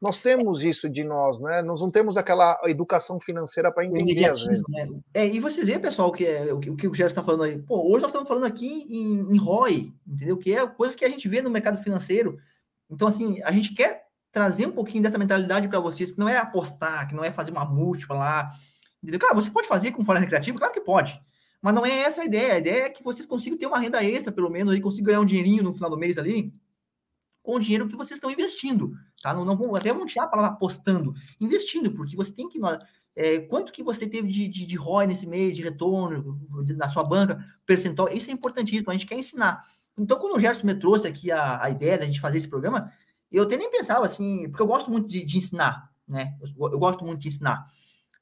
Nós 0.03 0.19
temos 0.19 0.65
isso 0.65 0.89
de 0.91 1.05
nós, 1.05 1.39
né? 1.39 1.63
Nós 1.63 1.81
não 1.81 1.89
temos 1.89 2.17
aquela 2.17 2.61
educação 2.65 3.21
financeira 3.21 3.71
para 3.71 3.87
entender 3.87 4.29
às 4.29 4.43
vezes. 4.43 4.61
Né? 4.69 4.89
É, 5.15 5.27
e 5.29 5.39
vocês 5.39 5.65
veem, 5.65 5.79
pessoal, 5.79 6.11
que 6.11 6.27
é, 6.27 6.53
o 6.53 6.59
que 6.59 6.89
o, 6.89 6.93
Gerson 6.93 7.13
está 7.13 7.23
falando 7.23 7.45
aí. 7.45 7.57
Pô, 7.61 7.87
hoje 7.87 8.01
nós 8.01 8.07
estamos 8.07 8.27
falando 8.27 8.45
aqui 8.45 8.67
em, 8.67 9.33
em 9.33 9.39
ROI, 9.39 9.93
entendeu? 10.05 10.37
Que 10.37 10.55
é 10.55 10.67
coisa 10.67 10.97
que 10.97 11.05
a 11.05 11.09
gente 11.09 11.29
vê 11.29 11.41
no 11.41 11.49
mercado 11.49 11.79
financeiro. 11.79 12.37
Então, 12.91 13.07
assim, 13.07 13.41
a 13.45 13.53
gente 13.53 13.75
quer 13.75 14.07
trazer 14.33 14.67
um 14.67 14.73
pouquinho 14.73 15.05
dessa 15.05 15.19
mentalidade 15.19 15.69
para 15.69 15.79
vocês, 15.79 16.11
que 16.11 16.19
não 16.19 16.29
é 16.29 16.37
apostar, 16.37 17.07
que 17.09 17.15
não 17.15 17.23
é 17.23 17.31
fazer 17.31 17.53
uma 17.53 17.65
múltipla 17.65 18.17
lá. 18.17 18.51
Entendeu? 19.01 19.21
Cara, 19.21 19.35
você 19.35 19.53
pode 19.53 19.69
fazer 19.69 19.93
com 19.93 20.05
fora 20.05 20.19
recreativo? 20.19 20.59
Claro 20.59 20.75
que 20.75 20.81
pode. 20.81 21.23
Mas 21.61 21.75
não 21.75 21.87
é 21.87 22.01
essa 22.01 22.23
a 22.23 22.25
ideia. 22.25 22.55
A 22.55 22.59
ideia 22.59 22.83
é 22.87 22.91
que 22.91 23.05
vocês 23.05 23.25
consigam 23.25 23.57
ter 23.57 23.67
uma 23.67 23.79
renda 23.79 24.03
extra, 24.03 24.33
pelo 24.33 24.51
menos, 24.51 24.75
e 24.75 24.81
consigam 24.81 25.07
ganhar 25.07 25.21
um 25.21 25.27
dinheirinho 25.27 25.63
no 25.63 25.73
final 25.73 25.89
do 25.89 25.97
mês 25.97 26.19
ali, 26.19 26.53
com 27.41 27.55
o 27.55 27.61
dinheiro 27.61 27.87
que 27.87 27.95
vocês 27.95 28.19
estão 28.19 28.33
investindo. 28.33 28.93
Tá? 29.23 29.33
Não, 29.33 29.45
não 29.45 29.57
vão 29.57 29.75
até 29.77 29.95
tirar 30.05 30.25
a 30.25 30.29
palavra 30.29 30.53
apostando, 30.53 31.15
investindo, 31.41 31.93
porque 31.93 32.17
você 32.17 32.33
tem 32.33 32.49
que. 32.49 32.59
É, 33.15 33.41
quanto 33.41 33.73
que 33.73 33.83
você 33.83 34.07
teve 34.07 34.27
de, 34.29 34.49
de, 34.49 34.67
de 34.67 34.77
ROI 34.77 35.07
nesse 35.07 35.27
mês, 35.27 35.57
de 35.57 35.63
retorno 35.63 36.41
na 36.77 36.89
sua 36.89 37.05
banca, 37.05 37.39
percentual, 37.65 38.09
isso 38.09 38.31
é 38.31 38.33
importantíssimo, 38.33 38.91
a 38.91 38.97
gente 38.97 39.07
quer 39.07 39.15
ensinar. 39.15 39.65
Então, 39.97 40.19
quando 40.19 40.37
o 40.37 40.41
Gerson 40.41 40.67
me 40.67 40.75
trouxe 40.75 41.07
aqui 41.07 41.31
a, 41.31 41.63
a 41.63 41.71
ideia 41.71 41.99
da 41.99 42.05
gente 42.05 42.21
fazer 42.21 42.39
esse 42.39 42.49
programa, 42.49 42.91
eu 43.31 43.45
até 43.45 43.57
nem 43.57 43.71
pensava 43.71 44.05
assim, 44.05 44.49
porque 44.49 44.63
eu 44.63 44.67
gosto 44.67 44.91
muito 44.91 45.07
de, 45.07 45.25
de 45.25 45.39
ensinar, 45.39 45.89
né? 46.09 46.35
Eu, 46.41 46.73
eu, 46.73 46.79
gosto 46.79 47.05
muito 47.05 47.21
de 47.21 47.29
ensinar. 47.29 47.65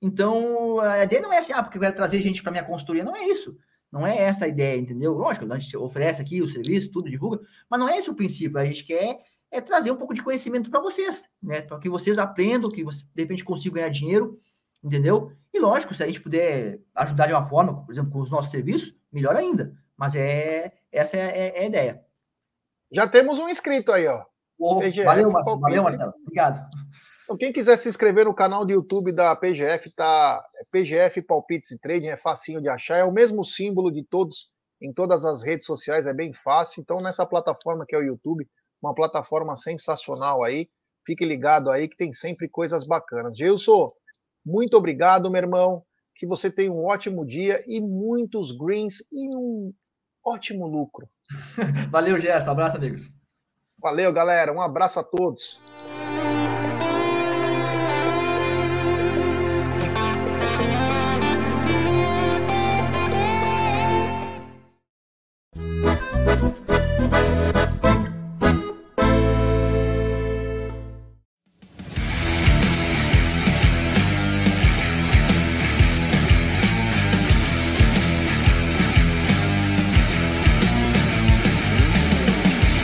Então, 0.03 0.81
a 0.81 1.03
ideia 1.05 1.23
não 1.23 1.33
é 1.33 1.39
assim, 1.39 1.53
ah, 1.53 1.63
porque 1.63 1.79
eu 1.79 1.83
quero 1.83 1.95
trazer 1.95 2.21
gente 2.21 2.43
para 2.43 2.53
minha 2.53 2.65
consultoria, 2.65 3.05
não 3.05 3.17
é 3.17 3.25
isso. 3.25 3.57
Não 3.91 4.07
é 4.07 4.17
essa 4.19 4.45
a 4.45 4.49
ideia, 4.49 4.79
entendeu? 4.79 5.15
Lógico, 5.15 5.51
a 5.51 5.59
gente 5.59 5.77
oferece 5.77 6.21
aqui 6.21 6.43
o 6.43 6.49
serviço, 6.49 6.91
tudo, 6.91 7.09
divulga, 7.09 7.41
mas 7.69 7.81
não 7.81 7.89
é 7.89 7.97
esse 7.97 8.11
o 8.11 8.15
princípio. 8.15 8.59
A 8.59 8.65
gente 8.65 8.85
quer 8.85 9.21
é 9.51 9.61
trazer 9.61 9.91
um 9.91 9.97
pouco 9.97 10.15
de 10.15 10.23
conhecimento 10.23 10.71
para 10.71 10.81
vocês, 10.81 11.29
né? 11.43 11.63
Para 11.63 11.79
que 11.79 11.89
vocês 11.89 12.19
aprendam, 12.19 12.71
que 12.71 12.85
vocês, 12.85 13.11
de 13.15 13.23
repente, 13.23 13.45
consigam 13.45 13.77
ganhar 13.77 13.89
dinheiro, 13.89 14.39
entendeu? 14.83 15.33
E 15.53 15.59
lógico, 15.59 15.95
se 15.95 16.03
a 16.03 16.07
gente 16.07 16.21
puder 16.21 16.81
ajudar 16.95 17.27
de 17.27 17.33
uma 17.33 17.45
forma, 17.45 17.85
por 17.85 17.93
exemplo, 17.93 18.13
com 18.13 18.21
os 18.21 18.31
nossos 18.31 18.51
serviços, 18.51 18.95
melhor 19.13 19.35
ainda. 19.35 19.75
Mas 19.97 20.15
é 20.15 20.73
essa 20.93 21.17
é, 21.17 21.21
é, 21.21 21.59
é 21.59 21.63
a 21.63 21.67
ideia. 21.67 22.05
Já 22.93 23.09
temos 23.09 23.39
um 23.39 23.49
inscrito 23.49 23.93
aí, 23.93 24.07
ó. 24.07 24.25
Oh, 24.59 24.81
valeu, 25.05 25.31
Marcelo. 25.31 25.61
Valeu, 25.61 25.83
Marcelo. 25.83 26.13
Obrigado. 26.23 26.67
Então, 27.25 27.37
quem 27.37 27.53
quiser 27.53 27.77
se 27.77 27.89
inscrever 27.89 28.25
no 28.25 28.35
canal 28.35 28.65
do 28.65 28.73
YouTube 28.73 29.13
da 29.13 29.35
PGF, 29.37 29.91
tá 29.95 30.45
PGF 30.71 31.23
Palpites 31.23 31.71
e 31.71 31.79
Trading, 31.79 32.09
é 32.09 32.17
facinho 32.17 32.61
de 32.61 32.69
achar, 32.69 32.97
é 32.97 33.05
o 33.05 33.13
mesmo 33.13 33.45
símbolo 33.45 33.91
de 33.91 34.05
todos 34.05 34.51
em 34.83 34.93
todas 34.93 35.25
as 35.25 35.43
redes 35.43 35.67
sociais, 35.67 36.07
é 36.07 36.15
bem 36.15 36.33
fácil. 36.33 36.81
Então, 36.81 36.99
nessa 36.99 37.27
plataforma 37.27 37.85
que 37.87 37.95
é 37.95 37.99
o 37.99 38.03
YouTube, 38.03 38.49
uma 38.83 38.95
plataforma 38.95 39.57
sensacional 39.57 40.43
aí. 40.43 40.69
Fique 41.07 41.25
ligado 41.25 41.71
aí 41.71 41.89
que 41.89 41.97
tem 41.97 42.13
sempre 42.13 42.49
coisas 42.49 42.87
bacanas. 42.87 43.37
Gilson, 43.37 43.89
muito 44.45 44.77
obrigado, 44.77 45.31
meu 45.31 45.41
irmão. 45.41 45.83
Que 46.15 46.27
você 46.27 46.51
tenha 46.51 46.73
um 46.73 46.85
ótimo 46.85 47.25
dia 47.27 47.65
e 47.67 47.81
muitos 47.81 48.53
greens 48.53 48.99
e 49.11 49.35
um 49.35 49.73
ótimo 50.25 50.67
lucro. 50.67 51.09
Valeu, 51.91 52.21
Gerson. 52.21 52.51
Abraço, 52.51 52.77
amigos. 52.77 53.09
Valeu, 53.79 54.13
galera. 54.13 54.53
Um 54.53 54.61
abraço 54.61 55.01
a 55.01 55.03
todos. 55.03 55.59